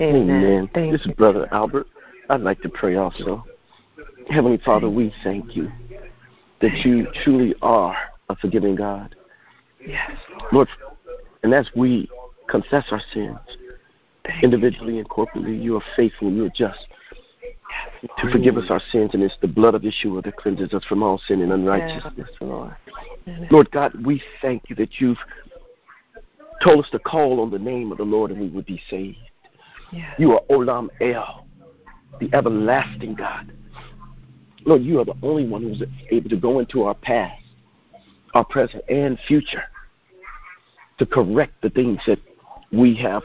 Amen. 0.00 0.30
Amen. 0.30 0.70
Thank 0.74 0.92
this 0.92 1.06
is 1.06 1.12
Brother 1.12 1.48
Albert. 1.52 1.86
I'd 2.28 2.40
like 2.40 2.60
to 2.62 2.68
pray 2.68 2.96
also. 2.96 3.44
Heavenly 4.28 4.58
Father, 4.64 4.90
we 4.90 5.14
thank 5.22 5.56
you 5.56 5.70
that 6.60 6.72
you 6.84 7.06
truly 7.24 7.54
are 7.62 7.96
a 8.28 8.36
forgiving 8.36 8.74
God. 8.74 9.14
Yes, 9.86 10.10
Lord, 10.52 10.68
and 11.42 11.54
as 11.54 11.70
we 11.74 12.10
confess 12.48 12.84
our 12.90 13.00
sins, 13.12 13.38
individually 14.42 14.98
and 14.98 15.08
corporately, 15.08 15.60
you 15.60 15.76
are 15.76 15.82
faithful 15.96 16.28
and 16.28 16.36
you 16.36 16.44
are 16.46 16.52
just 16.54 16.86
to 18.20 18.30
forgive 18.30 18.56
us 18.56 18.70
our 18.70 18.80
sins, 18.90 19.10
and 19.12 19.22
it's 19.22 19.36
the 19.40 19.48
blood 19.48 19.74
of 19.74 19.82
Yeshua 19.82 20.22
that 20.24 20.36
cleanses 20.36 20.72
us 20.72 20.84
from 20.84 21.02
all 21.02 21.18
sin 21.26 21.42
and 21.42 21.52
unrighteousness. 21.52 22.28
Lord. 22.40 22.74
Lord 23.50 23.70
God, 23.70 23.92
we 24.04 24.22
thank 24.40 24.64
you 24.68 24.76
that 24.76 25.00
you've 25.00 25.18
told 26.62 26.84
us 26.84 26.90
to 26.90 26.98
call 26.98 27.40
on 27.40 27.50
the 27.50 27.58
name 27.58 27.92
of 27.92 27.98
the 27.98 28.04
Lord 28.04 28.30
and 28.30 28.40
we 28.40 28.48
would 28.48 28.66
be 28.66 28.80
saved. 28.88 29.18
You 30.18 30.32
are 30.32 30.40
Olam 30.50 30.88
El, 31.00 31.46
the 32.20 32.28
everlasting 32.32 33.14
God. 33.14 33.52
Lord, 34.64 34.82
you 34.82 35.00
are 35.00 35.04
the 35.04 35.16
only 35.22 35.46
one 35.46 35.62
who's 35.62 35.82
able 36.10 36.28
to 36.30 36.36
go 36.36 36.58
into 36.58 36.82
our 36.82 36.94
past, 36.94 37.42
our 38.34 38.44
present, 38.44 38.84
and 38.88 39.18
future 39.26 39.64
to 40.98 41.06
correct 41.06 41.54
the 41.62 41.70
things 41.70 42.00
that 42.06 42.18
we 42.72 42.94
have 42.96 43.22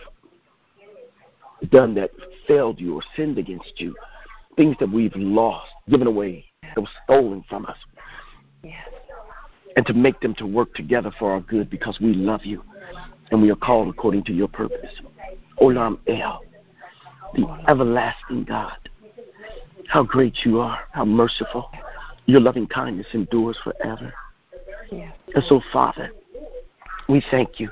done 1.70 1.94
that 1.96 2.12
failed 2.48 2.80
you 2.80 2.96
or 2.96 3.02
sinned 3.16 3.38
against 3.38 3.80
you, 3.80 3.96
things 4.56 4.76
that 4.80 4.92
we've 4.92 5.16
lost, 5.16 5.70
given 5.90 6.08
away, 6.08 6.46
that 6.64 6.82
was 6.82 6.90
stolen 7.04 7.44
from 7.50 7.66
us, 7.66 7.78
Yes. 8.64 8.88
and 9.76 9.86
to 9.86 9.94
make 9.94 10.20
them 10.22 10.34
to 10.36 10.46
work 10.46 10.74
together 10.76 11.12
for 11.18 11.32
our 11.32 11.42
good 11.42 11.70
because 11.70 12.00
we 12.00 12.14
love 12.14 12.46
you 12.46 12.64
and 13.32 13.42
we 13.42 13.52
are 13.52 13.56
called 13.56 13.88
according 13.88 14.24
to 14.26 14.34
your 14.34 14.48
purpose. 14.48 14.92
Olam 15.60 16.00
El, 16.08 16.44
the 17.36 17.48
everlasting 17.68 18.44
God. 18.44 18.78
How 19.88 20.04
great 20.04 20.46
you 20.46 20.60
are, 20.60 20.80
how 20.92 21.06
merciful. 21.06 21.70
Your 22.26 22.40
loving 22.40 22.68
kindness 22.68 23.08
endures 23.14 23.58
forever. 23.64 24.14
Yes. 24.92 25.14
And 25.36 25.44
so, 25.46 25.62
Father, 25.72 26.12
we 27.10 27.24
thank 27.32 27.60
you 27.60 27.70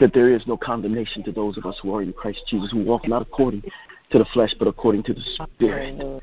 that 0.00 0.12
there 0.14 0.34
is 0.34 0.46
no 0.46 0.56
condemnation 0.56 1.22
to 1.24 1.32
those 1.32 1.56
of 1.58 1.66
us 1.66 1.78
who 1.82 1.94
are 1.94 2.02
in 2.02 2.12
Christ 2.12 2.42
Jesus, 2.48 2.72
who 2.72 2.82
walk 2.82 3.06
not 3.06 3.22
according 3.22 3.62
to 4.10 4.18
the 4.18 4.24
flesh, 4.32 4.54
but 4.58 4.66
according 4.66 5.02
to 5.04 5.14
the 5.14 5.20
Spirit. 5.20 6.22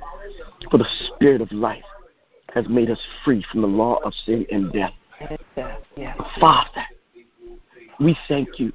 For 0.70 0.78
the 0.78 0.88
Spirit 1.16 1.42
of 1.42 1.52
life 1.52 1.84
has 2.54 2.68
made 2.68 2.90
us 2.90 3.00
free 3.24 3.46
from 3.52 3.62
the 3.62 3.68
law 3.68 3.96
of 4.04 4.14
sin 4.26 4.46
and 4.52 4.74
death. 4.74 4.94
Father, 6.40 6.84
we 8.00 8.18
thank 8.28 8.60
you 8.60 8.74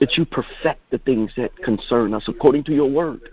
that 0.00 0.16
you 0.16 0.24
perfect 0.24 0.80
the 0.90 0.98
things 0.98 1.30
that 1.36 1.56
concern 1.58 2.14
us 2.14 2.24
according 2.26 2.64
to 2.64 2.72
your 2.72 2.90
word. 2.90 3.30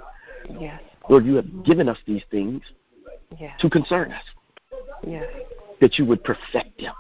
Yes. 0.59 0.81
Lord, 1.09 1.25
you 1.25 1.35
have 1.35 1.63
given 1.63 1.89
us 1.89 1.97
these 2.05 2.23
things 2.29 2.61
Yes. 3.39 3.59
to 3.61 3.69
concern 3.69 4.11
us, 4.11 4.23
Yes. 5.05 5.31
that 5.79 5.97
you 5.97 6.05
would 6.05 6.23
perfect 6.23 6.79
them. 6.79 6.93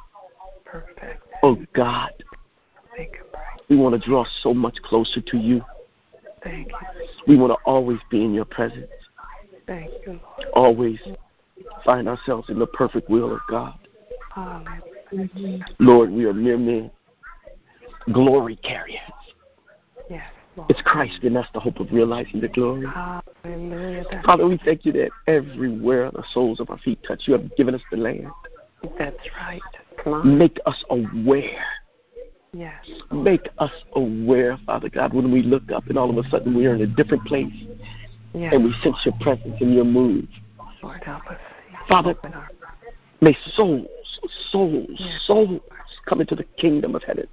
Perfect. 0.63 1.21
Oh 1.43 1.57
God, 1.73 2.11
Thank 2.95 3.13
you. 3.13 3.23
we 3.69 3.77
want 3.77 3.99
to 3.99 4.07
draw 4.07 4.25
so 4.41 4.53
much 4.53 4.77
closer 4.83 5.21
to 5.21 5.37
you. 5.37 5.61
Thank 6.43 6.69
you. 6.69 7.07
We 7.27 7.37
want 7.37 7.51
to 7.51 7.57
always 7.65 7.99
be 8.09 8.23
in 8.23 8.33
your 8.33 8.45
presence, 8.45 8.89
Thank 9.67 9.91
you, 10.05 10.19
always 10.53 10.99
find 11.85 12.07
ourselves 12.07 12.49
in 12.49 12.59
the 12.59 12.67
perfect 12.67 13.09
will 13.09 13.33
of 13.33 13.39
God. 13.49 13.73
Hallelujah. 14.33 15.65
Lord, 15.79 16.11
we 16.11 16.25
are 16.25 16.33
mere 16.33 16.57
men, 16.57 16.91
glory 18.11 18.55
carriers. 18.57 18.99
Yes, 20.09 20.29
Lord. 20.55 20.69
It's 20.69 20.81
Christ 20.81 21.23
in 21.23 21.37
us, 21.37 21.47
the 21.53 21.59
hope 21.59 21.79
of 21.79 21.91
realizing 21.91 22.41
the 22.41 22.47
glory. 22.47 22.87
Hallelujah. 22.87 24.05
That's, 24.09 24.25
Father, 24.25 24.47
we 24.47 24.59
thank 24.63 24.85
you 24.85 24.91
that 24.93 25.11
everywhere 25.27 26.11
the 26.11 26.23
soles 26.33 26.59
of 26.59 26.69
our 26.69 26.77
feet 26.79 26.99
touch, 27.07 27.23
you 27.25 27.33
have 27.33 27.55
given 27.55 27.75
us 27.75 27.81
the 27.91 27.97
land. 27.97 28.27
that's 28.97 29.17
right. 29.37 29.61
Come 30.03 30.13
on. 30.13 30.37
Make 30.37 30.59
us 30.65 30.83
aware. 30.89 31.65
Yes. 32.53 32.73
Make 33.11 33.47
us 33.59 33.71
aware, 33.95 34.57
Father 34.65 34.89
God, 34.89 35.13
when 35.13 35.31
we 35.31 35.41
look 35.41 35.71
up 35.71 35.87
and 35.87 35.97
all 35.97 36.09
of 36.09 36.17
a 36.17 36.29
sudden 36.29 36.53
we 36.53 36.65
are 36.65 36.75
in 36.75 36.81
a 36.81 36.87
different 36.87 37.23
place 37.25 37.53
Yes. 38.33 38.53
and 38.53 38.65
we 38.65 38.73
sense 38.83 38.97
your 39.05 39.13
presence 39.21 39.55
and 39.61 39.73
your 39.73 39.85
move. 39.85 40.27
Lord, 40.83 41.01
help 41.03 41.27
us. 41.31 41.39
Father, 41.87 42.15
May 43.21 43.37
souls, 43.53 43.87
souls, 44.49 44.89
Yes. 44.99 45.21
souls 45.21 45.61
come 46.05 46.19
into 46.19 46.35
the 46.35 46.43
kingdom 46.43 46.95
of 46.95 47.03
heaven 47.03 47.27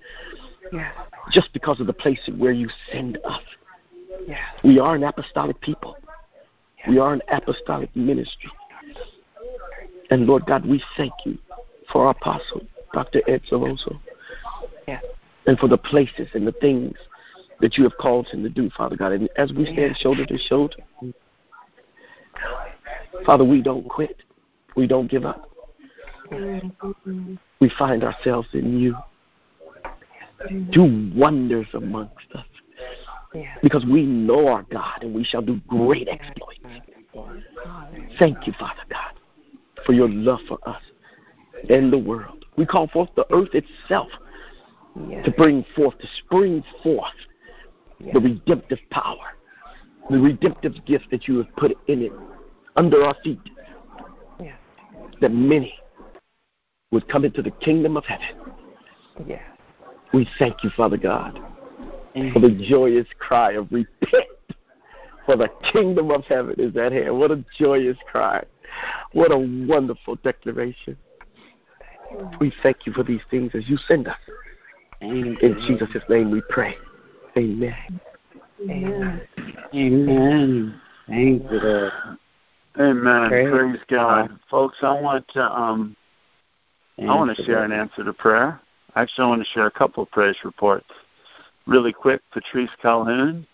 Yes. 0.71 0.95
just 1.33 1.53
because 1.53 1.81
of 1.81 1.89
the 1.89 1.93
place 1.93 2.21
where 2.37 2.53
you 2.53 2.69
send 2.93 3.19
us. 3.25 3.43
Yes. 4.27 4.41
We 4.62 4.79
are 4.79 4.95
an 4.95 5.03
apostolic 5.03 5.61
people. 5.61 5.97
We 6.87 6.99
are 6.99 7.12
an 7.12 7.23
apostolic 7.29 7.95
ministry. 7.97 8.53
And 10.11 10.27
Lord 10.27 10.47
God, 10.47 10.64
we 10.64 10.81
thank 10.97 11.12
you 11.25 11.39
for 11.91 12.05
our 12.05 12.11
apostle, 12.11 12.62
Dr. 12.93 13.23
Ed 13.27 13.43
Silvoso, 13.51 13.99
Yes. 14.89 15.05
and 15.47 15.59
for 15.59 15.68
the 15.68 15.78
places 15.78 16.28
and 16.34 16.47
the 16.47 16.53
things 16.53 16.97
that 17.61 17.76
you 17.76 17.84
have 17.84 17.97
called 17.99 18.26
him 18.28 18.43
to 18.43 18.49
do, 18.49 18.70
Father 18.70 18.97
God. 18.97 19.12
And 19.12 19.28
as 19.36 19.53
we 19.53 19.64
stand 19.64 19.78
Yes. 19.78 19.99
shoulder 19.99 20.24
to 20.26 20.39
shoulder, 20.39 20.76
Father, 23.26 23.45
we 23.45 23.61
don't 23.62 23.89
quit. 23.89 24.16
We 24.76 24.86
don't 24.86 25.11
give 25.11 25.24
up. 25.24 25.51
Mm-hmm. 26.30 27.34
We 27.61 27.70
find 27.78 28.05
ourselves 28.05 28.49
in 28.53 28.78
you. 28.78 28.97
Do 30.70 31.11
wonders 31.14 31.66
amongst 31.74 32.26
us. 32.34 32.47
Yes. 33.34 33.59
Because 33.62 33.84
we 33.84 34.03
know 34.05 34.49
our 34.49 34.62
God 34.70 35.03
and 35.03 35.14
we 35.14 35.24
shall 35.24 35.43
do 35.43 35.61
great 35.66 36.09
exploits. 36.09 36.61
Thank 38.18 38.47
you, 38.47 38.53
Father 38.59 38.82
God, 38.89 39.12
for 39.84 39.93
your 39.93 40.09
love 40.09 40.41
for 40.49 40.59
us 40.66 40.82
and 41.68 41.93
the 41.93 41.99
world. 41.99 42.45
We 42.57 42.64
call 42.66 42.86
forth 42.89 43.11
the 43.16 43.26
earth 43.32 43.55
itself 43.55 44.09
Yes. 45.07 45.24
to 45.24 45.30
bring 45.30 45.64
forth, 45.76 45.99
to 45.99 46.07
spring 46.24 46.62
forth 46.82 47.14
the 48.12 48.20
redemptive 48.20 48.78
power, 48.90 49.34
the 50.11 50.18
redemptive 50.18 50.84
gift 50.86 51.11
that 51.11 51.28
you 51.28 51.38
have 51.38 51.55
put 51.57 51.76
in 51.88 52.03
it 52.03 52.12
under 52.76 53.03
our 53.05 53.14
feet, 53.22 53.40
Yes. 54.40 54.57
that 55.20 55.32
many 55.32 55.74
would 56.90 57.09
come 57.09 57.24
into 57.24 57.42
the 57.42 57.51
kingdom 57.51 57.96
of 57.96 58.05
heaven. 58.07 58.53
Yes. 59.26 59.42
We 60.12 60.28
thank 60.38 60.64
you, 60.64 60.70
Father 60.70 60.96
God, 60.96 61.38
for 62.32 62.40
the 62.40 62.66
joyous 62.68 63.07
cry 63.18 63.53
of 63.53 63.70
repent, 63.70 64.26
for 65.26 65.36
the 65.36 65.49
kingdom 65.72 66.11
of 66.11 66.24
heaven 66.24 66.55
is 66.59 66.76
at 66.76 66.92
hand. 66.92 67.18
What 67.18 67.30
a 67.30 67.44
joyous 67.59 67.99
cry. 68.11 68.42
What 69.12 69.32
a 69.32 69.38
wonderful 69.38 70.16
declaration. 70.16 70.96
We 72.40 72.53
thank 72.62 72.86
you 72.86 72.92
for 72.92 73.03
these 73.03 73.20
things 73.30 73.55
as 73.55 73.68
you 73.68 73.76
send 73.76 74.09
us. 74.09 74.16
In 75.01 75.36
Jesus' 75.66 76.03
name 76.09 76.30
we 76.30 76.40
pray. 76.42 76.76
Amen. 77.36 78.01
Amen. 78.61 79.22
Amen. 79.74 80.80
Thank 81.07 81.51
you, 81.51 81.61
Lord. 81.61 81.92
Amen. 82.80 83.28
Praise 83.28 83.51
Praise, 83.51 83.80
God. 83.88 84.38
Folks, 84.51 84.78
I 84.82 85.01
want 85.01 85.26
to 85.34 85.42
um 85.42 85.96
I 86.99 87.14
want 87.14 87.36
to 87.36 87.42
share 87.44 87.62
an 87.64 87.72
answer 87.72 88.03
to 88.03 88.12
prayer. 88.12 88.61
Actually, 88.96 89.24
I 89.24 89.28
want 89.28 89.42
to 89.42 89.49
share 89.55 89.66
a 89.66 89.70
couple 89.70 90.03
of 90.03 90.11
praise 90.11 90.36
reports. 90.44 90.88
Really 91.66 91.92
quick, 91.92 92.20
Patrice 92.32 92.70
Calhoun 92.82 93.46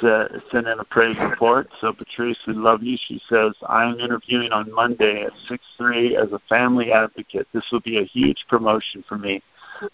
sa- 0.00 0.28
sent 0.50 0.68
in 0.68 0.78
a 0.78 0.84
praise 0.84 1.16
report. 1.18 1.68
So, 1.80 1.92
Patrice, 1.92 2.38
we 2.46 2.52
love 2.52 2.82
you. 2.82 2.96
She 3.08 3.20
says, 3.28 3.52
I'm 3.68 3.98
interviewing 3.98 4.52
on 4.52 4.72
Monday 4.72 5.24
at 5.24 5.32
6.3 5.50 6.14
as 6.14 6.32
a 6.32 6.38
family 6.48 6.92
advocate. 6.92 7.48
This 7.52 7.64
will 7.72 7.80
be 7.80 7.98
a 7.98 8.04
huge 8.04 8.44
promotion 8.48 9.02
for 9.08 9.18
me. 9.18 9.42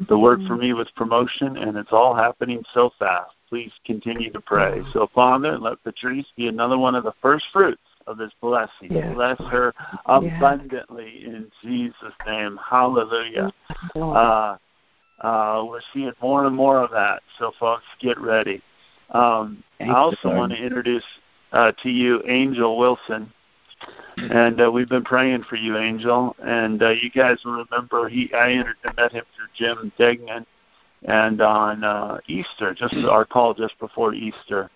The 0.09 0.19
word 0.19 0.41
for 0.47 0.57
me 0.57 0.73
was 0.73 0.89
promotion, 0.97 1.57
and 1.57 1.77
it's 1.77 1.93
all 1.93 2.15
happening 2.15 2.65
so 2.75 2.91
fast. 2.99 3.33
Please 3.49 3.73
continue 3.85 4.31
to 4.33 4.41
pray. 4.41 4.83
So, 4.93 5.09
Father, 5.15 5.59
let 5.59 5.83
Patrice 5.83 6.27
be 6.37 6.49
another 6.49 6.79
one 6.79 6.95
of 6.95 7.05
the 7.05 7.15
first 7.23 7.47
fruits 7.53 7.81
of 8.07 8.19
this 8.19 8.33
blessing. 8.41 8.91
Yes. 8.91 9.15
Bless 9.15 9.39
her 9.51 9.73
abundantly 10.07 11.25
in 11.25 11.51
Jesus' 11.63 12.13
name. 12.27 12.59
Hallelujah. 12.63 13.53
Uh, 13.95 14.57
uh, 15.21 15.65
we're 15.67 15.81
seeing 15.93 16.13
more 16.23 16.47
and 16.47 16.55
more 16.55 16.83
of 16.83 16.91
that. 16.91 17.23
So, 17.39 17.53
folks, 17.59 17.85
get 18.01 18.21
ready. 18.21 18.63
Um, 19.11 19.63
I 19.81 19.91
also 19.95 20.35
want 20.35 20.53
to 20.53 20.63
introduce 20.63 21.05
uh, 21.53 21.73
to 21.83 21.89
you 21.89 22.23
Angel 22.27 22.79
Wilson, 22.79 23.33
and 24.17 24.61
uh, 24.61 24.71
we've 24.71 24.89
been 24.89 25.05
praying 25.05 25.45
for 25.49 25.57
you, 25.57 25.77
Angel. 25.77 26.35
And 26.43 26.83
uh, 26.83 26.91
you 26.91 27.11
guys 27.11 27.39
will 27.45 27.65
remember 27.71 28.09
he 28.09 28.33
I 28.35 28.53
entered, 28.53 28.77
met 28.97 29.13
him 29.13 29.25
through 29.37 29.47
Jim 29.55 29.93
Degnan, 29.99 30.47
and 31.05 31.41
on 31.41 31.85
uh, 31.85 32.19
Easter, 32.27 32.75
just 32.75 32.95
our 33.09 33.25
call 33.25 33.55
just 33.55 33.79
before 33.79 34.15
Easter, 34.15 34.71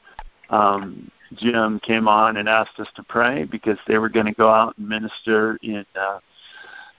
um, 0.51 1.11
Jim 1.35 1.81
came 1.81 2.07
on 2.07 2.37
and 2.37 2.49
asked 2.49 2.79
us 2.79 2.89
to 2.95 3.03
pray 3.03 3.45
because 3.45 3.79
they 3.89 3.99
were 3.99 4.09
going 4.09 4.27
to 4.27 4.35
go 4.35 4.49
out 4.49 4.77
and 4.79 4.89
minister 4.89 5.59
in. 5.63 5.85
Uh, 5.99 6.19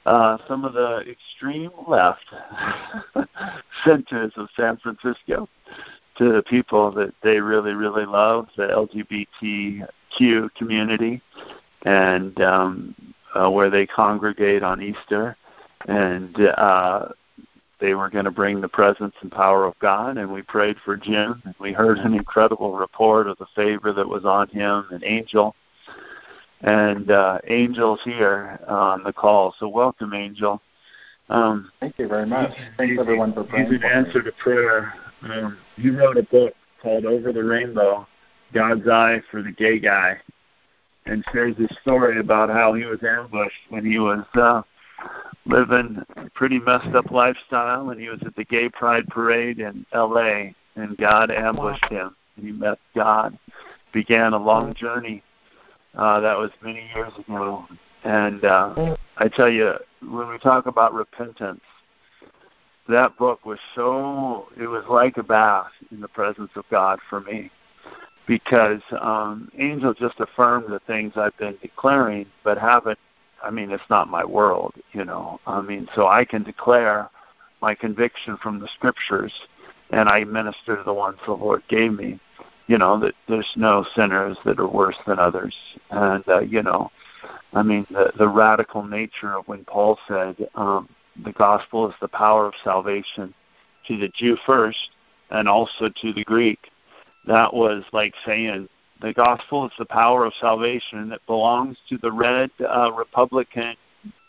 uh, 0.05 0.37
some 0.49 0.65
of 0.65 0.73
the 0.73 1.01
extreme 1.09 1.71
left 1.87 2.25
centers 3.85 4.33
of 4.35 4.49
San 4.53 4.75
Francisco 4.75 5.47
to 6.17 6.33
the 6.33 6.43
people 6.43 6.91
that 6.91 7.13
they 7.23 7.39
really, 7.39 7.73
really 7.73 8.05
love, 8.05 8.47
the 8.57 8.67
LGBTQ 8.67 10.53
community, 10.55 11.21
and 11.83 12.39
um, 12.41 12.95
uh, 13.35 13.49
where 13.49 13.69
they 13.69 13.85
congregate 13.85 14.63
on 14.63 14.81
Easter. 14.81 15.37
And 15.87 16.39
uh, 16.39 17.09
they 17.79 17.93
were 17.93 18.09
going 18.09 18.25
to 18.25 18.31
bring 18.31 18.61
the 18.61 18.69
presence 18.69 19.13
and 19.21 19.31
power 19.31 19.65
of 19.65 19.77
God, 19.79 20.17
and 20.17 20.31
we 20.31 20.41
prayed 20.41 20.77
for 20.85 20.95
Jim. 20.95 21.41
And 21.43 21.55
we 21.59 21.73
heard 21.73 21.97
an 21.99 22.13
incredible 22.13 22.75
report 22.75 23.27
of 23.27 23.37
the 23.37 23.47
favor 23.55 23.91
that 23.91 24.07
was 24.07 24.23
on 24.23 24.47
him 24.47 24.87
and 24.91 25.03
Angel. 25.03 25.55
And 26.61 27.11
uh, 27.11 27.39
Angel's 27.49 27.99
here 28.05 28.57
on 28.69 29.03
the 29.03 29.11
call, 29.11 29.53
so 29.59 29.67
welcome, 29.67 30.13
Angel. 30.13 30.61
Um, 31.29 31.71
Thank 31.81 31.99
you 31.99 32.07
very 32.07 32.25
much. 32.25 32.51
Thanks 32.77 32.95
everyone 32.99 33.33
for 33.33 33.43
praying 33.43 33.71
He's 33.71 33.81
an 33.81 33.83
answer 33.83 34.21
to 34.21 34.31
prayer. 34.33 34.93
Um, 35.23 35.57
he 35.75 35.89
wrote 35.89 36.17
a 36.17 36.23
book 36.23 36.53
called 36.81 37.05
Over 37.05 37.33
the 37.33 37.43
Rainbow, 37.43 38.07
God's 38.53 38.87
Eye 38.87 39.21
for 39.29 39.41
the 39.41 39.51
Gay 39.51 39.79
Guy, 39.79 40.17
and 41.05 41.23
shares 41.31 41.55
his 41.57 41.69
story 41.81 42.19
about 42.19 42.49
how 42.49 42.73
he 42.73 42.85
was 42.85 42.99
ambushed 43.03 43.53
when 43.69 43.85
he 43.85 43.99
was 43.99 44.25
uh, 44.35 44.61
living 45.45 46.01
a 46.15 46.29
pretty 46.31 46.59
messed 46.59 46.95
up 46.95 47.11
lifestyle, 47.11 47.89
and 47.89 47.99
he 47.99 48.09
was 48.09 48.19
at 48.25 48.35
the 48.35 48.45
Gay 48.45 48.69
Pride 48.69 49.07
Parade 49.07 49.59
in 49.59 49.85
L.A., 49.93 50.55
and 50.75 50.97
God 50.97 51.29
ambushed 51.29 51.85
him, 51.85 52.15
and 52.35 52.45
he 52.45 52.51
met 52.51 52.79
God, 52.95 53.37
began 53.91 54.33
a 54.33 54.37
long 54.37 54.73
journey. 54.73 55.23
Uh, 55.95 56.19
that 56.21 56.37
was 56.37 56.49
many 56.63 56.89
years 56.95 57.13
ago, 57.19 57.65
and 58.03 58.43
uh, 58.43 58.95
I 59.17 59.27
tell 59.27 59.49
you, 59.49 59.73
when 60.01 60.27
we 60.29 60.39
talk 60.39 60.65
about 60.65 60.93
repentance, 60.93 61.61
that 62.89 63.15
book 63.17 63.45
was 63.45 63.59
so 63.75 64.47
it 64.59 64.67
was 64.67 64.83
like 64.89 65.17
a 65.17 65.23
bath 65.23 65.71
in 65.91 66.01
the 66.01 66.07
presence 66.07 66.49
of 66.55 66.65
God 66.69 66.99
for 67.09 67.21
me 67.21 67.51
because 68.27 68.81
um 68.99 69.49
Angel 69.57 69.93
just 69.93 70.19
affirmed 70.19 70.67
the 70.71 70.79
things 70.87 71.13
I've 71.15 71.37
been 71.37 71.57
declaring 71.61 72.25
but 72.43 72.57
haven't 72.57 72.99
I 73.43 73.49
mean 73.51 73.71
it's 73.71 73.89
not 73.89 74.09
my 74.09 74.23
world, 74.23 74.73
you 74.93 75.03
know. 75.05 75.39
I 75.45 75.61
mean 75.61 75.87
so 75.95 76.07
I 76.07 76.25
can 76.25 76.43
declare 76.43 77.09
my 77.61 77.75
conviction 77.75 78.37
from 78.37 78.59
the 78.59 78.67
scriptures 78.75 79.33
and 79.91 80.09
I 80.09 80.23
minister 80.23 80.77
to 80.77 80.83
the 80.83 80.93
ones 80.93 81.17
the 81.25 81.33
Lord 81.33 81.63
gave 81.69 81.93
me. 81.93 82.19
you 82.67 82.77
know 82.77 82.99
that 82.99 83.13
there's 83.27 83.51
no 83.55 83.85
sinners 83.95 84.37
that 84.45 84.59
are 84.59 84.67
worse 84.67 84.95
than 85.05 85.19
others, 85.19 85.55
and 85.91 86.23
uh, 86.27 86.39
you 86.39 86.63
know, 86.63 86.89
I 87.53 87.61
mean 87.63 87.85
the 87.91 88.11
the 88.17 88.27
radical 88.27 88.83
nature 88.83 89.35
of 89.37 89.47
when 89.47 89.65
Paul 89.65 89.99
said 90.07 90.35
um, 90.55 90.87
the 91.25 91.33
gospel 91.33 91.89
is 91.89 91.95
the 92.01 92.07
power 92.07 92.45
of 92.47 92.53
salvation 92.63 93.33
to 93.87 93.97
the 93.97 94.09
Jew 94.09 94.37
first 94.45 94.91
and 95.29 95.47
also 95.47 95.89
to 95.89 96.13
the 96.13 96.23
Greek. 96.23 96.59
That 97.25 97.53
was 97.53 97.83
like 97.93 98.13
saying 98.25 98.67
the 99.01 99.13
gospel 99.13 99.65
is 99.65 99.71
the 99.77 99.85
power 99.85 100.25
of 100.25 100.33
salvation 100.39 101.09
that 101.09 101.25
belongs 101.25 101.77
to 101.89 101.97
the 101.97 102.11
red 102.11 102.51
uh, 102.59 102.91
Republican 102.93 103.75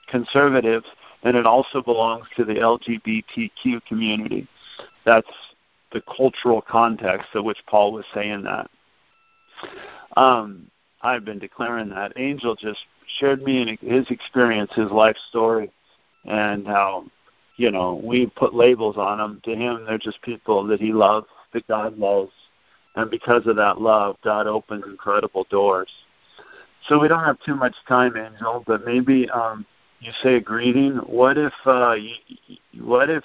conservatives 0.08 0.86
and 1.24 1.36
it 1.36 1.46
also 1.46 1.82
belongs 1.82 2.26
to 2.36 2.44
the 2.44 2.54
LGBTQ 2.54 3.84
community. 3.86 4.46
That's 5.04 5.26
the 5.92 6.02
cultural 6.02 6.60
context 6.60 7.28
of 7.34 7.44
which 7.44 7.58
Paul 7.66 7.92
was 7.92 8.04
saying 8.14 8.44
that. 8.44 8.70
Um, 10.16 10.70
I've 11.00 11.24
been 11.24 11.38
declaring 11.38 11.88
that. 11.90 12.12
Angel 12.16 12.54
just 12.54 12.80
shared 13.18 13.42
me 13.42 13.62
in 13.62 13.78
his 13.80 14.10
experience, 14.10 14.70
his 14.74 14.90
life 14.90 15.16
story, 15.28 15.70
and 16.24 16.66
how, 16.66 17.06
you 17.56 17.70
know, 17.70 18.00
we 18.02 18.26
put 18.26 18.54
labels 18.54 18.96
on 18.96 19.18
them. 19.18 19.40
To 19.44 19.54
him, 19.54 19.84
they're 19.86 19.98
just 19.98 20.20
people 20.22 20.66
that 20.66 20.80
he 20.80 20.92
loves, 20.92 21.26
that 21.52 21.66
God 21.68 21.98
loves. 21.98 22.32
And 22.96 23.10
because 23.10 23.46
of 23.46 23.56
that 23.56 23.80
love, 23.80 24.16
God 24.22 24.46
opens 24.46 24.84
incredible 24.86 25.46
doors. 25.50 25.90
So 26.88 26.98
we 26.98 27.08
don't 27.08 27.24
have 27.24 27.38
too 27.40 27.54
much 27.54 27.74
time, 27.88 28.16
Angel, 28.16 28.62
but 28.66 28.84
maybe 28.84 29.28
um, 29.30 29.64
you 30.00 30.12
say 30.22 30.34
a 30.34 30.40
greeting. 30.40 30.96
What 31.06 31.38
if 31.38 31.52
uh, 31.64 31.94
you, 31.94 32.14
what 32.84 33.08
if 33.08 33.24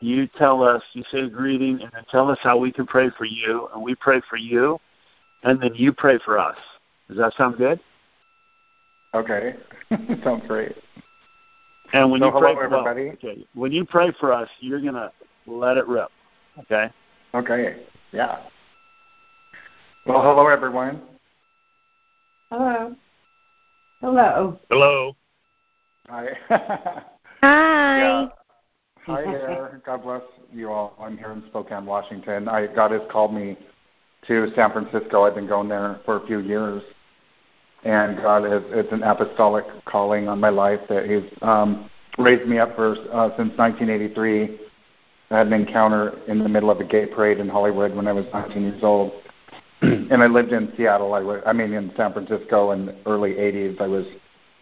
you 0.00 0.26
tell 0.26 0.62
us, 0.62 0.82
you 0.92 1.02
say 1.10 1.20
a 1.20 1.30
greeting, 1.30 1.80
and 1.80 1.90
then 1.92 2.04
tell 2.10 2.30
us 2.30 2.38
how 2.42 2.58
we 2.58 2.70
can 2.70 2.86
pray 2.86 3.10
for 3.16 3.24
you, 3.24 3.68
and 3.74 3.82
we 3.82 3.94
pray 3.94 4.20
for 4.28 4.36
you, 4.36 4.78
and 5.42 5.60
then 5.60 5.74
you 5.74 5.92
pray 5.92 6.18
for 6.24 6.38
us. 6.38 6.56
Does 7.08 7.16
that 7.16 7.32
sound 7.36 7.56
good? 7.56 7.80
Okay, 9.14 9.56
sounds 10.22 10.46
great. 10.46 10.76
And 11.92 12.12
when 12.12 12.20
so 12.20 12.26
you 12.26 12.32
pray, 12.32 12.54
hello, 12.54 12.68
well, 12.70 12.86
everybody. 12.86 13.10
okay, 13.10 13.46
when 13.54 13.72
you 13.72 13.84
pray 13.84 14.12
for 14.20 14.32
us, 14.32 14.48
you're 14.60 14.80
gonna 14.80 15.10
let 15.46 15.76
it 15.76 15.86
rip. 15.88 16.10
Okay. 16.60 16.90
Okay. 17.34 17.82
Yeah. 18.12 18.42
Well, 20.06 20.22
hello, 20.22 20.46
everyone. 20.46 21.02
Hello. 22.50 22.96
Hello. 24.00 24.58
Hello. 24.70 25.16
Hi. 26.08 26.28
Hi. 27.42 27.98
Yeah. 27.98 28.28
Hi 29.04 29.22
there. 29.24 29.82
God 29.84 30.02
bless 30.02 30.22
you 30.52 30.70
all. 30.70 30.96
I'm 30.98 31.18
here 31.18 31.32
in 31.32 31.42
Spokane, 31.48 31.84
Washington. 31.84 32.48
I 32.48 32.66
God 32.66 32.92
has 32.92 33.02
called 33.10 33.34
me 33.34 33.58
to 34.26 34.50
San 34.54 34.72
Francisco. 34.72 35.24
I've 35.24 35.34
been 35.34 35.46
going 35.46 35.68
there 35.68 36.00
for 36.06 36.16
a 36.16 36.26
few 36.26 36.40
years, 36.40 36.82
and 37.84 38.16
God 38.16 38.50
has 38.50 38.62
it's 38.68 38.92
an 38.92 39.02
apostolic 39.02 39.66
calling 39.84 40.28
on 40.28 40.40
my 40.40 40.50
life 40.50 40.80
that 40.88 41.04
He's 41.04 41.30
um, 41.42 41.90
raised 42.18 42.48
me 42.48 42.58
up 42.58 42.74
for 42.74 42.92
uh, 43.12 43.36
since 43.36 43.56
1983. 43.58 44.60
I 45.30 45.38
had 45.38 45.46
an 45.46 45.52
encounter 45.52 46.18
in 46.26 46.38
the 46.38 46.48
middle 46.48 46.70
of 46.70 46.80
a 46.80 46.84
gay 46.84 47.06
parade 47.06 47.38
in 47.38 47.48
Hollywood 47.48 47.94
when 47.94 48.08
I 48.08 48.12
was 48.12 48.24
19 48.32 48.62
years 48.62 48.82
old, 48.82 49.12
and 50.10 50.22
I 50.22 50.26
lived 50.26 50.52
in 50.52 50.72
Seattle. 50.76 51.14
I 51.14 51.20
was, 51.20 51.42
I 51.46 51.52
mean, 51.52 51.72
in 51.72 51.92
San 51.96 52.12
Francisco 52.12 52.72
in 52.72 52.86
the 52.86 52.96
early 53.06 53.32
80s. 53.32 53.80
I 53.80 53.86
was 53.86 54.06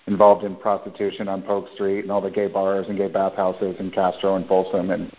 involved 0.07 0.45
in 0.45 0.57
prostitution 0.57 1.29
on 1.29 1.43
Polk 1.43 1.67
Street 1.75 2.01
and 2.01 2.11
all 2.11 2.21
the 2.21 2.31
gay 2.31 2.47
bars 2.47 2.87
and 2.89 2.97
gay 2.97 3.09
bathhouses 3.09 3.77
in 3.79 3.91
Castro 3.91 4.37
and 4.37 4.47
Folsom 4.47 4.91
and 4.91 5.13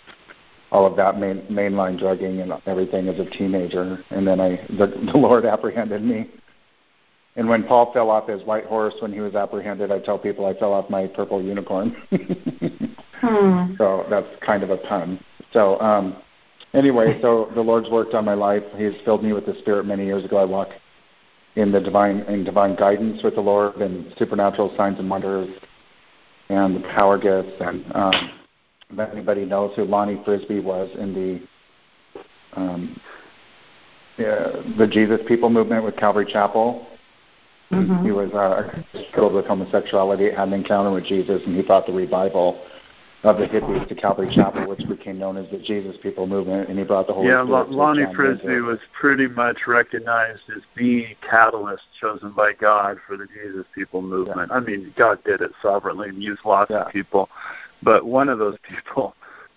all 0.72 0.86
of 0.86 0.96
that 0.98 1.20
main, 1.20 1.42
mainline 1.50 1.98
drugging 1.98 2.42
and 2.42 2.54
everything 2.66 3.08
as 3.08 3.20
a 3.20 3.30
teenager. 3.30 4.04
And 4.10 4.28
then 4.28 4.40
I, 4.40 4.58
the, 4.70 4.88
the 5.12 5.18
Lord 5.18 5.46
apprehended 5.46 6.04
me. 6.04 6.30
And 7.36 7.48
when 7.48 7.64
Paul 7.64 7.94
fell 7.94 8.10
off 8.10 8.28
his 8.28 8.44
white 8.44 8.66
horse 8.66 8.96
when 9.00 9.14
he 9.14 9.20
was 9.20 9.36
apprehended, 9.36 9.92
I 9.92 10.00
tell 10.00 10.18
people 10.18 10.46
I 10.46 10.54
fell 10.54 10.74
off 10.74 10.90
my 10.90 11.08
purple 11.08 11.42
unicorn. 11.42 11.96
Hmm. 13.22 13.74
So 13.78 14.06
that's 14.10 14.28
kind 14.40 14.64
of 14.64 14.70
a 14.70 14.78
pun. 14.78 15.20
So 15.52 15.80
um, 15.82 16.16
anyway, 16.74 17.20
so 17.22 17.52
the 17.56 17.62
Lord's 17.62 17.90
worked 17.90 18.14
on 18.14 18.26
my 18.26 18.34
life. 18.34 18.64
He's 18.78 18.94
filled 19.06 19.24
me 19.24 19.34
with 19.34 19.46
the 19.46 19.56
Spirit 19.60 19.86
many 19.86 20.06
years 20.06 20.26
ago. 20.26 20.38
I 20.38 20.46
walk 20.46 20.70
in 21.56 21.72
the 21.72 21.80
divine 21.80 22.20
in 22.22 22.44
divine 22.44 22.76
guidance 22.76 23.22
with 23.24 23.36
the 23.36 23.42
Lord 23.42 23.76
and 23.78 24.14
supernatural 24.18 24.74
signs 24.78 25.00
and 25.00 25.10
wonders 25.10 25.50
and 26.50 26.76
the 26.76 26.88
power 26.90 27.18
gifts 27.18 27.56
and 27.60 27.86
um, 27.96 28.32
if 28.92 29.12
anybody 29.12 29.46
knows 29.46 29.76
who 29.76 29.84
Lonnie 29.84 30.22
Frisbee 30.26 30.60
was 30.60 30.90
in 30.98 31.14
the 31.14 32.60
um, 32.60 33.00
uh, 34.20 34.64
the 34.78 34.88
Jesus 34.90 35.20
People 35.28 35.50
movement 35.50 35.84
with 35.84 35.96
Calvary 35.96 36.26
Chapel. 36.32 36.88
Mhm. 37.72 38.04
He 38.04 38.12
was 38.12 38.32
uh, 38.34 38.82
struggled 39.10 39.34
with 39.34 39.46
homosexuality, 39.46 40.32
had 40.32 40.48
an 40.48 40.54
encounter 40.54 40.92
with 40.92 41.06
Jesus, 41.06 41.42
and 41.46 41.56
he 41.56 41.62
brought 41.62 41.86
the 41.86 41.94
revival 41.94 42.60
of 43.24 43.38
the 43.38 43.46
hippies 43.46 43.86
to 43.90 43.96
Calvary 43.96 44.32
Chapel, 44.34 44.68
which 44.68 44.88
became 44.88 45.20
known 45.20 45.36
as 45.36 45.50
the 45.52 45.58
Jesus 45.58 45.98
People 46.02 46.26
movement, 46.26 46.70
and 46.70 46.80
he 46.80 46.86
brought 46.86 47.06
the 47.08 47.14
Holy 47.14 47.28
yeah, 47.28 47.44
Spirit. 47.44 47.72
Lonnie 47.72 48.06
Frisbee 48.16 48.62
was 48.62 48.80
pretty 49.00 49.28
much 49.28 49.68
recognized 49.68 50.42
as 50.56 50.62
the 50.78 51.06
catalyst 51.30 51.84
chosen 52.00 52.32
by 52.32 52.54
God 52.54 52.98
for 53.06 53.18
the 53.18 53.28
Jesus 53.28 53.66
People 53.76 54.02
movement. 54.02 54.52
I 54.52 54.62
mean, 54.62 54.94
God 54.98 55.22
did 55.26 55.42
it 55.42 55.52
sovereignly 55.62 56.10
and 56.10 56.24
used 56.24 56.46
lots 56.46 56.72
Yeah. 56.72 56.84
of 56.84 56.94
people, 56.94 57.30
but 57.84 58.06
one 58.06 58.30
of 58.30 58.40
those 58.40 58.58
people 58.64 59.16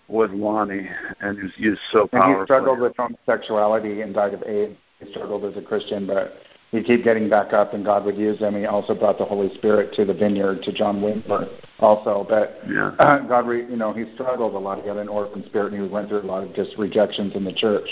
was 0.08 0.30
Lonnie, 0.32 0.88
and 1.20 1.38
he 1.38 1.44
was 1.44 1.52
used 1.56 1.80
so 1.92 2.08
And 2.12 2.38
he 2.38 2.44
struggled 2.44 2.80
with 2.80 2.96
homosexuality 2.96 4.00
and 4.00 4.12
died 4.12 4.34
of 4.34 4.42
AIDS. 4.42 4.76
He 4.98 5.10
struggled 5.10 5.44
as 5.44 5.56
a 5.56 5.62
Christian, 5.62 6.06
but 6.06 6.42
he'd 6.72 6.86
keep 6.86 7.04
getting 7.04 7.28
back 7.28 7.52
up, 7.52 7.74
and 7.74 7.84
God 7.84 8.04
would 8.04 8.16
use 8.16 8.40
him. 8.40 8.56
He 8.56 8.66
also 8.66 8.94
brought 8.94 9.18
the 9.18 9.24
Holy 9.24 9.54
Spirit 9.54 9.94
to 9.94 10.04
the 10.04 10.14
vineyard 10.14 10.62
to 10.64 10.72
John 10.72 11.00
Wimber 11.00 11.48
also. 11.78 12.26
But 12.28 12.60
Yeah. 12.68 12.92
uh, 12.98 13.18
God, 13.28 13.46
re, 13.46 13.64
you 13.64 13.76
know, 13.76 13.92
he 13.92 14.12
struggled 14.14 14.54
a 14.54 14.58
lot. 14.58 14.82
He 14.82 14.88
had 14.88 14.96
an 14.96 15.08
orphan 15.08 15.44
spirit, 15.46 15.72
and 15.72 15.82
he 15.82 15.88
went 15.88 16.08
through 16.08 16.22
a 16.22 16.22
lot 16.22 16.42
of 16.42 16.54
just 16.54 16.76
rejections 16.78 17.36
in 17.36 17.44
the 17.44 17.52
church. 17.52 17.88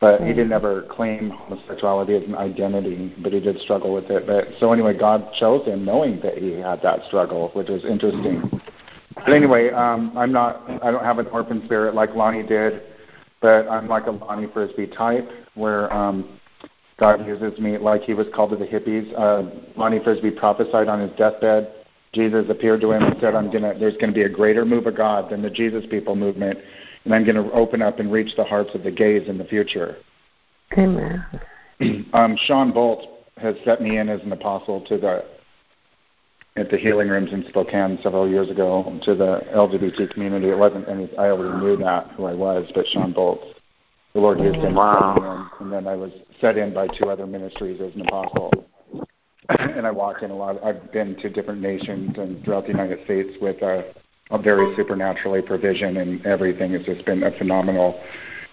But 0.00 0.20
he 0.20 0.28
didn't 0.28 0.52
ever 0.52 0.82
claim 0.82 1.30
homosexuality 1.30 2.14
as 2.14 2.22
an 2.22 2.36
identity, 2.36 3.12
but 3.20 3.32
he 3.32 3.40
did 3.40 3.58
struggle 3.58 3.92
with 3.92 4.08
it. 4.10 4.28
But 4.28 4.46
so 4.60 4.72
anyway, 4.72 4.96
God 4.96 5.32
chose 5.40 5.66
him 5.66 5.84
knowing 5.84 6.20
that 6.20 6.38
he 6.38 6.52
had 6.52 6.80
that 6.82 7.00
struggle, 7.08 7.50
which 7.54 7.68
was 7.68 7.84
interesting. 7.84 8.60
But 9.16 9.30
anyway, 9.30 9.70
um, 9.70 10.12
I'm 10.16 10.30
not. 10.30 10.62
I 10.84 10.92
don't 10.92 11.02
have 11.02 11.18
an 11.18 11.26
orphan 11.26 11.64
spirit 11.64 11.96
like 11.96 12.14
Lonnie 12.14 12.44
did, 12.44 12.82
but 13.40 13.66
I'm 13.68 13.88
like 13.88 14.06
a 14.06 14.12
Lonnie 14.12 14.46
Frisbee 14.52 14.86
type, 14.86 15.28
where 15.54 15.92
um, 15.92 16.37
God 16.98 17.26
uses 17.26 17.58
me 17.58 17.78
like 17.78 18.02
He 18.02 18.14
was 18.14 18.26
called 18.34 18.50
to 18.50 18.56
the 18.56 18.66
hippies. 18.66 19.12
Uh, 19.16 19.50
Lonnie 19.76 20.00
Frisbee 20.02 20.30
prophesied 20.30 20.88
on 20.88 21.00
his 21.00 21.16
deathbed. 21.16 21.72
Jesus 22.12 22.46
appeared 22.48 22.80
to 22.80 22.92
him 22.92 23.02
and 23.02 23.16
said, 23.20 23.34
"I'm 23.34 23.50
gonna. 23.50 23.78
There's 23.78 23.94
going 23.94 24.10
to 24.10 24.14
be 24.14 24.22
a 24.22 24.28
greater 24.28 24.64
move 24.64 24.86
of 24.86 24.96
God 24.96 25.30
than 25.30 25.42
the 25.42 25.50
Jesus 25.50 25.84
People 25.90 26.16
movement, 26.16 26.58
and 27.04 27.14
I'm 27.14 27.24
going 27.24 27.36
to 27.36 27.52
open 27.52 27.82
up 27.82 27.98
and 28.00 28.10
reach 28.10 28.34
the 28.36 28.44
hearts 28.44 28.70
of 28.74 28.82
the 28.82 28.90
gays 28.90 29.28
in 29.28 29.38
the 29.38 29.44
future." 29.44 29.96
Amen. 30.76 31.24
um, 32.12 32.36
Shawn 32.46 32.72
Bolz 32.72 33.06
has 33.36 33.54
set 33.64 33.80
me 33.80 33.98
in 33.98 34.08
as 34.08 34.20
an 34.22 34.32
apostle 34.32 34.80
to 34.86 34.98
the 34.98 35.24
at 36.56 36.70
the 36.70 36.76
healing 36.76 37.08
rooms 37.08 37.32
in 37.32 37.44
Spokane 37.48 37.98
several 38.02 38.28
years 38.28 38.50
ago 38.50 38.98
to 39.04 39.14
the 39.14 39.40
LGBT 39.54 40.10
community. 40.10 40.48
It 40.48 40.58
wasn't 40.58 40.88
any. 40.88 41.08
I 41.16 41.28
already 41.30 41.56
knew 41.64 41.76
that 41.76 42.08
who 42.12 42.24
I 42.24 42.34
was, 42.34 42.68
but 42.74 42.86
Shawn 42.88 43.14
Bolz, 43.14 43.54
the 44.14 44.20
Lord 44.20 44.40
used 44.40 44.58
him 44.58 44.74
Wow. 44.74 45.14
to 45.14 45.14
set 45.14 45.22
me 45.22 45.28
in, 45.28 45.46
and 45.60 45.72
then 45.72 45.86
I 45.86 45.94
was 45.94 46.10
set 46.40 46.56
in 46.56 46.72
by 46.72 46.86
two 46.88 47.10
other 47.10 47.26
ministries 47.26 47.80
as 47.80 47.94
an 47.94 48.02
apostle. 48.02 48.52
and 49.48 49.86
I 49.86 49.90
walk 49.90 50.22
in 50.22 50.30
a 50.30 50.36
lot. 50.36 50.62
I've 50.62 50.92
been 50.92 51.16
to 51.16 51.30
different 51.30 51.60
nations 51.60 52.18
and 52.18 52.44
throughout 52.44 52.64
the 52.64 52.72
United 52.72 53.04
States 53.04 53.30
with 53.40 53.62
a, 53.62 53.92
a 54.30 54.38
very 54.40 54.74
supernaturally 54.76 55.42
provision 55.42 55.96
and 55.96 56.24
everything. 56.26 56.72
It's 56.72 56.86
just 56.86 57.04
been 57.06 57.22
a 57.22 57.36
phenomenal 57.38 58.00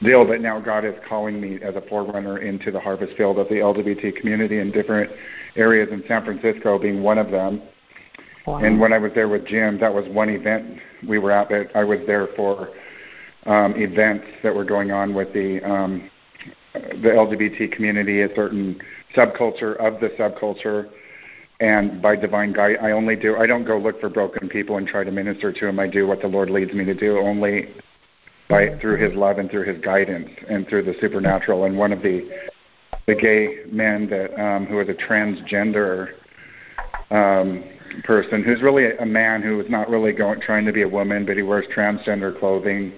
deal. 0.01 0.25
But 0.25 0.41
now 0.41 0.59
God 0.59 0.85
is 0.85 0.95
calling 1.07 1.39
me 1.39 1.59
as 1.61 1.75
a 1.75 1.81
forerunner 1.81 2.39
into 2.39 2.71
the 2.71 2.79
harvest 2.79 3.15
field 3.17 3.39
of 3.39 3.47
the 3.49 3.55
LGBT 3.55 4.15
community 4.15 4.59
in 4.59 4.71
different 4.71 5.11
areas 5.55 5.89
in 5.91 6.03
San 6.07 6.23
Francisco, 6.23 6.79
being 6.79 7.03
one 7.03 7.17
of 7.17 7.31
them. 7.31 7.61
And 8.47 8.79
when 8.79 8.93
I 8.93 8.99
was 8.99 9.11
there 9.15 9.27
with 9.27 9.45
Jim, 9.47 9.79
that 9.79 9.91
was 9.91 10.07
one 10.09 10.29
event 10.29 10.79
we 11.07 11.17
were 11.17 11.31
at. 11.31 11.49
That 11.49 11.71
I 11.73 11.83
was 11.83 11.99
there 12.05 12.27
for 12.35 12.69
um, 13.45 13.73
events 13.75 14.25
that 14.43 14.53
were 14.53 14.65
going 14.65 14.91
on 14.91 15.15
with 15.15 15.33
the 15.33 15.63
um, 15.63 16.11
the 17.01 17.09
LGBT 17.09 17.71
community, 17.71 18.21
a 18.21 18.33
certain 18.35 18.79
subculture 19.15 19.75
of 19.77 19.99
the 19.99 20.09
subculture. 20.19 20.89
And 21.59 22.01
by 22.01 22.15
divine 22.17 22.51
guide, 22.51 22.77
I 22.81 22.91
only 22.91 23.15
do. 23.15 23.37
I 23.37 23.47
don't 23.47 23.65
go 23.65 23.77
look 23.77 24.01
for 24.01 24.09
broken 24.09 24.49
people 24.49 24.77
and 24.77 24.85
try 24.85 25.03
to 25.03 25.11
minister 25.11 25.53
to 25.53 25.65
them. 25.65 25.79
I 25.79 25.87
do 25.87 26.05
what 26.05 26.21
the 26.21 26.27
Lord 26.27 26.49
leads 26.49 26.73
me 26.73 26.83
to 26.83 26.93
do, 26.93 27.17
only 27.17 27.73
by 28.49 28.77
through 28.79 28.97
His 28.97 29.15
love 29.17 29.37
and 29.37 29.49
through 29.49 29.63
His 29.63 29.81
guidance 29.81 30.29
and 30.49 30.67
through 30.67 30.83
the 30.83 30.95
supernatural. 30.99 31.63
And 31.63 31.77
one 31.77 31.93
of 31.93 32.01
the 32.01 32.29
the 33.07 33.15
gay 33.15 33.59
men 33.71 34.09
that 34.09 34.33
um, 34.41 34.65
who 34.65 34.77
was 34.77 34.89
a 34.89 34.93
transgender 34.93 36.09
um, 37.11 37.63
person 38.03 38.43
who's 38.43 38.61
really 38.61 38.97
a 38.97 39.05
man 39.05 39.41
who 39.41 39.59
is 39.61 39.69
not 39.69 39.89
really 39.89 40.11
going 40.11 40.41
trying 40.41 40.65
to 40.65 40.73
be 40.73 40.81
a 40.81 40.87
woman, 40.87 41.25
but 41.25 41.37
he 41.37 41.43
wears 41.43 41.65
transgender 41.75 42.37
clothing 42.37 42.93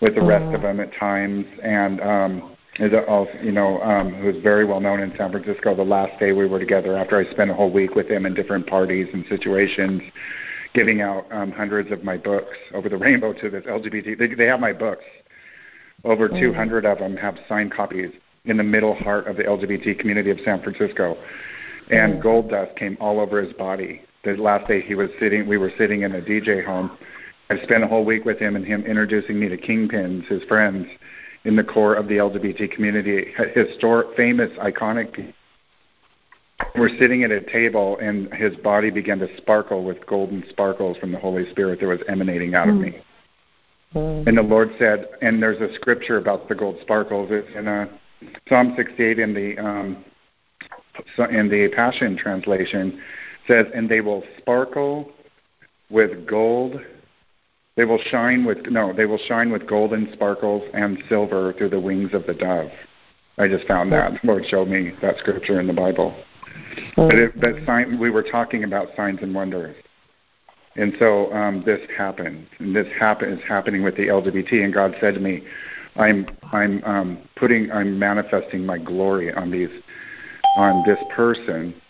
with 0.00 0.14
the 0.14 0.22
rest 0.22 0.54
of 0.54 0.62
them 0.62 0.80
at 0.80 0.92
times. 0.94 1.46
And 1.62 2.00
um, 2.00 2.56
is 2.78 2.92
also, 3.08 3.32
you 3.42 3.52
know, 3.52 3.80
um, 3.82 4.14
who's 4.14 4.40
very 4.42 4.64
well 4.64 4.80
known 4.80 5.00
in 5.00 5.12
San 5.16 5.30
Francisco. 5.32 5.74
The 5.74 5.82
last 5.82 6.18
day 6.20 6.32
we 6.32 6.46
were 6.46 6.58
together, 6.58 6.96
after 6.96 7.18
I 7.18 7.30
spent 7.30 7.50
a 7.50 7.54
whole 7.54 7.72
week 7.72 7.94
with 7.94 8.08
him 8.08 8.24
in 8.24 8.34
different 8.34 8.66
parties 8.66 9.08
and 9.12 9.24
situations, 9.28 10.02
giving 10.74 11.00
out 11.00 11.26
um, 11.32 11.50
hundreds 11.50 11.90
of 11.90 12.04
my 12.04 12.16
books 12.16 12.56
over 12.74 12.88
the 12.88 12.96
rainbow 12.98 13.32
to 13.32 13.50
this 13.50 13.64
LGBT. 13.64 14.18
They, 14.18 14.34
they 14.34 14.46
have 14.46 14.60
my 14.60 14.72
books. 14.72 15.04
Over 16.04 16.28
mm. 16.28 16.38
200 16.38 16.84
of 16.84 16.98
them 16.98 17.16
have 17.16 17.36
signed 17.48 17.72
copies 17.72 18.10
in 18.44 18.56
the 18.56 18.62
middle 18.62 18.94
heart 18.94 19.26
of 19.26 19.36
the 19.36 19.42
LGBT 19.42 19.98
community 19.98 20.30
of 20.30 20.38
San 20.44 20.62
Francisco, 20.62 21.16
and 21.90 22.14
mm. 22.14 22.22
gold 22.22 22.50
dust 22.50 22.76
came 22.76 22.96
all 23.00 23.18
over 23.18 23.42
his 23.42 23.52
body. 23.54 24.02
The 24.24 24.36
last 24.36 24.68
day 24.68 24.80
he 24.80 24.94
was 24.94 25.10
sitting, 25.18 25.48
we 25.48 25.58
were 25.58 25.72
sitting 25.76 26.02
in 26.02 26.14
a 26.14 26.20
DJ 26.20 26.64
home. 26.64 26.96
I 27.50 27.58
spent 27.62 27.82
a 27.82 27.88
whole 27.88 28.04
week 28.04 28.24
with 28.24 28.38
him 28.38 28.54
and 28.54 28.64
him 28.64 28.84
introducing 28.84 29.40
me 29.40 29.48
to 29.48 29.56
kingpins, 29.56 30.26
his 30.26 30.42
friends 30.44 30.86
in 31.48 31.56
the 31.56 31.64
core 31.64 31.94
of 31.94 32.08
the 32.08 32.16
LGBT 32.16 32.70
community, 32.70 33.32
historic, 33.54 34.14
famous, 34.18 34.50
iconic 34.58 35.14
people. 35.14 35.32
We're 36.76 36.94
sitting 36.98 37.24
at 37.24 37.30
a 37.30 37.40
table, 37.40 37.96
and 38.02 38.30
his 38.34 38.54
body 38.56 38.90
began 38.90 39.18
to 39.20 39.34
sparkle 39.38 39.82
with 39.82 40.04
golden 40.06 40.44
sparkles 40.50 40.98
from 40.98 41.10
the 41.10 41.18
Holy 41.18 41.48
Spirit 41.50 41.80
that 41.80 41.86
was 41.86 42.00
emanating 42.06 42.54
out 42.54 42.66
mm. 42.66 42.70
of 42.70 42.76
me. 42.76 43.00
Mm. 43.94 44.28
And 44.28 44.36
the 44.36 44.42
Lord 44.42 44.72
said, 44.78 45.06
and 45.22 45.42
there's 45.42 45.58
a 45.62 45.74
scripture 45.76 46.18
about 46.18 46.50
the 46.50 46.54
gold 46.54 46.76
sparkles. 46.82 47.30
It's 47.30 47.48
in 47.56 47.66
a, 47.66 47.82
uh, 47.82 47.86
Psalm 48.46 48.74
68 48.76 49.18
in 49.18 49.32
the 49.32 49.58
um, 49.58 50.04
in 51.30 51.48
the 51.48 51.70
Passion 51.74 52.16
translation 52.16 53.00
says, 53.46 53.66
"And 53.72 53.88
they 53.88 54.00
will 54.00 54.24
sparkle 54.38 55.12
with 55.88 56.26
gold 56.26 56.80
they 57.78 57.84
will 57.84 58.00
shine 58.10 58.44
with 58.44 58.66
no, 58.66 58.92
they 58.92 59.06
will 59.06 59.20
shine 59.28 59.52
with 59.52 59.64
golden 59.68 60.12
sparkles 60.12 60.68
and 60.74 60.98
silver 61.08 61.54
through 61.56 61.68
the 61.68 61.78
wings 61.78 62.12
of 62.12 62.26
the 62.26 62.34
dove. 62.34 62.70
I 63.38 63.46
just 63.46 63.68
found 63.68 63.92
that. 63.92 64.14
The 64.20 64.26
Lord 64.26 64.44
showed 64.46 64.66
me 64.66 64.94
that 65.00 65.16
scripture 65.18 65.60
in 65.60 65.68
the 65.68 65.72
Bible. 65.72 66.12
But, 66.96 67.14
it, 67.14 67.40
but 67.40 67.54
sign, 67.64 68.00
we 68.00 68.10
were 68.10 68.24
talking 68.24 68.64
about 68.64 68.88
signs 68.96 69.20
and 69.22 69.32
wonders. 69.32 69.76
And 70.74 70.92
so 70.98 71.32
um, 71.32 71.62
this 71.64 71.78
happened, 71.96 72.48
and 72.58 72.74
this 72.74 72.88
happen, 72.98 73.32
is 73.32 73.40
happening 73.46 73.84
with 73.84 73.96
the 73.96 74.08
LGBT. 74.08 74.64
And 74.64 74.74
God 74.74 74.96
said 75.00 75.14
to 75.14 75.20
me, 75.20 75.44
"I'm 75.94 76.26
I'm 76.50 76.82
um, 76.82 77.18
putting 77.36 77.70
I'm 77.70 77.96
manifesting 77.96 78.66
my 78.66 78.78
glory 78.78 79.32
on 79.32 79.52
these 79.52 79.70
on 80.56 80.82
this 80.84 80.98
person 81.14 81.80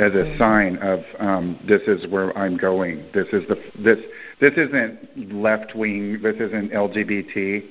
as 0.00 0.14
a 0.14 0.36
sign 0.38 0.78
of 0.78 1.00
um, 1.18 1.58
this 1.68 1.82
is 1.82 2.10
where 2.10 2.36
I'm 2.36 2.56
going. 2.56 3.04
This 3.12 3.26
is 3.32 3.42
the 3.48 3.56
this 3.78 3.98
this 4.40 4.52
isn't 4.56 5.32
left 5.34 5.76
wing. 5.76 6.20
This 6.22 6.36
isn't 6.36 6.72
LGBT. 6.72 7.62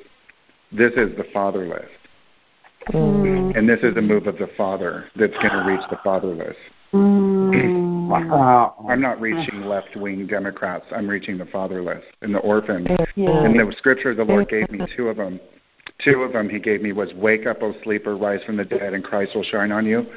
This 0.71 0.91
is 0.93 1.17
the 1.17 1.25
fatherless, 1.33 1.89
mm. 2.89 3.57
and 3.57 3.67
this 3.67 3.79
is 3.81 3.97
a 3.97 4.01
move 4.01 4.27
of 4.27 4.37
the 4.37 4.49
father 4.55 5.05
that's 5.15 5.33
going 5.33 5.49
to 5.49 5.63
reach 5.65 5.81
the 5.89 5.97
fatherless. 6.03 6.55
Mm. 6.93 7.89
Wow. 8.09 8.73
I'm 8.89 9.01
not 9.01 9.21
reaching 9.21 9.61
left 9.61 9.95
wing 9.95 10.25
Democrats. 10.25 10.83
I'm 10.91 11.07
reaching 11.07 11.37
the 11.37 11.45
fatherless 11.45 12.03
and 12.23 12.33
the 12.33 12.39
orphans. 12.39 12.87
Yeah. 13.13 13.45
And 13.45 13.53
the 13.53 13.71
scripture 13.77 14.15
the 14.15 14.23
Lord 14.23 14.49
gave 14.49 14.67
me 14.71 14.79
two 14.97 15.09
of 15.09 15.17
them. 15.17 15.39
Two 16.03 16.23
of 16.23 16.33
them 16.33 16.49
He 16.49 16.57
gave 16.57 16.81
me 16.81 16.91
was 16.91 17.13
"Wake 17.13 17.45
up, 17.45 17.61
O 17.61 17.75
sleeper, 17.83 18.17
rise 18.17 18.39
from 18.47 18.57
the 18.57 18.65
dead, 18.65 18.95
and 18.95 19.03
Christ 19.03 19.35
will 19.35 19.43
shine 19.43 19.71
on 19.71 19.85
you." 19.85 20.07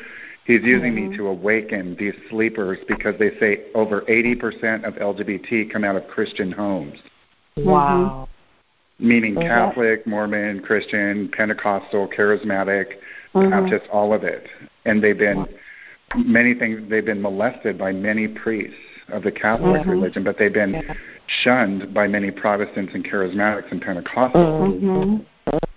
He's 0.44 0.62
using 0.62 0.94
mm-hmm. 0.94 1.10
me 1.10 1.16
to 1.16 1.28
awaken 1.28 1.96
these 1.98 2.14
sleepers 2.28 2.78
because 2.88 3.14
they 3.18 3.30
say 3.38 3.64
over 3.74 4.02
80% 4.02 4.84
of 4.84 4.94
LGBT 4.94 5.72
come 5.72 5.84
out 5.84 5.94
of 5.94 6.08
Christian 6.08 6.50
homes. 6.50 6.98
Wow. 7.56 8.28
Meaning 8.98 9.38
okay. 9.38 9.46
Catholic, 9.46 10.06
Mormon, 10.06 10.60
Christian, 10.60 11.28
Pentecostal, 11.28 12.08
Charismatic, 12.08 12.94
mm-hmm. 13.34 13.50
Baptist, 13.50 13.88
all 13.92 14.12
of 14.12 14.24
it. 14.24 14.46
And 14.84 15.02
they've 15.02 15.18
been 15.18 15.46
many 16.16 16.54
things 16.54 16.90
they've 16.90 17.04
been 17.04 17.22
molested 17.22 17.78
by 17.78 17.92
many 17.92 18.28
priests 18.28 18.76
of 19.08 19.22
the 19.22 19.32
Catholic 19.32 19.82
mm-hmm. 19.82 19.90
religion, 19.90 20.24
but 20.24 20.38
they've 20.38 20.52
been 20.52 20.72
yeah. 20.74 20.94
shunned 21.42 21.94
by 21.94 22.06
many 22.06 22.30
Protestants 22.30 22.94
and 22.94 23.04
charismatics 23.04 23.70
and 23.70 23.82
Pentecostals. 23.82 25.24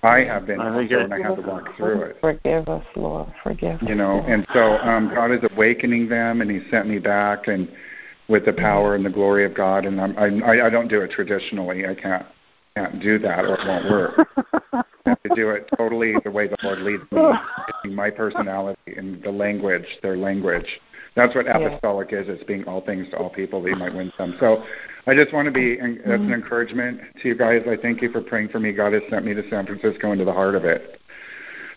I 0.04 0.20
have 0.20 0.46
been 0.46 0.60
I 0.60 0.82
and 0.82 1.14
I 1.14 1.18
had 1.18 1.36
to 1.36 1.42
walk 1.42 1.76
through 1.76 2.02
it. 2.04 2.18
Forgive 2.22 2.70
us, 2.70 2.86
Lord. 2.96 3.28
Forgive 3.42 3.82
us. 3.82 3.90
You 3.90 3.96
know, 3.96 4.24
and 4.28 4.46
so 4.54 4.78
um, 4.78 5.12
God 5.14 5.32
is 5.32 5.40
awakening 5.52 6.10
them, 6.10 6.42
and 6.42 6.52
He 6.52 6.62
sent 6.70 6.88
me 6.88 7.00
back, 7.00 7.48
and 7.48 7.68
with 8.28 8.46
the 8.46 8.54
power 8.54 8.96
and 8.96 9.06
the 9.06 9.10
glory 9.10 9.46
of 9.46 9.54
God. 9.54 9.86
And 9.86 10.00
I'm, 10.00 10.44
I, 10.44 10.68
I 10.68 10.70
don't 10.70 10.88
do 10.88 11.02
it 11.02 11.12
traditionally. 11.12 11.86
I 11.88 11.96
can't 11.96 12.26
can't 12.76 13.02
do 13.02 13.18
that, 13.20 13.46
or 13.46 13.56
it 13.56 13.66
won't 13.66 13.90
work. 13.90 14.28
I 14.74 14.84
have 15.06 15.24
to 15.24 15.36
do 15.36 15.52
it 15.52 15.70
totally 15.78 16.14
the 16.24 16.32
way 16.32 16.48
the 16.48 16.58
Lord 16.62 16.80
leads 16.80 17.04
me, 17.10 17.92
my 17.96 18.10
personality 18.10 18.96
and 18.98 19.24
the 19.24 19.32
language, 19.32 19.86
their 20.02 20.18
language. 20.18 20.68
That's 21.16 21.34
what 21.34 21.48
apostolic 21.48 22.12
yeah. 22.12 22.20
is. 22.20 22.26
It's 22.28 22.44
being 22.44 22.66
all 22.66 22.82
things 22.82 23.08
to 23.12 23.18
all 23.18 23.30
people 23.30 23.64
that 23.64 23.70
you 23.70 23.78
might 23.78 23.94
win 23.94 24.12
some. 24.18 24.36
So 24.42 24.66
I 25.08 25.14
just 25.14 25.34
want 25.34 25.46
to 25.46 25.52
be, 25.52 25.78
mm-hmm. 25.78 25.86
and 25.86 26.00
that's 26.00 26.22
an 26.22 26.34
encouragement 26.34 27.00
to 27.22 27.28
you 27.28 27.36
guys. 27.36 27.62
I 27.68 27.76
thank 27.80 28.02
you 28.02 28.12
for 28.12 28.22
praying 28.22 28.50
for 28.50 28.60
me. 28.60 28.72
God 28.72 28.94
has 28.94 29.04
sent 29.10 29.26
me 29.26 29.34
to 29.34 29.48
San 29.50 29.66
Francisco 29.66 30.12
into 30.12 30.26
the 30.26 30.34
heart 30.34 30.56
of 30.56 30.66
it. 30.66 31.00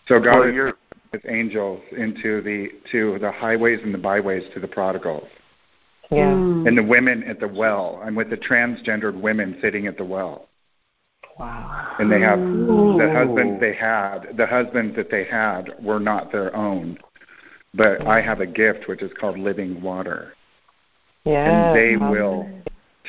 So 0.07 0.19
God 0.19 0.39
well, 0.39 0.67
has 0.67 0.73
His 1.11 1.21
angels 1.29 1.81
into 1.95 2.41
the 2.41 2.69
to 2.91 3.19
the 3.19 3.31
highways 3.31 3.79
and 3.83 3.93
the 3.93 3.99
byways 3.99 4.43
to 4.53 4.59
the 4.59 4.67
prodigals. 4.67 5.27
Yeah. 6.11 6.31
Mm. 6.31 6.67
And 6.67 6.77
the 6.77 6.83
women 6.83 7.23
at 7.23 7.39
the 7.39 7.47
well. 7.47 8.01
I'm 8.03 8.15
with 8.15 8.31
the 8.31 8.37
transgendered 8.37 9.19
women 9.19 9.59
sitting 9.61 9.85
at 9.85 9.97
the 9.97 10.05
well. 10.05 10.47
Wow. 11.37 11.95
And 11.99 12.11
they 12.11 12.19
have 12.19 12.39
Ooh. 12.39 12.97
the 12.97 13.11
husbands 13.13 13.61
they 13.61 13.73
had. 13.73 14.35
The 14.35 14.47
husbands 14.47 14.95
that 14.95 15.11
they 15.11 15.23
had 15.23 15.69
were 15.81 15.99
not 15.99 16.31
their 16.31 16.53
own, 16.55 16.97
but 17.75 18.05
I 18.07 18.21
have 18.21 18.41
a 18.41 18.47
gift 18.47 18.87
which 18.87 19.01
is 19.01 19.11
called 19.19 19.37
living 19.37 19.81
water. 19.81 20.33
Yeah. 21.25 21.69
And 21.69 21.77
they 21.77 21.95
will 21.95 22.49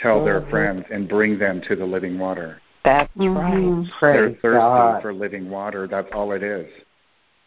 tell 0.01 0.25
their 0.25 0.41
mm-hmm. 0.41 0.51
friends 0.51 0.85
and 0.91 1.09
bring 1.09 1.39
them 1.39 1.61
to 1.69 1.77
the 1.77 1.85
living 1.85 2.19
water. 2.19 2.61
That's 2.85 3.13
mm-hmm. 3.17 3.37
right. 3.37 3.87
They're 4.01 4.31
thirsty 4.31 4.59
God. 4.59 5.03
for 5.03 5.13
living 5.13 5.51
water. 5.51 5.87
That's 5.87 6.09
all 6.13 6.33
it 6.33 6.43
is. 6.43 6.67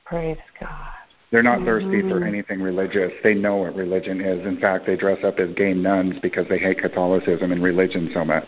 Praise 0.05 0.37
God. 0.59 0.93
They're 1.31 1.41
not 1.41 1.57
mm-hmm. 1.57 1.65
thirsty 1.65 2.01
for 2.01 2.19
mm-hmm. 2.19 2.27
anything 2.27 2.61
religious. 2.61 3.11
They 3.23 3.33
know 3.33 3.57
what 3.57 3.75
religion 3.75 4.21
is. 4.21 4.45
In 4.45 4.59
fact, 4.59 4.85
they 4.85 4.95
dress 4.95 5.17
up 5.23 5.39
as 5.39 5.49
gay 5.55 5.73
nuns 5.73 6.15
because 6.21 6.45
they 6.47 6.59
hate 6.59 6.79
Catholicism 6.79 7.51
and 7.51 7.63
religion 7.63 8.11
so 8.13 8.23
much. 8.23 8.47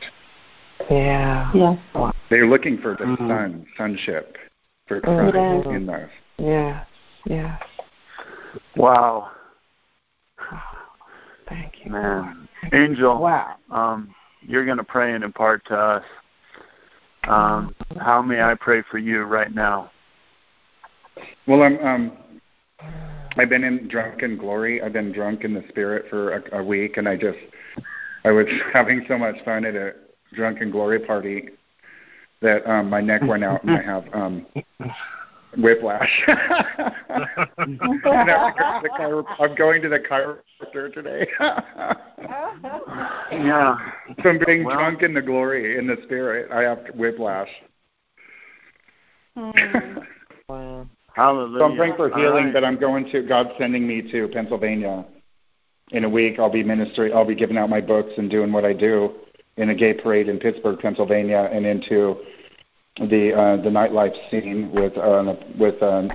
Yeah. 0.89 1.51
Yeah. 1.53 2.11
They're 2.29 2.47
looking 2.47 2.77
for 2.77 2.91
the 2.91 3.05
mm-hmm. 3.05 3.27
sun, 3.27 3.65
sonship, 3.75 4.37
for 4.87 5.01
Christ 5.01 5.35
mm-hmm. 5.35 5.75
in 5.75 5.89
us. 5.89 6.09
Yeah. 6.37 6.83
Yeah. 7.25 7.57
Wow. 8.75 9.31
Thank 11.47 11.85
you. 11.85 11.91
Man. 11.91 12.47
Angel, 12.73 13.19
wow. 13.19 13.55
um, 13.71 14.13
you're 14.41 14.65
going 14.65 14.77
to 14.77 14.83
pray 14.83 15.13
and 15.13 15.23
impart 15.23 15.65
to 15.65 15.77
us. 15.77 16.03
Um, 17.27 17.75
how 17.99 18.21
may 18.21 18.41
I 18.41 18.55
pray 18.55 18.83
for 18.89 18.97
you 18.97 19.23
right 19.23 19.53
now? 19.53 19.91
Well, 21.47 21.63
I'm. 21.63 21.79
Um, 21.79 22.17
I've 23.37 23.49
been 23.49 23.63
in 23.63 23.87
drunken 23.87 24.37
glory. 24.37 24.81
I've 24.81 24.93
been 24.93 25.11
drunk 25.11 25.43
in 25.43 25.53
the 25.53 25.63
spirit 25.69 26.05
for 26.09 26.37
a, 26.37 26.59
a 26.59 26.63
week, 26.63 26.97
and 26.97 27.07
I 27.07 27.17
just, 27.17 27.37
I 28.23 28.31
was 28.31 28.47
having 28.73 29.05
so 29.07 29.17
much 29.17 29.35
fun 29.43 29.65
at 29.65 29.75
a 29.75 29.93
drunken 30.33 30.71
glory 30.71 30.99
party 30.99 31.49
that 32.41 32.69
um, 32.69 32.89
my 32.89 33.01
neck 33.01 33.21
went 33.23 33.43
out, 33.43 33.63
and 33.63 33.71
I 33.71 33.81
have 33.81 34.05
um, 34.13 34.45
whiplash. 35.57 36.23
I'm 36.27 37.77
going 39.55 39.81
to 39.81 39.89
the 39.89 39.99
chiropractor 39.99 40.93
today. 40.93 41.27
yeah. 43.31 43.77
From 44.21 44.39
being 44.45 44.63
well, 44.63 44.77
drunk 44.77 45.01
in 45.01 45.13
the 45.13 45.21
glory, 45.21 45.77
in 45.77 45.87
the 45.87 45.97
spirit, 46.03 46.51
I 46.51 46.61
have 46.61 46.79
whiplash. 46.95 47.49
wow. 49.35 49.53
Hmm. 50.49 50.81
Hallelujah. 51.15 51.59
So 51.59 51.65
I'm 51.65 51.77
praying 51.77 51.95
for 51.95 52.09
healing, 52.09 52.45
right. 52.45 52.53
but 52.53 52.65
I'm 52.65 52.77
going 52.77 53.09
to, 53.11 53.21
God's 53.21 53.51
sending 53.57 53.87
me 53.87 54.01
to 54.11 54.27
Pennsylvania 54.27 55.05
in 55.91 56.03
a 56.03 56.09
week. 56.09 56.39
I'll 56.39 56.51
be 56.51 56.61
ministering, 56.61 57.13
I'll 57.13 57.25
be 57.25 57.35
giving 57.35 57.57
out 57.57 57.69
my 57.69 57.79
books 57.79 58.11
and 58.17 58.29
doing 58.29 58.51
what 58.51 58.65
I 58.65 58.73
do 58.73 59.13
in 59.55 59.69
a 59.69 59.75
gay 59.75 59.93
parade 59.93 60.27
in 60.27 60.39
Pittsburgh, 60.39 60.77
Pennsylvania, 60.77 61.49
and 61.53 61.65
into 61.65 62.17
the 62.97 63.33
uh, 63.33 63.55
the 63.57 63.69
nightlife 63.69 64.15
scene 64.29 64.71
with 64.73 64.97
uh, 64.97 65.35
with 65.59 65.81
a 65.81 66.09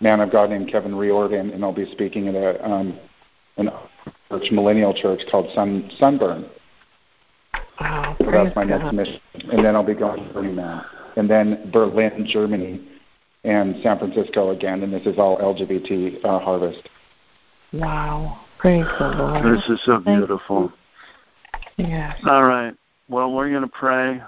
man 0.00 0.20
of 0.20 0.32
God 0.32 0.50
named 0.50 0.70
Kevin 0.70 0.94
Riordan, 0.94 1.50
and 1.50 1.64
I'll 1.64 1.72
be 1.72 1.90
speaking 1.92 2.28
at 2.28 2.34
a 2.34 2.64
um, 2.68 2.98
an 3.56 3.70
church, 4.30 4.50
millennial 4.50 4.94
church 4.94 5.20
called 5.30 5.50
Sun 5.54 5.90
Sunburn. 5.98 6.48
Wow, 7.80 8.16
so 8.18 8.30
that's 8.30 8.54
my 8.56 8.66
God. 8.66 8.82
next 8.82 8.94
mission, 8.94 9.20
and 9.50 9.64
then 9.64 9.76
I'll 9.76 9.84
be 9.84 9.94
going 9.94 10.26
to 10.26 10.32
Burning 10.32 10.56
Man, 10.56 10.84
and 11.16 11.30
then 11.30 11.70
Berlin, 11.72 12.26
Germany, 12.28 12.88
and 13.44 13.76
San 13.82 13.98
Francisco 13.98 14.50
again, 14.50 14.82
and 14.82 14.92
this 14.92 15.06
is 15.06 15.18
all 15.18 15.38
LGBT 15.38 16.24
uh, 16.24 16.38
harvest. 16.40 16.88
Wow, 17.72 18.40
praise 18.58 18.84
the 18.98 19.08
Lord. 19.08 19.56
This 19.56 19.68
is 19.68 19.80
so 19.84 19.98
beautiful. 19.98 20.72
Yes. 21.76 22.18
All 22.26 22.44
right. 22.44 22.74
Well, 23.08 23.32
we're 23.32 23.50
going 23.50 23.62
to 23.62 23.68
pray. 23.68 24.22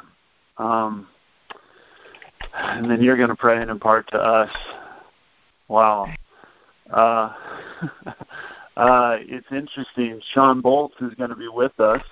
Um, 0.56 1.08
and 2.54 2.90
then 2.90 3.02
you're 3.02 3.16
going 3.16 3.28
to 3.28 3.36
pray 3.36 3.60
and 3.60 3.70
impart 3.70 4.08
to 4.10 4.18
us. 4.18 4.50
Wow. 5.68 6.08
Uh, 6.90 7.32
uh, 8.76 9.16
it's 9.20 9.46
interesting. 9.50 10.20
Shawn 10.32 10.62
Bolz 10.62 10.90
is 11.00 11.14
going 11.14 11.30
to 11.30 11.36
be 11.36 11.48
with 11.48 11.78
us 11.80 12.02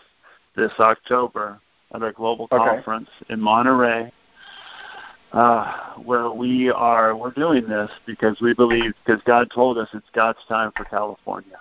this 0.57 0.73
October 0.79 1.61
at 1.95 2.03
our 2.03 2.13
global 2.13 2.49
okay. 2.51 2.57
conference 2.57 3.09
in 3.29 3.41
Monterey, 3.41 4.13
uh, 5.33 5.95
where 6.03 6.31
we 6.31 6.71
are. 6.71 7.17
We're 7.17 7.33
doing 7.33 7.69
this 7.69 7.91
because 8.07 8.41
we 8.41 8.55
believe 8.55 8.93
because 9.05 9.23
God 9.25 9.51
told 9.55 9.79
us 9.79 9.89
it's 9.93 10.07
God's 10.15 10.39
time 10.49 10.73
for 10.77 10.85
California. 10.85 11.59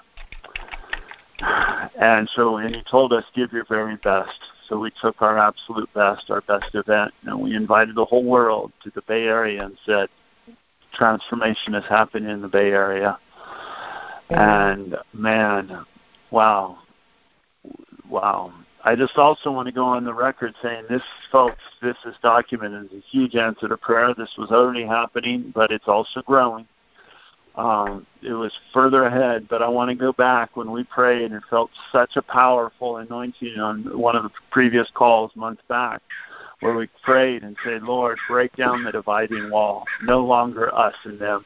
And 1.42 2.30
so, 2.36 2.58
and 2.58 2.76
he 2.76 2.84
told 2.90 3.14
us, 3.14 3.24
give 3.36 3.52
your 3.52 3.66
very 3.66 3.96
best. 3.98 4.40
So 4.68 4.80
we 4.80 4.92
took 5.02 5.22
our 5.22 5.38
absolute 5.38 5.92
best, 5.94 6.30
our 6.30 6.42
best 6.42 6.74
event, 6.74 7.14
and 7.24 7.40
we 7.40 7.56
invited 7.56 7.96
the 7.96 8.06
whole 8.06 8.24
world 8.24 8.72
to 8.84 8.92
the 8.96 9.02
Bay 9.04 9.26
Area 9.26 9.66
and 9.66 9.78
said, 9.86 10.10
transformation 10.94 11.76
is 11.76 11.86
happening 11.90 12.30
in 12.30 12.42
the 12.42 12.48
Bay 12.48 12.72
Area. 12.72 13.18
And 14.30 14.96
man, 15.14 15.86
wow, 16.32 16.80
wow. 18.10 18.54
I 18.84 18.96
just 18.96 19.18
also 19.18 19.52
want 19.52 19.68
to 19.68 19.72
go 19.72 19.86
on 19.86 20.06
the 20.06 20.14
record 20.14 20.56
saying 20.64 20.86
this, 20.90 21.04
folks, 21.32 21.62
this 21.82 21.98
is 22.06 22.16
documented 22.24 22.86
as 22.86 22.98
a 22.98 23.02
huge 23.12 23.36
answer 23.36 23.68
to 23.68 23.78
prayer. 23.78 24.14
This 24.18 24.34
was 24.38 24.50
already 24.52 24.86
happening, 24.86 25.52
but 25.54 25.72
it's 25.72 25.88
also 25.88 26.22
growing. 26.24 26.68
Um, 27.56 28.08
it 28.22 28.32
was 28.32 28.52
further 28.74 29.04
ahead, 29.04 29.48
but 29.50 29.62
I 29.62 29.68
want 29.68 29.90
to 29.90 29.96
go 29.96 30.14
back 30.14 30.56
when 30.56 30.72
we 30.72 30.84
prayed 30.86 31.32
and 31.32 31.42
felt 31.50 31.70
such 31.92 32.16
a 32.16 32.22
powerful 32.22 32.98
anointing 32.98 33.60
on 33.60 33.98
one 34.00 34.16
of 34.16 34.24
the 34.24 34.30
previous 34.52 34.90
calls 34.94 35.32
months 35.36 35.62
back, 35.68 36.02
where 36.62 36.76
we 36.76 36.88
prayed 37.04 37.44
and 37.44 37.58
said, 37.66 37.84
Lord, 37.84 38.18
break 38.30 38.56
down 38.56 38.84
the 38.86 38.92
dividing 38.92 39.50
wall. 39.52 39.84
No 40.04 40.24
longer 40.24 40.74
us 40.74 40.96
and 41.04 41.20
them. 41.20 41.46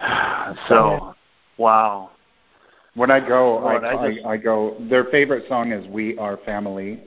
So, 0.68 1.14
wow. 1.56 2.10
When 2.94 3.10
I 3.12 3.20
go, 3.20 3.58
Lord, 3.60 3.84
I, 3.84 3.96
I 3.96 4.10
just- 4.10 4.26
I, 4.26 4.30
I 4.30 4.36
go. 4.36 4.76
Their 4.90 5.04
favorite 5.04 5.46
song 5.48 5.70
is 5.72 5.86
"We 5.86 6.18
Are 6.18 6.36
Family," 6.38 7.00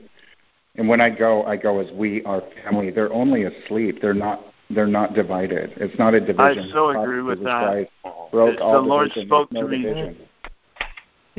and 0.76 0.88
when 0.88 1.00
I 1.02 1.10
go, 1.10 1.44
I 1.44 1.56
go 1.56 1.80
as 1.80 1.90
"We 1.92 2.22
Are 2.24 2.42
Family." 2.64 2.90
They're 2.90 3.12
only 3.12 3.42
asleep. 3.44 4.00
They're 4.00 4.14
not. 4.14 4.40
They're 4.74 4.86
not 4.86 5.14
divided. 5.14 5.74
It's 5.76 5.98
not 5.98 6.14
a 6.14 6.20
division. 6.20 6.68
I 6.68 6.72
so 6.72 6.90
agree 6.90 7.22
with 7.22 7.38
Jesus 7.38 7.46
that. 7.46 7.88
Broke 8.30 8.56
The 8.58 8.62
all 8.62 8.82
Lord 8.82 9.10
division. 9.10 9.28
spoke 9.28 9.50
There's 9.50 9.64
to 9.64 9.68
me. 9.68 9.82
division. 9.82 10.16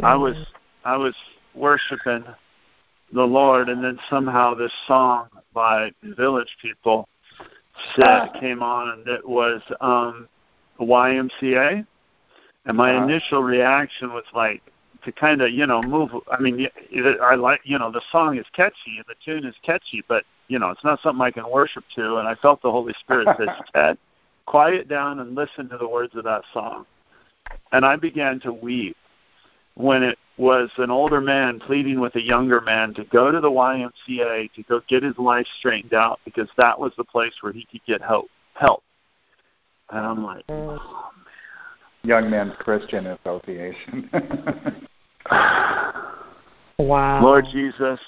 I 0.02 0.16
was 0.16 0.36
I 0.86 0.98
was 0.98 1.16
worshiping 1.56 2.24
the 3.14 3.24
Lord, 3.24 3.70
and 3.70 3.84
then 3.84 4.00
somehow 4.10 4.54
this 4.54 4.72
song 4.88 5.28
by 5.54 5.92
Village 6.04 6.58
People 6.62 7.08
said 7.96 8.34
came 8.40 8.64
on, 8.64 8.90
and 8.90 9.08
it 9.08 9.28
was 9.28 9.62
um, 9.82 10.28
YMCA. 10.80 11.86
And 12.66 12.78
my 12.78 12.96
Uh-huh. 12.96 13.06
initial 13.06 13.44
reaction 13.44 14.14
was 14.14 14.24
like 14.34 14.62
to 15.04 15.12
kind 15.12 15.42
of 15.42 15.52
you 15.52 15.68
know 15.68 15.82
move. 15.82 16.12
I 16.32 16.40
mean, 16.40 16.68
I 17.22 17.36
like 17.36 17.62
you 17.64 17.78
know 17.78 17.92
the 17.92 18.02
song 18.12 18.38
is 18.38 18.46
catchy 18.54 18.98
and 18.98 19.06
the 19.08 19.16
tune 19.24 19.46
is 19.46 19.56
catchy, 19.64 20.04
but 20.08 20.24
you 20.48 20.60
know 20.60 20.70
it's 20.70 20.84
not 20.84 21.00
something 21.02 21.22
I 21.22 21.32
can 21.32 21.50
worship 21.50 21.84
to. 21.96 22.18
And 22.18 22.28
I 22.28 22.36
felt 22.36 22.62
the 22.62 22.72
Holy 22.72 22.94
Spirit 23.00 23.28
say, 23.38 23.46
"Ted, 23.74 23.98
quiet 24.46 24.88
down 24.88 25.20
and 25.20 25.36
listen 25.36 25.70
to 25.70 25.78
the 25.78 25.88
words 25.88 26.16
of 26.16 26.24
that 26.26 26.44
song." 26.54 26.86
And 27.72 27.86
I 27.86 27.96
began 27.96 28.40
to 28.42 28.54
weep 28.54 28.98
when 29.76 30.04
it 30.04 30.18
was 30.38 30.70
an 30.78 30.92
older 30.92 31.22
man 31.22 31.60
pleading 31.60 32.00
with 32.00 32.16
a 32.16 32.22
younger 32.22 32.62
man 32.62 32.94
to 32.96 33.04
go 33.06 33.32
to 33.32 33.40
the 33.40 33.50
YMCA 33.50 34.52
to 34.54 34.64
go 34.64 34.82
get 34.88 35.04
his 35.04 35.18
life 35.18 35.48
straightened 35.60 35.94
out 35.94 36.20
because 36.26 36.50
that 36.58 36.80
was 36.80 36.92
the 36.98 37.04
place 37.04 37.34
where 37.42 37.54
he 37.54 37.66
could 37.72 37.84
get 37.86 38.02
help. 38.02 38.30
Help. 38.54 38.84
And 39.90 40.06
I'm 40.06 40.24
like, 40.24 40.44
oh, 40.50 41.12
Young 42.04 42.30
Men's 42.30 42.54
Christian 42.60 43.08
Association. 43.08 44.10
Wow. 46.84 47.24
Lord 47.24 47.46
Jesus, 47.52 48.00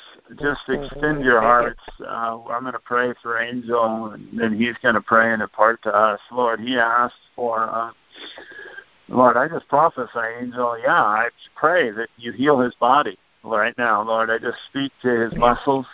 just 0.42 0.62
extend 0.68 1.24
your 1.24 1.40
hearts. 1.40 1.80
Uh, 2.00 2.40
I'm 2.50 2.62
going 2.62 2.74
to 2.74 2.80
pray 2.80 3.14
for 3.22 3.40
Angel, 3.40 4.08
and 4.08 4.28
then 4.38 4.58
he's 4.58 4.76
going 4.82 4.96
to 4.96 5.02
pray 5.02 5.32
and 5.32 5.42
impart 5.42 5.82
to 5.84 5.96
us. 5.96 6.20
Lord, 6.32 6.60
he 6.60 6.78
asked 6.78 7.16
for, 7.36 7.70
uh, 7.70 7.92
Lord, 9.08 9.38
I 9.38 9.48
just 9.48 9.68
prophesy, 9.70 10.20
Angel, 10.42 10.78
yeah, 10.80 11.04
I 11.04 11.30
pray 11.56 11.92
that 11.92 12.10
you 12.18 12.32
heal 12.34 12.60
his 12.60 12.76
body 12.76 13.18
right 13.44 13.78
now. 13.78 14.04
Lord, 14.04 14.30
I 14.30 14.40
just 14.40 14.58
speak 14.70 14.92
to 15.04 15.10
his 15.10 15.34
muscles. 15.36 15.86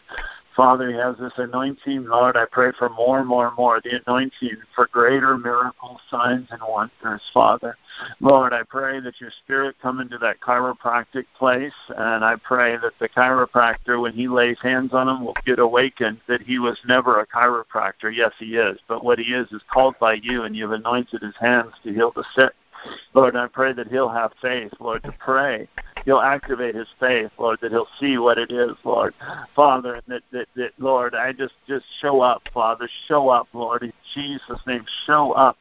Father, 0.55 0.89
he 0.89 0.97
has 0.97 1.15
this 1.17 1.33
anointing. 1.37 2.05
Lord, 2.05 2.35
I 2.35 2.45
pray 2.51 2.71
for 2.77 2.89
more 2.89 3.19
and 3.19 3.27
more 3.27 3.47
and 3.47 3.55
more 3.55 3.79
the 3.81 4.01
anointing 4.05 4.57
for 4.75 4.87
greater 4.87 5.37
miracles, 5.37 6.01
signs, 6.09 6.49
and 6.51 6.61
wonders, 6.67 7.21
Father. 7.33 7.77
Lord, 8.19 8.51
I 8.51 8.63
pray 8.63 8.99
that 8.99 9.21
your 9.21 9.31
spirit 9.43 9.75
come 9.81 10.01
into 10.01 10.17
that 10.17 10.41
chiropractic 10.41 11.25
place, 11.37 11.73
and 11.89 12.25
I 12.25 12.35
pray 12.35 12.77
that 12.77 12.93
the 12.99 13.09
chiropractor, 13.09 14.01
when 14.01 14.13
he 14.13 14.27
lays 14.27 14.57
hands 14.61 14.93
on 14.93 15.07
him, 15.07 15.23
will 15.23 15.37
get 15.45 15.59
awakened 15.59 16.19
that 16.27 16.41
he 16.41 16.59
was 16.59 16.77
never 16.85 17.19
a 17.19 17.27
chiropractor. 17.27 18.13
Yes, 18.13 18.33
he 18.37 18.57
is, 18.57 18.77
but 18.87 19.05
what 19.05 19.19
he 19.19 19.33
is 19.33 19.51
is 19.51 19.61
called 19.71 19.95
by 19.99 20.13
you, 20.13 20.43
and 20.43 20.55
you've 20.55 20.71
anointed 20.71 21.21
his 21.21 21.35
hands 21.39 21.73
to 21.83 21.93
heal 21.93 22.11
the 22.11 22.25
sick. 22.35 22.51
Lord, 23.13 23.35
I 23.35 23.47
pray 23.47 23.73
that 23.73 23.87
he'll 23.87 24.09
have 24.09 24.31
faith, 24.41 24.71
Lord, 24.79 25.03
to 25.03 25.11
pray. 25.13 25.67
He'll 26.05 26.19
activate 26.19 26.75
his 26.75 26.87
faith, 26.99 27.29
Lord, 27.37 27.59
that 27.61 27.71
he'll 27.71 27.87
see 27.99 28.17
what 28.17 28.37
it 28.37 28.51
is, 28.51 28.71
Lord. 28.83 29.13
Father, 29.55 29.95
and 29.95 30.03
that, 30.07 30.23
that, 30.31 30.47
that 30.55 30.71
Lord, 30.79 31.13
I 31.13 31.31
just, 31.31 31.53
just 31.67 31.85
show 32.01 32.21
up, 32.21 32.41
Father. 32.53 32.89
Show 33.07 33.29
up, 33.29 33.47
Lord, 33.53 33.83
in 33.83 33.93
Jesus' 34.13 34.59
name. 34.65 34.83
Show 35.05 35.33
up. 35.33 35.57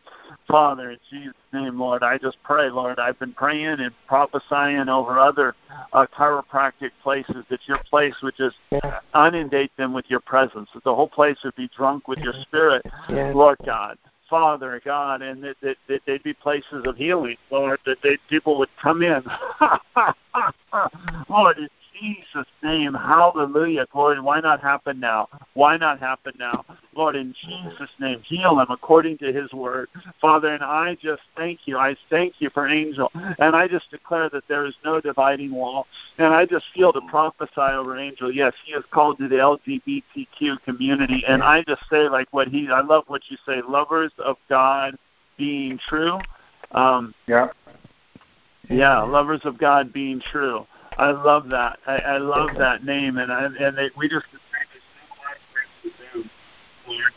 Father, 0.46 0.92
in 0.92 0.98
Jesus' 1.10 1.34
name, 1.52 1.78
Lord, 1.78 2.02
I 2.02 2.16
just 2.16 2.38
pray, 2.44 2.70
Lord, 2.70 2.98
I've 2.98 3.18
been 3.18 3.32
praying 3.32 3.80
and 3.80 3.90
prophesying 4.06 4.88
over 4.88 5.18
other 5.18 5.54
uh, 5.92 6.06
chiropractic 6.16 6.90
places 7.02 7.44
that 7.50 7.60
your 7.66 7.78
place 7.90 8.14
would 8.22 8.36
just 8.36 8.56
inundate 9.14 9.76
them 9.76 9.92
with 9.92 10.04
your 10.08 10.20
presence, 10.20 10.70
that 10.72 10.84
the 10.84 10.94
whole 10.94 11.08
place 11.08 11.38
would 11.44 11.56
be 11.56 11.68
drunk 11.76 12.08
with 12.08 12.20
your 12.20 12.34
spirit. 12.42 12.86
Lord 13.08 13.58
God. 13.66 13.98
Father 14.30 14.80
God, 14.84 15.20
and 15.22 15.42
that, 15.42 15.56
that, 15.60 15.76
that 15.88 16.00
they'd 16.06 16.22
be 16.22 16.32
places 16.32 16.86
of 16.86 16.96
healing, 16.96 17.36
Lord, 17.50 17.80
that 17.84 18.00
they, 18.02 18.16
people 18.28 18.58
would 18.58 18.68
come 18.80 19.02
in. 19.02 19.24
Lord, 21.28 21.68
Jesus' 21.98 22.46
name, 22.62 22.94
hallelujah. 22.94 23.86
Glory, 23.92 24.20
why 24.20 24.40
not 24.40 24.60
happen 24.60 25.00
now? 25.00 25.28
Why 25.54 25.76
not 25.76 25.98
happen 26.00 26.32
now? 26.38 26.64
Lord, 26.94 27.16
in 27.16 27.34
Jesus' 27.44 27.90
name, 27.98 28.20
heal 28.22 28.58
him 28.58 28.66
according 28.70 29.18
to 29.18 29.32
his 29.32 29.52
word. 29.52 29.88
Father, 30.20 30.48
and 30.48 30.62
I 30.62 30.96
just 31.00 31.22
thank 31.36 31.60
you. 31.66 31.78
I 31.78 31.96
thank 32.10 32.34
you 32.38 32.50
for 32.50 32.68
Angel. 32.68 33.10
And 33.14 33.56
I 33.56 33.68
just 33.68 33.90
declare 33.90 34.28
that 34.30 34.44
there 34.48 34.64
is 34.66 34.74
no 34.84 35.00
dividing 35.00 35.52
wall. 35.52 35.86
And 36.18 36.34
I 36.34 36.46
just 36.46 36.66
feel 36.74 36.92
to 36.92 37.00
prophesy 37.08 37.50
over 37.58 37.96
Angel. 37.96 38.32
Yes, 38.32 38.52
he 38.64 38.72
is 38.72 38.84
called 38.90 39.18
to 39.18 39.28
the 39.28 39.36
LGBTQ 39.36 40.62
community. 40.64 41.22
And 41.26 41.42
I 41.42 41.62
just 41.64 41.82
say, 41.90 42.08
like 42.08 42.28
what 42.32 42.48
he, 42.48 42.68
I 42.68 42.80
love 42.80 43.04
what 43.06 43.22
you 43.28 43.36
say, 43.46 43.62
lovers 43.66 44.12
of 44.18 44.36
God 44.48 44.96
being 45.38 45.78
true. 45.88 46.18
Um, 46.72 47.14
yeah. 47.26 47.48
yeah, 48.68 49.00
lovers 49.00 49.40
of 49.44 49.58
God 49.58 49.92
being 49.92 50.20
true. 50.30 50.66
I 51.00 51.12
love 51.12 51.48
that. 51.48 51.78
I, 51.86 51.96
I 51.96 52.18
love 52.18 52.50
that 52.58 52.84
name, 52.84 53.16
and 53.16 53.32
I, 53.32 53.46
and 53.46 53.78
it, 53.78 53.92
we 53.96 54.06
just 54.06 54.26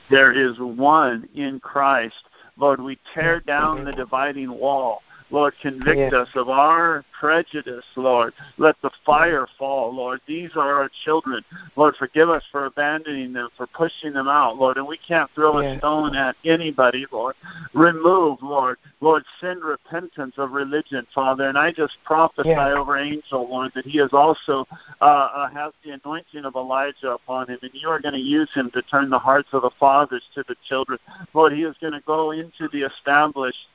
there 0.09 0.31
is 0.31 0.57
one 0.57 1.27
in 1.35 1.59
Christ. 1.59 2.15
Lord, 2.57 2.79
we 2.79 2.97
tear 3.13 3.41
down 3.41 3.83
the 3.83 3.91
dividing 3.91 4.57
wall. 4.57 5.01
Lord, 5.31 5.53
convict 5.61 6.13
us 6.13 6.29
of 6.35 6.49
our 6.49 7.03
prejudice, 7.19 7.85
Lord. 7.95 8.33
Let 8.57 8.75
the 8.81 8.91
fire 9.05 9.47
fall, 9.57 9.93
Lord. 9.93 10.21
These 10.27 10.51
are 10.55 10.73
our 10.73 10.89
children. 11.05 11.43
Lord, 11.75 11.95
forgive 11.97 12.29
us 12.29 12.43
for 12.51 12.65
abandoning 12.65 13.33
them, 13.33 13.49
for 13.55 13.67
pushing 13.67 14.13
them 14.13 14.27
out, 14.27 14.57
Lord. 14.57 14.77
And 14.77 14.87
we 14.87 14.97
can't 14.97 15.29
throw 15.33 15.59
a 15.59 15.77
stone 15.77 16.15
at 16.15 16.35
anybody, 16.45 17.05
Lord. 17.11 17.35
Remove, 17.73 18.39
Lord. 18.41 18.77
Lord, 19.01 19.23
send 19.39 19.63
repentance 19.63 20.35
of 20.37 20.51
religion, 20.51 21.07
Father. 21.13 21.47
And 21.47 21.57
I 21.57 21.71
just 21.71 21.97
prophesy 22.05 22.49
over 22.49 22.97
Angel, 22.97 23.47
Lord, 23.49 23.71
that 23.75 23.85
he 23.85 23.99
is 23.99 24.11
also 24.13 24.65
uh, 25.01 25.05
uh, 25.05 25.49
has 25.49 25.73
the 25.83 25.91
anointing 25.91 26.45
of 26.45 26.55
Elijah 26.55 27.11
upon 27.11 27.49
him, 27.49 27.59
and 27.61 27.71
you 27.73 27.89
are 27.89 27.99
going 27.99 28.13
to 28.13 28.19
use 28.19 28.49
him 28.53 28.69
to 28.71 28.81
turn 28.83 29.09
the 29.09 29.19
hearts 29.19 29.49
of 29.53 29.61
the 29.61 29.71
fathers 29.79 30.23
to 30.35 30.43
the 30.47 30.55
children. 30.67 30.99
Lord, 31.33 31.53
he 31.53 31.63
is 31.63 31.75
going 31.81 31.93
to 31.93 32.01
go 32.01 32.31
into 32.31 32.67
the 32.71 32.83
established 32.83 33.67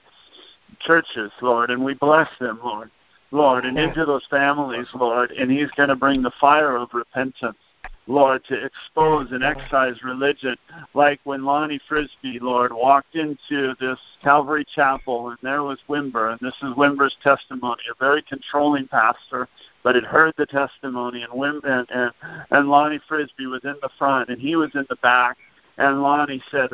churches, 0.80 1.32
Lord, 1.40 1.70
and 1.70 1.84
we 1.84 1.94
bless 1.94 2.28
them, 2.40 2.60
Lord. 2.62 2.90
Lord, 3.30 3.66
and 3.66 3.78
into 3.78 4.06
those 4.06 4.26
families, 4.30 4.86
Lord, 4.94 5.32
and 5.32 5.50
He's 5.50 5.70
going 5.72 5.90
to 5.90 5.96
bring 5.96 6.22
the 6.22 6.32
fire 6.40 6.76
of 6.76 6.88
repentance, 6.94 7.58
Lord, 8.06 8.42
to 8.46 8.64
expose 8.64 9.32
and 9.32 9.44
excise 9.44 10.02
religion, 10.02 10.56
like 10.94 11.20
when 11.24 11.44
Lonnie 11.44 11.80
Frisbee, 11.86 12.38
Lord, 12.40 12.72
walked 12.72 13.16
into 13.16 13.74
this 13.80 13.98
Calvary 14.22 14.64
Chapel, 14.74 15.28
and 15.28 15.38
there 15.42 15.62
was 15.62 15.78
Wimber, 15.90 16.30
and 16.30 16.40
this 16.40 16.54
is 16.62 16.74
Wimber's 16.74 17.16
testimony, 17.22 17.82
a 17.90 18.02
very 18.02 18.22
controlling 18.22 18.88
pastor, 18.88 19.46
but 19.82 19.94
had 19.94 20.04
heard 20.04 20.32
the 20.38 20.46
testimony, 20.46 21.22
and 21.22 21.32
Wim 21.32 21.62
and, 21.64 21.86
and 21.90 22.12
and 22.50 22.70
Lonnie 22.70 23.00
Frisbee 23.06 23.46
was 23.46 23.60
in 23.64 23.76
the 23.82 23.90
front, 23.98 24.30
and 24.30 24.40
he 24.40 24.56
was 24.56 24.70
in 24.74 24.86
the 24.88 24.96
back, 24.96 25.36
And 25.76 26.02
Lonnie 26.02 26.42
said, 26.50 26.70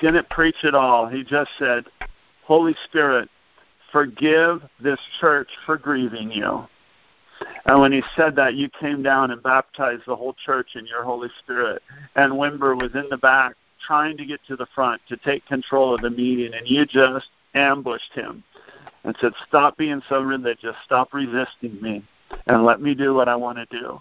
didn't 0.00 0.28
preach 0.30 0.64
at 0.64 0.74
all. 0.74 1.08
He 1.08 1.24
just 1.24 1.50
said, 1.58 1.84
Holy 2.48 2.74
Spirit, 2.86 3.28
forgive 3.92 4.62
this 4.80 4.98
church 5.20 5.50
for 5.66 5.76
grieving 5.76 6.32
you. 6.32 6.66
And 7.66 7.78
when 7.78 7.92
he 7.92 8.02
said 8.16 8.34
that, 8.36 8.54
you 8.54 8.70
came 8.70 9.02
down 9.02 9.30
and 9.32 9.42
baptized 9.42 10.04
the 10.06 10.16
whole 10.16 10.34
church 10.46 10.68
in 10.74 10.86
your 10.86 11.04
Holy 11.04 11.28
Spirit. 11.40 11.82
And 12.16 12.32
Wimber 12.32 12.74
was 12.74 12.90
in 12.94 13.06
the 13.10 13.18
back 13.18 13.54
trying 13.86 14.16
to 14.16 14.24
get 14.24 14.40
to 14.48 14.56
the 14.56 14.66
front 14.74 15.02
to 15.10 15.18
take 15.18 15.44
control 15.44 15.94
of 15.94 16.00
the 16.00 16.08
meeting, 16.08 16.54
and 16.54 16.66
you 16.66 16.86
just 16.86 17.28
ambushed 17.54 18.14
him 18.14 18.42
and 19.04 19.14
said, 19.20 19.32
Stop 19.46 19.76
being 19.76 20.00
so 20.08 20.22
religious, 20.22 20.74
stop 20.86 21.12
resisting 21.12 21.78
me, 21.82 22.02
and 22.46 22.64
let 22.64 22.80
me 22.80 22.94
do 22.94 23.12
what 23.12 23.28
I 23.28 23.36
want 23.36 23.58
to 23.58 23.66
do. 23.66 24.00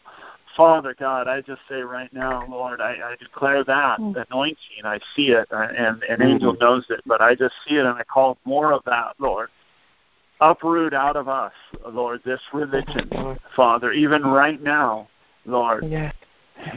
Father 0.58 0.96
God, 1.00 1.28
I 1.28 1.42
just 1.42 1.62
say 1.70 1.82
right 1.82 2.12
now, 2.12 2.46
Lord, 2.50 2.82
I, 2.82 2.94
I 2.94 3.16
declare 3.20 3.64
that 3.64 4.00
mm. 4.00 4.26
anointing. 4.30 4.84
I 4.84 5.00
see 5.16 5.28
it, 5.28 5.48
uh, 5.52 5.68
and 5.78 6.02
an 6.04 6.20
mm. 6.20 6.26
angel 6.26 6.58
knows 6.60 6.86
it, 6.90 7.02
but 7.06 7.22
I 7.22 7.36
just 7.36 7.54
see 7.68 7.76
it, 7.76 7.86
and 7.86 7.98
I 7.98 8.04
call 8.04 8.40
more 8.44 8.74
of 8.74 8.84
that, 8.86 9.14
Lord. 9.20 9.50
Uproot 10.42 10.94
out 10.94 11.16
of 11.16 11.30
us, 11.30 11.54
Lord, 11.88 12.22
this 12.26 12.42
religion, 12.54 13.38
Father, 13.56 13.92
even 13.92 14.24
right 14.24 14.62
now, 14.62 15.08
Lord. 15.46 15.86
Yes 15.86 16.14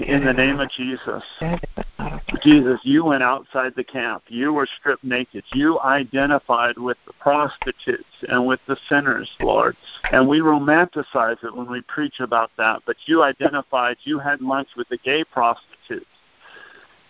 in 0.06 0.24
the 0.24 0.32
name 0.32 0.60
of 0.60 0.70
Jesus. 0.70 1.22
Jesus, 2.42 2.80
you 2.84 3.04
went 3.04 3.22
outside 3.22 3.72
the 3.76 3.84
camp. 3.84 4.22
You 4.28 4.52
were 4.52 4.68
stripped 4.78 5.04
naked. 5.04 5.44
You 5.52 5.80
identified 5.80 6.78
with 6.78 6.96
the 7.06 7.12
prostitutes 7.14 8.04
and 8.28 8.46
with 8.46 8.60
the 8.66 8.76
sinners, 8.88 9.30
Lord. 9.40 9.76
And 10.12 10.28
we 10.28 10.40
romanticize 10.40 11.42
it 11.44 11.54
when 11.54 11.70
we 11.70 11.82
preach 11.82 12.20
about 12.20 12.50
that. 12.56 12.82
But 12.86 12.96
you 13.06 13.22
identified, 13.22 13.96
you 14.04 14.18
had 14.18 14.40
lunch 14.40 14.68
with 14.76 14.88
the 14.88 14.98
gay 14.98 15.24
prostitutes. 15.24 16.06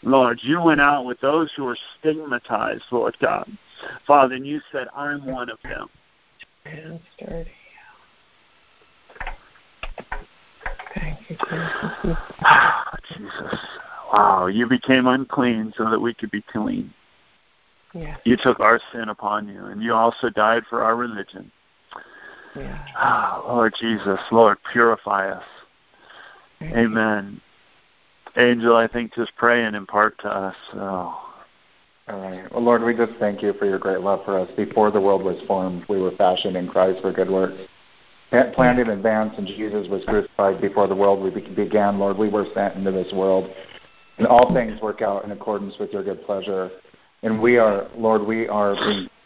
Lord, 0.03 0.41
you 0.43 0.63
went 0.63 0.81
out 0.81 1.05
with 1.05 1.21
those 1.21 1.53
who 1.57 1.65
were 1.65 1.79
stigmatized, 1.99 2.85
Lord 2.91 3.17
God. 3.21 3.51
Father, 4.07 4.35
and 4.35 4.47
you 4.47 4.61
said, 4.73 4.89
I'm 4.95 5.25
one 5.27 5.51
of 5.51 5.59
them. 5.63 5.89
And. 11.01 11.17
Thank 11.17 11.31
you, 11.31 11.37
Jesus. 11.37 12.19
Jesus. 13.17 13.61
Wow, 14.13 14.47
you 14.47 14.67
became 14.69 15.07
unclean 15.07 15.73
so 15.77 15.89
that 15.91 16.01
we 16.01 16.15
could 16.15 16.31
be 16.31 16.43
clean. 16.43 16.93
Yeah. 17.95 18.17
You 18.25 18.37
took 18.37 18.61
our 18.61 18.81
sin 18.93 19.09
upon 19.09 19.49
you, 19.49 19.67
and 19.67 19.83
you 19.83 19.95
also 19.95 20.31
died 20.31 20.65
for 20.69 20.83
our 20.83 20.97
religion. 20.97 21.51
Yeah. 22.57 22.85
Ah, 22.97 23.43
Lord 23.47 23.75
Jesus, 23.81 24.19
Lord, 24.33 24.59
purify 24.73 25.31
us. 25.31 25.45
Thank 26.59 26.75
Amen. 26.75 27.41
You. 28.37 28.43
Angel, 28.43 28.77
I 28.77 28.87
think 28.87 29.15
just 29.15 29.33
pray 29.37 29.65
and 29.65 29.75
impart 29.75 30.19
to 30.21 30.29
us. 30.29 30.57
Oh. 30.75 31.27
All 32.09 32.21
right. 32.21 32.53
Well, 32.53 32.63
Lord, 32.63 32.83
we 32.83 32.97
just 32.97 33.13
thank 33.19 33.43
you 33.43 33.53
for 33.55 33.67
your 33.67 33.79
great 33.79 34.01
love 34.01 34.25
for 34.25 34.39
us. 34.39 34.49
Before 34.57 34.91
the 34.91 35.01
world 35.01 35.23
was 35.23 35.41
formed, 35.47 35.85
we 35.89 36.01
were 36.01 36.13
fashioned 36.13 36.57
in 36.57 36.69
Christ 36.69 37.01
for 37.03 37.13
good 37.13 37.31
works 37.31 37.61
planned 38.31 38.79
in 38.79 38.91
advance, 38.91 39.35
and 39.37 39.47
Jesus 39.47 39.89
was 39.89 40.05
crucified 40.05 40.61
before 40.61 40.87
the 40.87 40.95
world 40.95 41.23
we 41.23 41.31
began. 41.55 41.99
Lord, 41.99 42.17
we 42.17 42.29
were 42.29 42.47
sent 42.55 42.77
into 42.77 42.93
this 42.93 43.13
world, 43.13 43.51
and 44.19 44.27
all 44.27 44.55
things 44.55 44.81
work 44.81 45.03
out 45.03 45.25
in 45.25 45.33
accordance 45.33 45.75
with 45.79 45.93
your 45.93 46.05
good 46.05 46.25
pleasure. 46.25 46.71
And 47.23 47.41
we 47.41 47.59
are, 47.59 47.89
Lord, 47.97 48.27
we 48.27 48.49
are 48.49 48.77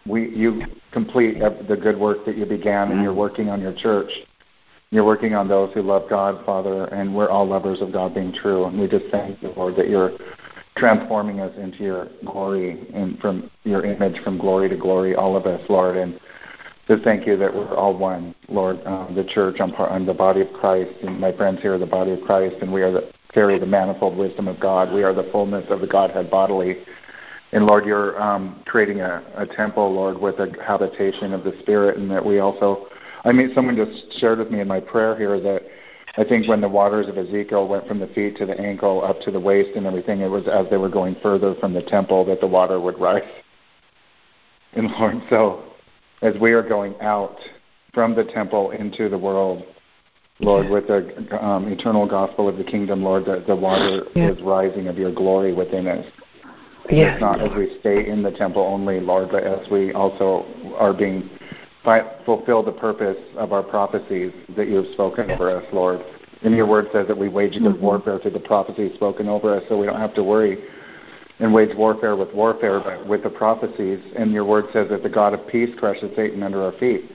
we 0.06 0.28
you 0.30 0.62
complete 0.92 1.38
the 1.38 1.76
good 1.76 1.98
work 1.98 2.24
that 2.26 2.36
you 2.36 2.46
began, 2.46 2.90
and 2.90 3.02
you're 3.02 3.14
working 3.14 3.48
on 3.48 3.60
your 3.60 3.74
church. 3.74 4.10
You're 4.90 5.04
working 5.04 5.34
on 5.34 5.48
those 5.48 5.72
who 5.74 5.82
love 5.82 6.08
God, 6.08 6.44
Father, 6.46 6.84
and 6.86 7.14
we're 7.14 7.28
all 7.28 7.46
lovers 7.46 7.80
of 7.80 7.92
God 7.92 8.14
being 8.14 8.32
true. 8.32 8.64
And 8.66 8.78
we 8.78 8.86
just 8.86 9.06
thank 9.10 9.42
you, 9.42 9.52
Lord, 9.56 9.76
that 9.76 9.88
you're 9.88 10.12
transforming 10.76 11.40
us 11.40 11.52
into 11.56 11.78
your 11.82 12.08
glory 12.24 12.86
and 12.94 13.18
from 13.18 13.50
your 13.64 13.84
image 13.84 14.22
from 14.22 14.38
glory 14.38 14.68
to 14.68 14.76
glory, 14.76 15.14
all 15.14 15.36
of 15.36 15.46
us, 15.46 15.60
Lord. 15.68 15.96
And 15.96 16.20
to 16.88 16.98
thank 17.02 17.26
you 17.26 17.36
that 17.36 17.54
we're 17.54 17.74
all 17.74 17.96
one, 17.96 18.34
Lord. 18.48 18.84
Um, 18.86 19.14
the 19.14 19.24
church, 19.24 19.56
I'm, 19.60 19.72
part, 19.72 19.90
I'm 19.90 20.04
the 20.04 20.14
body 20.14 20.40
of 20.42 20.52
Christ, 20.52 20.90
and 21.02 21.18
my 21.18 21.32
friends 21.32 21.62
here 21.62 21.74
are 21.74 21.78
the 21.78 21.86
body 21.86 22.12
of 22.12 22.20
Christ, 22.22 22.56
and 22.60 22.72
we 22.72 22.82
are 22.82 22.92
the, 22.92 23.10
carry 23.32 23.58
the 23.58 23.66
manifold 23.66 24.16
wisdom 24.16 24.48
of 24.48 24.60
God. 24.60 24.92
We 24.92 25.02
are 25.02 25.14
the 25.14 25.28
fullness 25.32 25.64
of 25.70 25.80
the 25.80 25.86
Godhead 25.86 26.30
bodily. 26.30 26.78
And 27.52 27.66
Lord, 27.66 27.86
you're 27.86 28.20
um, 28.20 28.62
creating 28.66 29.00
a, 29.00 29.22
a 29.36 29.46
temple, 29.46 29.92
Lord, 29.92 30.18
with 30.18 30.40
a 30.40 30.52
habitation 30.62 31.32
of 31.32 31.44
the 31.44 31.54
Spirit, 31.60 31.98
and 31.98 32.10
that 32.10 32.24
we 32.24 32.40
also. 32.40 32.88
I 33.24 33.32
mean, 33.32 33.52
someone 33.54 33.76
just 33.76 34.18
shared 34.20 34.38
with 34.38 34.50
me 34.50 34.60
in 34.60 34.68
my 34.68 34.80
prayer 34.80 35.16
here 35.16 35.40
that 35.40 35.62
I 36.18 36.24
think 36.24 36.46
when 36.46 36.60
the 36.60 36.68
waters 36.68 37.08
of 37.08 37.16
Ezekiel 37.16 37.66
went 37.66 37.88
from 37.88 37.98
the 37.98 38.06
feet 38.08 38.36
to 38.36 38.46
the 38.46 38.58
ankle 38.60 39.02
up 39.02 39.20
to 39.22 39.30
the 39.30 39.40
waist 39.40 39.70
and 39.76 39.86
everything, 39.86 40.20
it 40.20 40.28
was 40.28 40.46
as 40.46 40.66
they 40.68 40.76
were 40.76 40.90
going 40.90 41.16
further 41.22 41.54
from 41.60 41.72
the 41.72 41.82
temple 41.82 42.24
that 42.26 42.40
the 42.40 42.46
water 42.46 42.78
would 42.78 43.00
rise. 43.00 43.22
And 44.74 44.90
Lord, 44.98 45.14
so 45.30 45.73
as 46.24 46.34
we 46.40 46.52
are 46.52 46.66
going 46.66 46.94
out 47.00 47.36
from 47.92 48.16
the 48.16 48.24
temple 48.24 48.70
into 48.70 49.08
the 49.08 49.18
world, 49.18 49.62
Lord, 50.40 50.68
with 50.68 50.88
the 50.88 51.44
um, 51.44 51.68
eternal 51.68 52.08
gospel 52.08 52.48
of 52.48 52.56
the 52.56 52.64
kingdom, 52.64 53.04
Lord, 53.04 53.26
that 53.26 53.46
the 53.46 53.54
water 53.54 54.04
yeah. 54.16 54.30
is 54.30 54.42
rising 54.42 54.88
of 54.88 54.98
your 54.98 55.12
glory 55.14 55.52
within 55.52 55.86
us. 55.86 56.04
Yeah. 56.90 57.12
It's 57.12 57.20
not 57.20 57.40
as 57.40 57.50
we 57.56 57.76
stay 57.80 58.08
in 58.08 58.22
the 58.22 58.32
temple 58.32 58.62
only, 58.62 59.00
Lord, 59.00 59.28
but 59.30 59.44
as 59.44 59.70
we 59.70 59.92
also 59.92 60.46
are 60.76 60.92
being 60.92 61.30
fulfill 62.24 62.62
the 62.62 62.72
purpose 62.72 63.18
of 63.36 63.52
our 63.52 63.62
prophecies 63.62 64.32
that 64.56 64.68
you 64.68 64.76
have 64.76 64.92
spoken 64.94 65.28
yeah. 65.28 65.34
over 65.34 65.56
us, 65.56 65.64
Lord. 65.72 66.00
And 66.42 66.54
your 66.54 66.66
word 66.66 66.86
says 66.92 67.06
that 67.08 67.16
we 67.16 67.28
wage 67.28 67.56
a 67.56 67.60
good 67.60 67.74
mm-hmm. 67.74 67.84
warfare 67.84 68.18
to 68.18 68.30
the 68.30 68.40
prophecies 68.40 68.94
spoken 68.94 69.28
over 69.28 69.54
us, 69.54 69.62
so 69.68 69.78
we 69.78 69.86
don't 69.86 70.00
have 70.00 70.14
to 70.14 70.24
worry 70.24 70.64
and 71.40 71.52
wage 71.52 71.76
warfare 71.76 72.16
with 72.16 72.32
warfare, 72.32 72.80
but 72.80 73.06
with 73.06 73.22
the 73.22 73.30
prophecies. 73.30 74.00
And 74.16 74.32
your 74.32 74.44
word 74.44 74.66
says 74.72 74.88
that 74.90 75.02
the 75.02 75.08
God 75.08 75.34
of 75.34 75.46
peace 75.48 75.70
crushes 75.78 76.10
Satan 76.14 76.42
under 76.42 76.62
our 76.62 76.72
feet. 76.72 77.10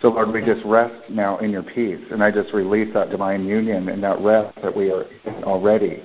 So, 0.00 0.08
Lord, 0.08 0.32
we 0.32 0.44
just 0.44 0.64
rest 0.64 1.10
now 1.10 1.38
in 1.38 1.50
your 1.50 1.62
peace. 1.62 2.00
And 2.10 2.24
I 2.24 2.32
just 2.32 2.52
release 2.52 2.92
that 2.92 3.10
divine 3.10 3.44
union 3.44 3.88
and 3.88 4.02
that 4.02 4.20
rest 4.20 4.58
that 4.60 4.76
we 4.76 4.90
are 4.90 5.06
already. 5.44 6.02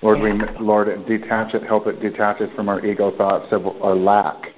Lord, 0.00 0.20
we, 0.20 0.32
Lord, 0.60 0.88
detach 1.06 1.54
it, 1.54 1.64
help 1.64 1.88
it 1.88 2.00
detach 2.00 2.40
it 2.40 2.54
from 2.54 2.68
our 2.68 2.84
ego 2.86 3.16
thoughts 3.16 3.46
of 3.50 3.66
our 3.82 3.96
lack. 3.96 4.52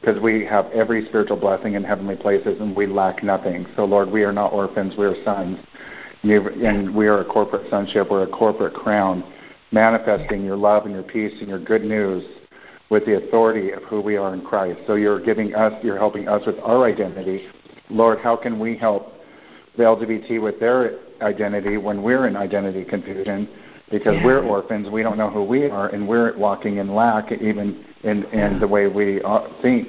Because 0.00 0.20
we 0.20 0.44
have 0.44 0.66
every 0.66 1.06
spiritual 1.06 1.38
blessing 1.38 1.74
in 1.74 1.82
heavenly 1.82 2.16
places 2.16 2.60
and 2.60 2.76
we 2.76 2.86
lack 2.86 3.22
nothing. 3.22 3.66
So, 3.74 3.84
Lord, 3.84 4.10
we 4.10 4.22
are 4.22 4.32
not 4.32 4.52
orphans, 4.52 4.94
we 4.98 5.06
are 5.06 5.24
sons. 5.24 5.58
And 6.22 6.94
we 6.94 7.06
are 7.06 7.20
a 7.20 7.24
corporate 7.24 7.70
sonship, 7.70 8.10
we're 8.10 8.24
a 8.24 8.30
corporate 8.30 8.74
crown 8.74 9.24
manifesting 9.72 10.44
your 10.44 10.56
love 10.56 10.84
and 10.84 10.94
your 10.94 11.02
peace 11.02 11.32
and 11.40 11.48
your 11.48 11.58
good 11.58 11.82
news 11.82 12.24
with 12.90 13.04
the 13.04 13.16
authority 13.16 13.70
of 13.72 13.82
who 13.84 14.00
we 14.00 14.16
are 14.16 14.34
in 14.34 14.40
Christ. 14.40 14.80
So 14.86 14.94
you're 14.94 15.20
giving 15.20 15.54
us, 15.54 15.72
you're 15.82 15.98
helping 15.98 16.28
us 16.28 16.46
with 16.46 16.58
our 16.60 16.84
identity. 16.84 17.46
Lord, 17.90 18.18
how 18.20 18.36
can 18.36 18.58
we 18.58 18.76
help 18.76 19.12
the 19.76 19.82
LGBT 19.84 20.42
with 20.42 20.58
their 20.58 20.98
identity 21.20 21.76
when 21.76 22.02
we're 22.02 22.26
in 22.26 22.36
identity 22.36 22.84
confusion? 22.84 23.48
Because 23.90 24.16
yeah. 24.16 24.24
we're 24.24 24.42
orphans, 24.42 24.88
we 24.90 25.02
don't 25.02 25.16
know 25.16 25.30
who 25.30 25.44
we 25.44 25.68
are, 25.70 25.88
and 25.88 26.06
we're 26.06 26.36
walking 26.36 26.76
in 26.76 26.94
lack 26.94 27.32
even 27.32 27.84
in, 28.04 28.24
in 28.24 28.60
the 28.60 28.68
way 28.68 28.86
we 28.86 29.20
think. 29.62 29.88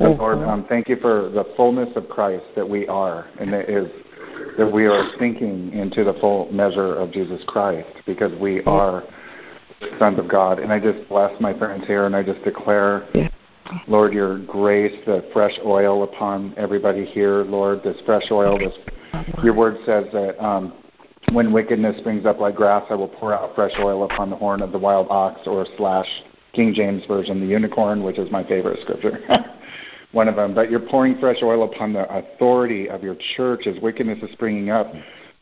Mm-hmm. 0.00 0.20
Lord, 0.20 0.38
um, 0.38 0.66
thank 0.68 0.88
you 0.88 0.96
for 0.96 1.30
the 1.30 1.44
fullness 1.56 1.88
of 1.96 2.08
Christ 2.08 2.44
that 2.56 2.68
we 2.68 2.86
are, 2.88 3.28
and 3.40 3.54
it 3.54 3.68
is 3.68 3.88
that 4.58 4.70
we 4.70 4.86
are 4.86 5.10
sinking 5.18 5.72
into 5.72 6.04
the 6.04 6.14
full 6.14 6.50
measure 6.50 6.94
of 6.94 7.12
Jesus 7.12 7.42
Christ 7.46 7.88
because 8.06 8.32
we 8.40 8.62
are 8.64 9.02
sons 9.98 10.18
of 10.18 10.28
God. 10.28 10.58
And 10.58 10.72
I 10.72 10.78
just 10.78 11.08
bless 11.08 11.38
my 11.40 11.56
friends 11.56 11.86
here 11.86 12.06
and 12.06 12.16
I 12.16 12.22
just 12.22 12.42
declare, 12.42 13.06
Lord, 13.86 14.12
your 14.14 14.38
grace, 14.38 14.94
the 15.04 15.28
fresh 15.32 15.58
oil 15.64 16.04
upon 16.04 16.54
everybody 16.56 17.04
here, 17.04 17.44
Lord, 17.44 17.82
this 17.82 17.96
fresh 18.06 18.30
oil, 18.30 18.58
this 18.58 18.74
your 19.42 19.54
word 19.54 19.78
says 19.84 20.04
that 20.12 20.42
um, 20.42 20.72
when 21.32 21.52
wickedness 21.52 21.98
springs 21.98 22.26
up 22.26 22.38
like 22.38 22.54
grass, 22.54 22.84
I 22.90 22.94
will 22.94 23.08
pour 23.08 23.34
out 23.34 23.54
fresh 23.54 23.72
oil 23.80 24.04
upon 24.04 24.30
the 24.30 24.36
horn 24.36 24.62
of 24.62 24.72
the 24.72 24.78
wild 24.78 25.08
ox 25.10 25.40
or 25.46 25.66
slash 25.76 26.06
King 26.52 26.72
James 26.74 27.04
Version, 27.06 27.40
the 27.40 27.46
unicorn, 27.46 28.02
which 28.02 28.18
is 28.18 28.30
my 28.30 28.44
favorite 28.44 28.80
scripture. 28.82 29.18
one 30.16 30.26
of 30.26 30.34
them. 30.34 30.54
But 30.54 30.70
you're 30.70 30.80
pouring 30.80 31.18
fresh 31.20 31.42
oil 31.42 31.62
upon 31.62 31.92
the 31.92 32.10
authority 32.12 32.88
of 32.88 33.02
your 33.02 33.16
church 33.36 33.66
as 33.68 33.80
wickedness 33.80 34.18
is 34.22 34.32
springing 34.32 34.70
up. 34.70 34.92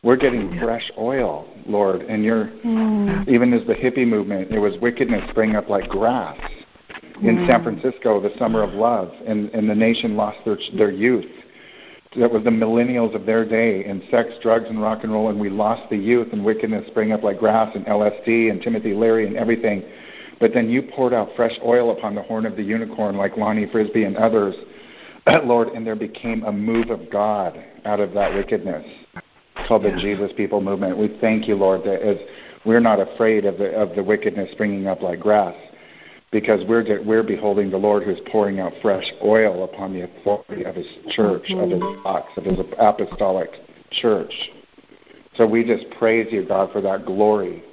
We're 0.03 0.17
getting 0.17 0.59
fresh 0.59 0.91
oil, 0.99 1.47
Lord, 1.65 2.01
and 2.01 2.23
you're 2.23 2.45
mm. 2.45 3.27
even 3.27 3.53
as 3.53 3.65
the 3.65 3.73
hippie 3.73 4.07
movement, 4.07 4.51
it 4.51 4.59
was 4.59 4.75
wickedness 4.79 5.27
springing 5.31 5.55
up 5.55 5.67
like 5.67 5.89
grass 5.89 6.37
in 7.23 7.37
mm. 7.37 7.47
San 7.47 7.63
Francisco, 7.63 8.21
the 8.21 8.29
summer 8.37 8.61
of 8.61 8.73
love, 8.73 9.11
and, 9.25 9.49
and 9.49 9.67
the 9.67 9.73
nation 9.73 10.15
lost 10.15 10.37
their 10.45 10.59
their 10.77 10.91
youth. 10.91 11.25
That 12.19 12.31
was 12.31 12.43
the 12.43 12.51
millennials 12.51 13.15
of 13.15 13.25
their 13.25 13.43
day, 13.47 13.83
and 13.85 14.03
sex, 14.11 14.29
drugs, 14.41 14.65
and 14.69 14.79
rock 14.81 14.99
and 15.03 15.11
roll, 15.11 15.29
and 15.29 15.39
we 15.39 15.49
lost 15.49 15.89
the 15.89 15.97
youth, 15.97 16.27
and 16.33 16.45
wickedness 16.45 16.85
sprang 16.87 17.11
up 17.11 17.23
like 17.23 17.39
grass, 17.39 17.75
and 17.75 17.85
LSD, 17.85 18.51
and 18.51 18.61
Timothy 18.61 18.93
Leary, 18.93 19.25
and 19.25 19.35
everything. 19.35 19.83
But 20.39 20.53
then 20.53 20.69
you 20.69 20.81
poured 20.95 21.13
out 21.13 21.29
fresh 21.35 21.57
oil 21.63 21.91
upon 21.97 22.15
the 22.15 22.21
horn 22.21 22.45
of 22.45 22.55
the 22.55 22.63
unicorn, 22.63 23.15
like 23.15 23.37
Lonnie 23.37 23.67
Frisbee 23.71 24.03
and 24.03 24.17
others, 24.17 24.55
Lord, 25.45 25.69
and 25.69 25.85
there 25.85 25.95
became 25.95 26.43
a 26.43 26.51
move 26.51 26.89
of 26.89 27.09
God 27.11 27.57
out 27.85 27.99
of 27.99 28.13
that 28.13 28.33
wickedness 28.33 28.85
called 29.67 29.83
the 29.83 29.95
Jesus 29.99 30.31
People 30.35 30.61
Movement. 30.61 30.97
We 30.97 31.17
thank 31.21 31.47
you, 31.47 31.55
Lord, 31.55 31.81
that 31.85 32.01
as 32.01 32.17
We're 32.65 32.79
not 32.79 32.99
afraid 32.99 33.45
of 33.45 33.57
the 33.57 33.71
of 33.71 33.95
the 33.95 34.03
wickedness 34.03 34.51
springing 34.51 34.87
up 34.87 35.01
like 35.01 35.19
grass, 35.19 35.55
because 36.31 36.65
we're 36.67 36.83
de- 36.83 37.01
we're 37.03 37.23
beholding 37.23 37.69
the 37.69 37.77
Lord 37.77 38.03
who's 38.03 38.19
pouring 38.31 38.59
out 38.59 38.73
fresh 38.81 39.05
oil 39.23 39.63
upon 39.63 39.93
the 39.93 40.01
authority 40.01 40.65
of 40.65 40.75
His 40.75 40.87
church, 41.11 41.45
of 41.51 41.69
His 41.69 41.79
mm-hmm. 41.79 42.03
box, 42.03 42.31
of 42.37 42.43
His 42.43 42.59
apostolic 42.79 43.49
church. 43.91 44.33
So 45.37 45.45
we 45.45 45.63
just 45.63 45.85
praise 45.99 46.27
you, 46.31 46.45
God, 46.45 46.71
for 46.71 46.81
that 46.81 47.05
glory, 47.05 47.63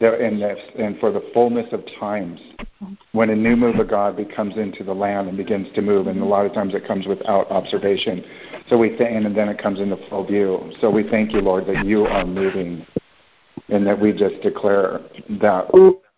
that 0.00 0.20
and 0.20 0.40
this, 0.40 0.58
and 0.78 0.98
for 0.98 1.10
the 1.10 1.30
fullness 1.34 1.72
of 1.72 1.82
times 1.98 2.40
when 3.12 3.30
a 3.30 3.36
new 3.36 3.56
move 3.56 3.76
of 3.76 3.88
God 3.88 4.16
becomes 4.16 4.56
into 4.56 4.84
the 4.84 4.92
land 4.92 5.28
and 5.28 5.36
begins 5.36 5.66
to 5.74 5.82
move, 5.82 6.06
and 6.06 6.20
a 6.20 6.24
lot 6.24 6.46
of 6.46 6.52
times 6.52 6.74
it 6.74 6.86
comes 6.86 7.06
without 7.06 7.50
observation. 7.50 8.24
So 8.68 8.76
we 8.76 8.90
th- 8.90 9.00
and 9.00 9.36
then 9.36 9.48
it 9.48 9.58
comes 9.60 9.80
into 9.80 9.96
full 10.08 10.26
view. 10.26 10.72
So 10.80 10.90
we 10.90 11.08
thank 11.08 11.32
you, 11.32 11.40
Lord, 11.40 11.66
that 11.66 11.84
you 11.84 12.04
are 12.04 12.26
moving, 12.26 12.86
and 13.70 13.86
that 13.86 13.98
we 13.98 14.12
just 14.12 14.40
declare 14.42 15.00
that 15.40 15.68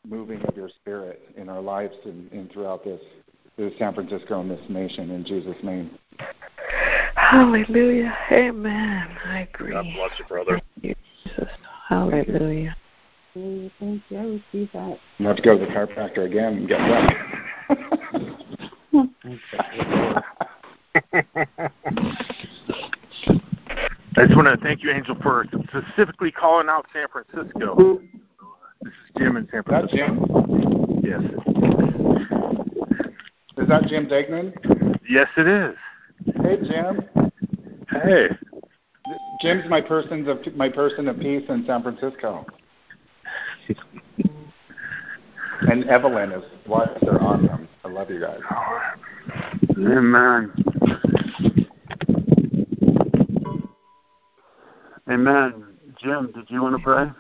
moving 0.07 0.43
of 0.45 0.57
your 0.57 0.69
Spirit 0.69 1.23
in 1.37 1.49
our 1.49 1.61
lives 1.61 1.95
and, 2.05 2.31
and 2.33 2.51
throughout 2.51 2.85
this, 2.85 3.01
this 3.57 3.73
San 3.79 3.95
Francisco 3.95 4.41
and 4.41 4.51
this 4.51 4.61
nation. 4.69 5.11
In 5.11 5.25
Jesus' 5.25 5.57
name. 5.63 5.91
Hallelujah. 7.15 8.17
Amen. 8.33 9.09
I 9.25 9.41
agree. 9.41 9.73
God 9.73 9.87
bless 9.95 10.19
you, 10.19 10.25
brother. 10.25 10.61
Thank 10.83 10.85
you, 10.85 10.95
Jesus. 11.25 11.49
Hallelujah. 11.89 12.77
Thank 13.33 14.03
you. 14.09 14.19
I 14.19 14.23
receive 14.23 14.73
that. 14.73 14.99
You 15.19 15.27
have 15.27 15.37
to 15.37 15.43
go 15.43 15.59
to 15.59 15.65
the 15.65 15.71
chiropractor 15.71 16.27
again 16.27 16.55
and 16.55 16.69
get 16.69 16.79
that. 16.79 17.17
I 24.17 24.25
just 24.27 24.37
want 24.37 24.49
to 24.49 24.57
thank 24.63 24.83
you, 24.83 24.91
Angel, 24.91 25.17
for 25.23 25.47
specifically 25.69 26.33
calling 26.33 26.69
out 26.69 26.87
San 26.93 27.07
Francisco. 27.09 28.01
This 28.83 28.93
is 28.93 29.11
Jim 29.17 29.37
in 29.37 29.49
San 29.51 29.63
That 29.69 29.89
Francisco. 29.89 29.97
Jim? 29.97 30.19
Yes. 31.05 31.23
Is 33.59 33.69
that 33.69 33.85
Jim 33.87 34.09
Degnan? 34.09 34.53
Yes, 35.09 35.29
it 35.37 35.47
is. 35.47 35.77
Hey, 36.43 36.57
Jim. 36.67 37.09
Hey. 37.91 38.29
Jim's 39.41 39.69
my 39.69 39.81
person 39.81 40.29
of 40.29 40.41
my 40.57 40.69
person 40.69 41.09
of 41.09 41.19
peace 41.19 41.45
in 41.49 41.65
San 41.67 41.83
Francisco. 41.83 42.45
And 45.63 45.85
Evelyn 45.85 46.33
is 46.33 46.45
wives 46.67 47.03
are 47.03 47.21
on 47.21 47.47
them. 47.47 47.69
I 47.85 47.89
love 47.89 48.11
you 48.11 48.21
guys. 48.21 48.41
Amen. 49.77 50.53
Amen. 55.11 55.65
Jim, 56.03 56.31
did 56.35 56.51
you 56.51 56.63
want 56.63 56.77
to 56.77 56.83
pray? 56.83 57.11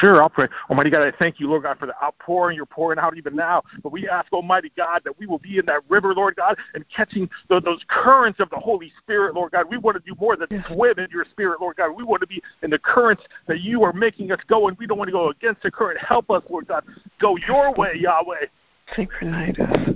Sure, 0.00 0.22
I'll 0.22 0.28
pray. 0.28 0.48
Almighty 0.70 0.90
God, 0.90 1.02
I 1.02 1.16
thank 1.18 1.40
you, 1.40 1.48
Lord 1.48 1.64
God, 1.64 1.78
for 1.78 1.86
the 1.86 1.94
outpouring 2.02 2.56
you're 2.56 2.66
pouring 2.66 2.98
out 2.98 3.16
even 3.16 3.36
now. 3.36 3.62
But 3.82 3.92
we 3.92 4.08
ask, 4.08 4.32
Almighty 4.32 4.72
God, 4.76 5.02
that 5.04 5.18
we 5.18 5.26
will 5.26 5.38
be 5.38 5.58
in 5.58 5.66
that 5.66 5.82
river, 5.88 6.14
Lord 6.14 6.36
God, 6.36 6.56
and 6.74 6.84
catching 6.94 7.28
the, 7.48 7.60
those 7.60 7.82
currents 7.88 8.40
of 8.40 8.50
the 8.50 8.56
Holy 8.56 8.92
Spirit, 8.98 9.34
Lord 9.34 9.52
God. 9.52 9.66
We 9.68 9.78
want 9.78 10.02
to 10.02 10.10
do 10.10 10.18
more 10.20 10.36
than 10.36 10.48
swim 10.66 10.98
in 10.98 11.08
your 11.10 11.24
Spirit, 11.30 11.60
Lord 11.60 11.76
God. 11.76 11.90
We 11.92 12.02
want 12.02 12.20
to 12.22 12.26
be 12.26 12.42
in 12.62 12.70
the 12.70 12.78
currents 12.78 13.22
that 13.46 13.60
you 13.60 13.82
are 13.82 13.92
making 13.92 14.32
us 14.32 14.40
go, 14.46 14.68
and 14.68 14.76
we 14.78 14.86
don't 14.86 14.98
want 14.98 15.08
to 15.08 15.12
go 15.12 15.30
against 15.30 15.62
the 15.62 15.70
current. 15.70 15.98
Help 16.00 16.30
us, 16.30 16.42
Lord 16.48 16.68
God, 16.68 16.84
go 17.20 17.36
your 17.48 17.72
way, 17.74 17.94
Yahweh. 17.96 18.46
Synchronize 18.96 19.58
us. 19.58 19.92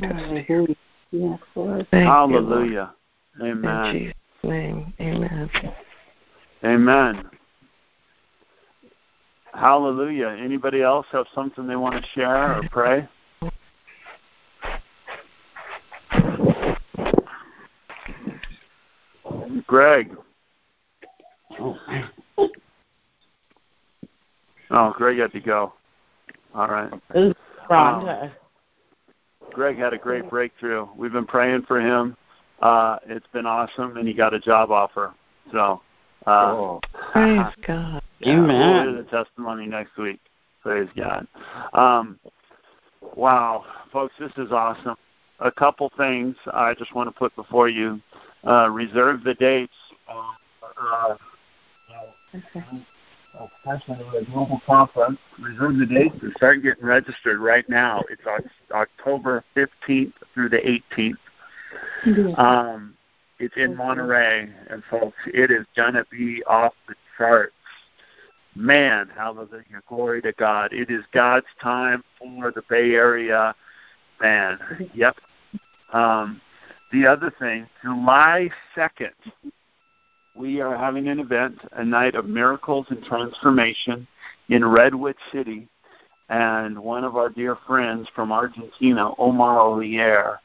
Hallelujah. 0.00 0.76
Yes, 1.12 1.38
Lord. 1.54 1.86
Thank 1.90 2.06
Hallelujah. 2.06 2.94
you, 3.38 3.44
Lord. 3.44 3.58
Amen. 3.58 3.96
In 3.96 4.00
Jesus' 4.00 4.14
name. 4.42 4.94
Amen. 5.00 5.50
Amen. 6.64 7.30
Hallelujah. 9.52 10.28
Anybody 10.28 10.82
else 10.82 11.06
have 11.12 11.26
something 11.34 11.66
they 11.66 11.76
want 11.76 12.02
to 12.02 12.08
share 12.14 12.58
or 12.58 12.62
pray? 12.70 13.08
Greg. 19.66 20.16
Oh, 24.70 24.94
Greg 24.96 25.18
had 25.18 25.32
to 25.32 25.40
go. 25.40 25.72
All 26.54 26.68
right. 26.68 26.90
Rhonda. 27.70 28.32
Greg 29.52 29.76
had 29.76 29.92
a 29.92 29.98
great 29.98 30.28
breakthrough. 30.30 30.88
We've 30.96 31.12
been 31.12 31.26
praying 31.26 31.62
for 31.62 31.80
him. 31.80 32.16
Uh, 32.60 32.98
it's 33.06 33.26
been 33.32 33.44
awesome, 33.44 33.96
and 33.96 34.06
he 34.06 34.14
got 34.14 34.32
a 34.32 34.40
job 34.40 34.70
offer. 34.70 35.14
So, 35.50 35.82
uh, 36.26 36.78
Praise 37.12 37.46
God. 37.66 38.02
yeah, 38.20 38.32
Amen. 38.34 38.46
We'll 38.48 38.94
hear 38.94 39.02
the 39.02 39.10
testimony 39.10 39.66
next 39.66 39.96
week. 39.96 40.20
Praise 40.62 40.88
God. 40.96 41.26
Um, 41.72 42.20
wow, 43.16 43.64
folks, 43.92 44.14
this 44.18 44.32
is 44.36 44.52
awesome. 44.52 44.96
A 45.40 45.50
couple 45.50 45.90
things 45.96 46.36
I 46.52 46.74
just 46.74 46.94
want 46.94 47.08
to 47.08 47.12
put 47.12 47.34
before 47.34 47.68
you. 47.68 48.00
Uh, 48.46 48.68
reserve 48.70 49.24
the 49.24 49.34
dates. 49.34 49.72
Uh, 50.08 50.32
uh, 50.80 51.16
especially 53.64 54.04
the 54.12 54.24
global 54.30 54.60
conference. 54.66 55.18
Reserve 55.40 55.78
the 55.78 55.86
dates 55.86 56.14
and 56.22 56.32
start 56.36 56.62
getting 56.62 56.84
registered 56.84 57.38
right 57.38 57.68
now. 57.68 58.02
It's 58.10 58.22
October 58.70 59.44
15th 59.56 60.12
through 60.34 60.48
the 60.48 60.80
18th. 60.96 62.38
Um, 62.38 62.94
it's 63.42 63.56
in 63.56 63.76
Monterey, 63.76 64.48
and 64.70 64.84
folks, 64.88 65.16
it 65.26 65.50
is 65.50 65.66
gonna 65.76 66.04
be 66.12 66.44
off 66.44 66.74
the 66.86 66.94
charts. 67.18 67.52
Man, 68.54 69.10
hallelujah, 69.16 69.82
glory 69.88 70.22
to 70.22 70.32
God! 70.34 70.72
It 70.72 70.90
is 70.90 71.02
God's 71.12 71.46
time 71.60 72.04
for 72.20 72.52
the 72.52 72.62
Bay 72.70 72.92
Area. 72.92 73.52
Man, 74.20 74.60
yep. 74.94 75.16
Um, 75.92 76.40
the 76.92 77.04
other 77.04 77.32
thing, 77.36 77.66
July 77.82 78.48
second, 78.76 79.10
we 80.36 80.60
are 80.60 80.76
having 80.76 81.08
an 81.08 81.18
event, 81.18 81.58
a 81.72 81.84
night 81.84 82.14
of 82.14 82.26
miracles 82.26 82.86
and 82.90 83.02
transformation 83.02 84.06
in 84.50 84.64
Redwood 84.64 85.16
City, 85.32 85.68
and 86.28 86.78
one 86.78 87.02
of 87.02 87.16
our 87.16 87.28
dear 87.28 87.56
friends 87.66 88.06
from 88.14 88.30
Argentina, 88.30 89.10
Omar 89.18 89.58
Olier, 89.58 90.38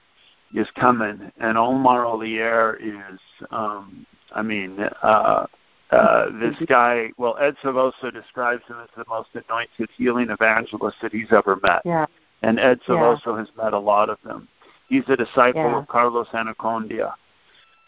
is 0.53 0.67
coming, 0.79 1.31
and 1.39 1.57
Omar 1.57 2.05
Olier 2.05 2.77
is, 2.81 3.19
um, 3.51 4.05
I 4.33 4.41
mean, 4.41 4.79
uh, 5.03 5.45
uh, 5.91 6.25
this 6.39 6.55
guy. 6.67 7.09
Well, 7.17 7.37
Ed 7.39 7.55
Silvoso 7.63 8.13
describes 8.13 8.63
him 8.67 8.77
as 8.83 8.89
the 8.95 9.05
most 9.07 9.29
anointed 9.33 9.89
healing 9.95 10.29
evangelist 10.29 10.97
that 11.01 11.11
he's 11.13 11.31
ever 11.31 11.57
met, 11.63 11.81
Yeah. 11.85 12.05
and 12.41 12.59
Ed 12.59 12.81
Yeah. 12.87 13.15
Has 13.15 13.49
met 13.55 13.73
a 13.73 13.79
lot 13.79 14.09
of 14.09 14.21
them. 14.23 14.47
He's 14.89 15.07
a 15.09 15.17
disciple 15.17 15.61
Yeah. 15.61 15.77
of 15.77 15.87
Carlos 15.87 16.27
Anacondia, 16.29 17.13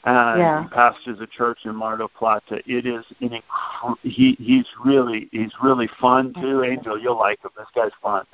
and 0.05 0.39
Yeah. 0.39 0.63
he 0.63 0.69
pastors 0.69 1.19
a 1.19 1.27
church 1.27 1.65
in 1.65 1.75
Mar 1.75 1.97
del 1.97 2.07
Plata. 2.09 2.61
It 2.65 2.85
is 2.85 3.05
an 3.21 3.29
inc- 3.29 3.97
he 4.03 4.33
he's 4.33 4.67
really 4.83 5.27
he's 5.31 5.53
really 5.61 5.87
fun 5.87 6.33
too. 6.33 6.63
Angel, 6.63 6.97
you'll 6.97 7.17
like 7.17 7.41
him. 7.43 7.51
This 7.57 7.67
guy's 7.75 7.93
fun. 8.01 8.25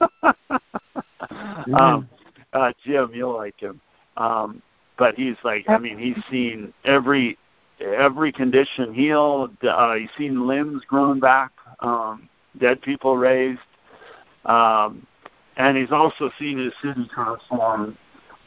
um, 1.78 2.08
uh, 2.52 2.72
Jim, 2.84 3.10
you'll 3.14 3.36
like 3.36 3.58
him. 3.58 3.80
Um, 4.16 4.62
but 4.98 5.14
he's 5.14 5.36
like, 5.42 5.68
I 5.68 5.78
mean, 5.78 5.98
he's 5.98 6.22
seen 6.30 6.72
every 6.84 7.38
every 7.80 8.32
condition 8.32 8.94
healed. 8.94 9.56
Uh, 9.62 9.94
he's 9.94 10.10
seen 10.16 10.46
limbs 10.46 10.82
grown 10.86 11.18
back, 11.18 11.50
um, 11.80 12.28
dead 12.58 12.80
people 12.82 13.16
raised, 13.16 13.60
um, 14.44 15.06
and 15.56 15.76
he's 15.76 15.90
also 15.90 16.30
seen 16.38 16.58
his 16.58 16.72
city 16.82 17.08
transformed. 17.12 17.96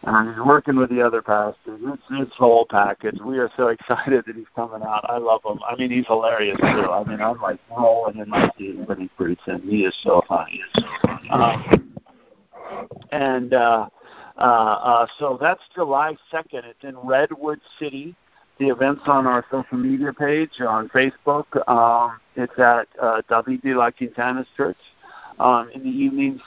And 0.08 0.30
he's 0.30 0.46
working 0.46 0.76
with 0.76 0.92
the 0.92 1.02
other 1.02 1.24
pastors. 1.24 1.82
It's 1.84 2.04
it's 2.12 2.30
the 2.30 2.36
whole 2.38 2.68
package. 2.70 3.20
We 3.26 3.40
are 3.40 3.50
so 3.58 3.68
excited 3.70 4.24
that 4.28 4.36
he's 4.36 4.46
coming 4.56 4.84
out. 4.84 5.04
I 5.10 5.18
love 5.18 5.42
him. 5.44 5.60
I 5.68 5.76
mean, 5.76 5.90
he's 5.90 6.06
hilarious 6.06 6.58
too. 6.60 6.66
I 6.66 7.04
mean, 7.06 7.20
I'm 7.22 7.42
like 7.42 7.60
rolling 7.76 8.20
in 8.20 8.30
my 8.30 8.52
seat 8.56 8.78
when 8.86 9.00
he 9.00 9.08
preaching. 9.18 9.62
He 9.64 9.84
is 9.84 9.96
so 10.04 10.22
funny. 10.28 10.52
He 10.52 10.58
is 10.60 10.70
so 10.76 11.08
funny. 11.08 11.30
Um, 11.32 11.96
and 13.12 13.54
uh, 13.56 13.90
uh, 14.38 14.42
uh, 14.42 15.08
so 15.18 15.38
that's 15.40 15.62
July 15.74 16.16
2nd. 16.32 16.66
It's 16.66 16.84
in 16.84 16.98
Redwood 16.98 17.60
City. 17.80 18.16
The 18.60 18.70
event's 18.70 19.04
on 19.06 19.28
our 19.28 19.46
social 19.52 19.78
media 19.78 20.14
page 20.14 20.62
on 20.62 20.90
Facebook. 20.90 21.46
Um, 21.70 22.20
it's 22.36 22.58
at 22.58 22.88
uh, 23.02 23.22
W.D. 23.30 23.74
La 23.74 23.92
Quintana's 23.92 24.48
church. 24.56 24.78
Um, 25.40 25.70
in 25.74 25.84
the 25.84 25.90
evenings, 25.90 26.42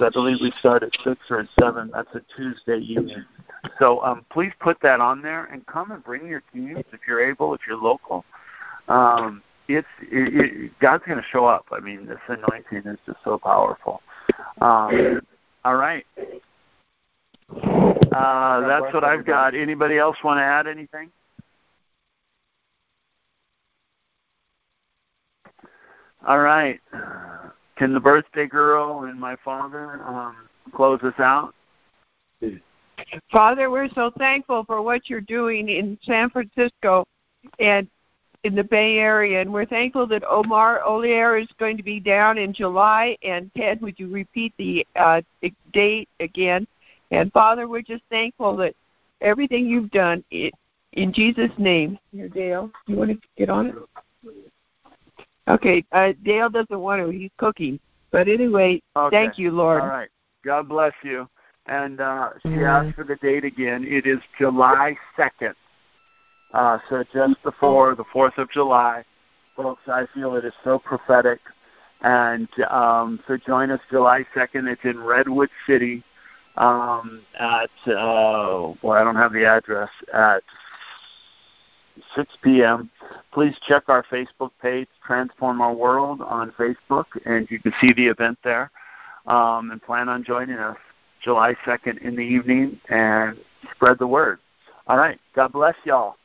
I 0.00 0.10
believe 0.10 0.38
we 0.40 0.52
start 0.58 0.82
at 0.82 0.90
6 1.04 1.20
or 1.30 1.40
at 1.40 1.48
7. 1.58 1.90
That's 1.94 2.08
a 2.14 2.22
Tuesday 2.36 2.78
evening. 2.78 3.24
So 3.78 4.02
um, 4.02 4.24
please 4.30 4.52
put 4.60 4.78
that 4.82 5.00
on 5.00 5.22
there 5.22 5.44
and 5.46 5.64
come 5.66 5.90
and 5.90 6.02
bring 6.02 6.26
your 6.26 6.42
teams 6.52 6.84
if 6.92 7.00
you're 7.06 7.26
able, 7.26 7.54
if 7.54 7.60
you're 7.66 7.76
local. 7.76 8.24
Um, 8.88 9.42
it's 9.68 9.86
it, 10.02 10.34
it, 10.34 10.72
God's 10.80 11.04
going 11.06 11.18
to 11.18 11.24
show 11.30 11.46
up. 11.46 11.66
I 11.70 11.80
mean, 11.80 12.06
this 12.06 12.18
anointing 12.28 12.90
is 12.90 12.98
just 13.06 13.18
so 13.24 13.38
powerful. 13.38 14.02
Um, 14.60 15.20
all 15.64 15.76
right. 15.76 16.04
Uh, 17.52 18.66
that's 18.66 18.92
what 18.92 19.04
I've 19.04 19.24
got. 19.24 19.54
Anybody 19.54 19.98
else 19.98 20.16
want 20.24 20.38
to 20.38 20.42
add 20.42 20.66
anything? 20.66 21.10
All 26.26 26.40
right. 26.40 26.80
Can 27.76 27.94
the 27.94 28.00
birthday 28.00 28.46
girl 28.46 29.04
and 29.04 29.18
my 29.18 29.36
father 29.44 30.02
um, 30.04 30.36
close 30.74 31.00
us 31.02 31.18
out? 31.18 31.54
Father, 33.32 33.70
we're 33.70 33.88
so 33.94 34.10
thankful 34.18 34.64
for 34.64 34.82
what 34.82 35.08
you're 35.08 35.22
doing 35.22 35.68
in 35.68 35.98
San 36.02 36.28
Francisco 36.30 37.06
and 37.58 37.88
in 38.44 38.54
the 38.54 38.64
Bay 38.64 38.98
Area, 38.98 39.40
and 39.40 39.52
we're 39.52 39.66
thankful 39.66 40.06
that 40.06 40.24
Omar 40.24 40.82
Olier 40.86 41.36
is 41.36 41.48
going 41.58 41.76
to 41.76 41.82
be 41.82 42.00
down 42.00 42.38
in 42.38 42.52
July. 42.52 43.16
And 43.22 43.50
Ted, 43.54 43.80
would 43.82 43.98
you 43.98 44.08
repeat 44.08 44.52
the 44.58 44.86
uh, 44.96 45.20
date 45.72 46.08
again? 46.20 46.66
And 47.10 47.32
Father, 47.32 47.68
we're 47.68 47.82
just 47.82 48.04
thankful 48.10 48.56
that 48.56 48.74
everything 49.20 49.66
you've 49.66 49.90
done 49.90 50.24
it, 50.30 50.54
in 50.92 51.12
Jesus' 51.12 51.50
name. 51.58 51.98
Here, 52.12 52.28
Dale, 52.28 52.70
you 52.86 52.96
want 52.96 53.10
to 53.10 53.28
get 53.36 53.48
on 53.48 53.66
it? 53.66 53.74
Okay, 55.48 55.84
uh, 55.92 56.12
Dale 56.24 56.50
doesn't 56.50 56.78
want 56.78 57.02
to. 57.02 57.10
He's 57.10 57.30
cooking. 57.36 57.80
But 58.10 58.28
anyway, 58.28 58.82
okay. 58.96 59.16
thank 59.16 59.38
you, 59.38 59.50
Lord. 59.50 59.82
All 59.82 59.88
right. 59.88 60.08
God 60.44 60.68
bless 60.68 60.92
you. 61.02 61.28
And 61.66 62.00
uh, 62.00 62.30
she 62.42 62.48
mm-hmm. 62.48 62.64
asked 62.64 62.96
for 62.96 63.04
the 63.04 63.16
date 63.16 63.44
again. 63.44 63.84
It 63.84 64.06
is 64.06 64.18
July 64.38 64.96
2nd. 65.16 65.54
Uh, 66.52 66.78
so 66.88 67.04
just 67.12 67.40
before 67.42 67.94
the 67.94 68.04
4th 68.04 68.38
of 68.38 68.50
July, 68.50 69.04
folks, 69.56 69.82
I 69.86 70.06
feel 70.14 70.34
it 70.36 70.44
is 70.44 70.54
so 70.64 70.78
prophetic. 70.78 71.40
And 72.02 72.48
um, 72.68 73.20
so 73.28 73.36
join 73.36 73.70
us 73.70 73.80
July 73.90 74.24
2nd. 74.34 74.68
It's 74.68 74.84
in 74.84 74.98
Redwood 75.00 75.50
City 75.66 76.02
um, 76.56 77.22
at, 77.38 77.70
uh, 77.86 78.72
well, 78.82 78.92
I 78.92 79.04
don't 79.04 79.16
have 79.16 79.32
the 79.32 79.44
address, 79.44 79.90
at 80.12 80.42
6 82.14 82.32
p.m. 82.42 82.90
Please 83.32 83.54
check 83.66 83.84
our 83.88 84.04
Facebook 84.04 84.50
page, 84.60 84.88
Transform 85.06 85.60
Our 85.60 85.74
World, 85.74 86.20
on 86.22 86.50
Facebook, 86.52 87.06
and 87.24 87.50
you 87.50 87.58
can 87.58 87.72
see 87.80 87.92
the 87.92 88.06
event 88.06 88.38
there. 88.44 88.70
Um, 89.26 89.70
and 89.70 89.82
plan 89.82 90.08
on 90.08 90.24
joining 90.24 90.56
us 90.56 90.78
July 91.22 91.54
2nd 91.66 91.98
in 91.98 92.16
the 92.16 92.22
evening 92.22 92.80
and 92.88 93.36
spread 93.74 93.98
the 93.98 94.06
word. 94.06 94.38
All 94.86 94.96
right. 94.96 95.20
God 95.34 95.52
bless 95.52 95.76
y'all. 95.84 96.16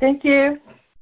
Thank 0.00 0.24
you. 0.24 0.58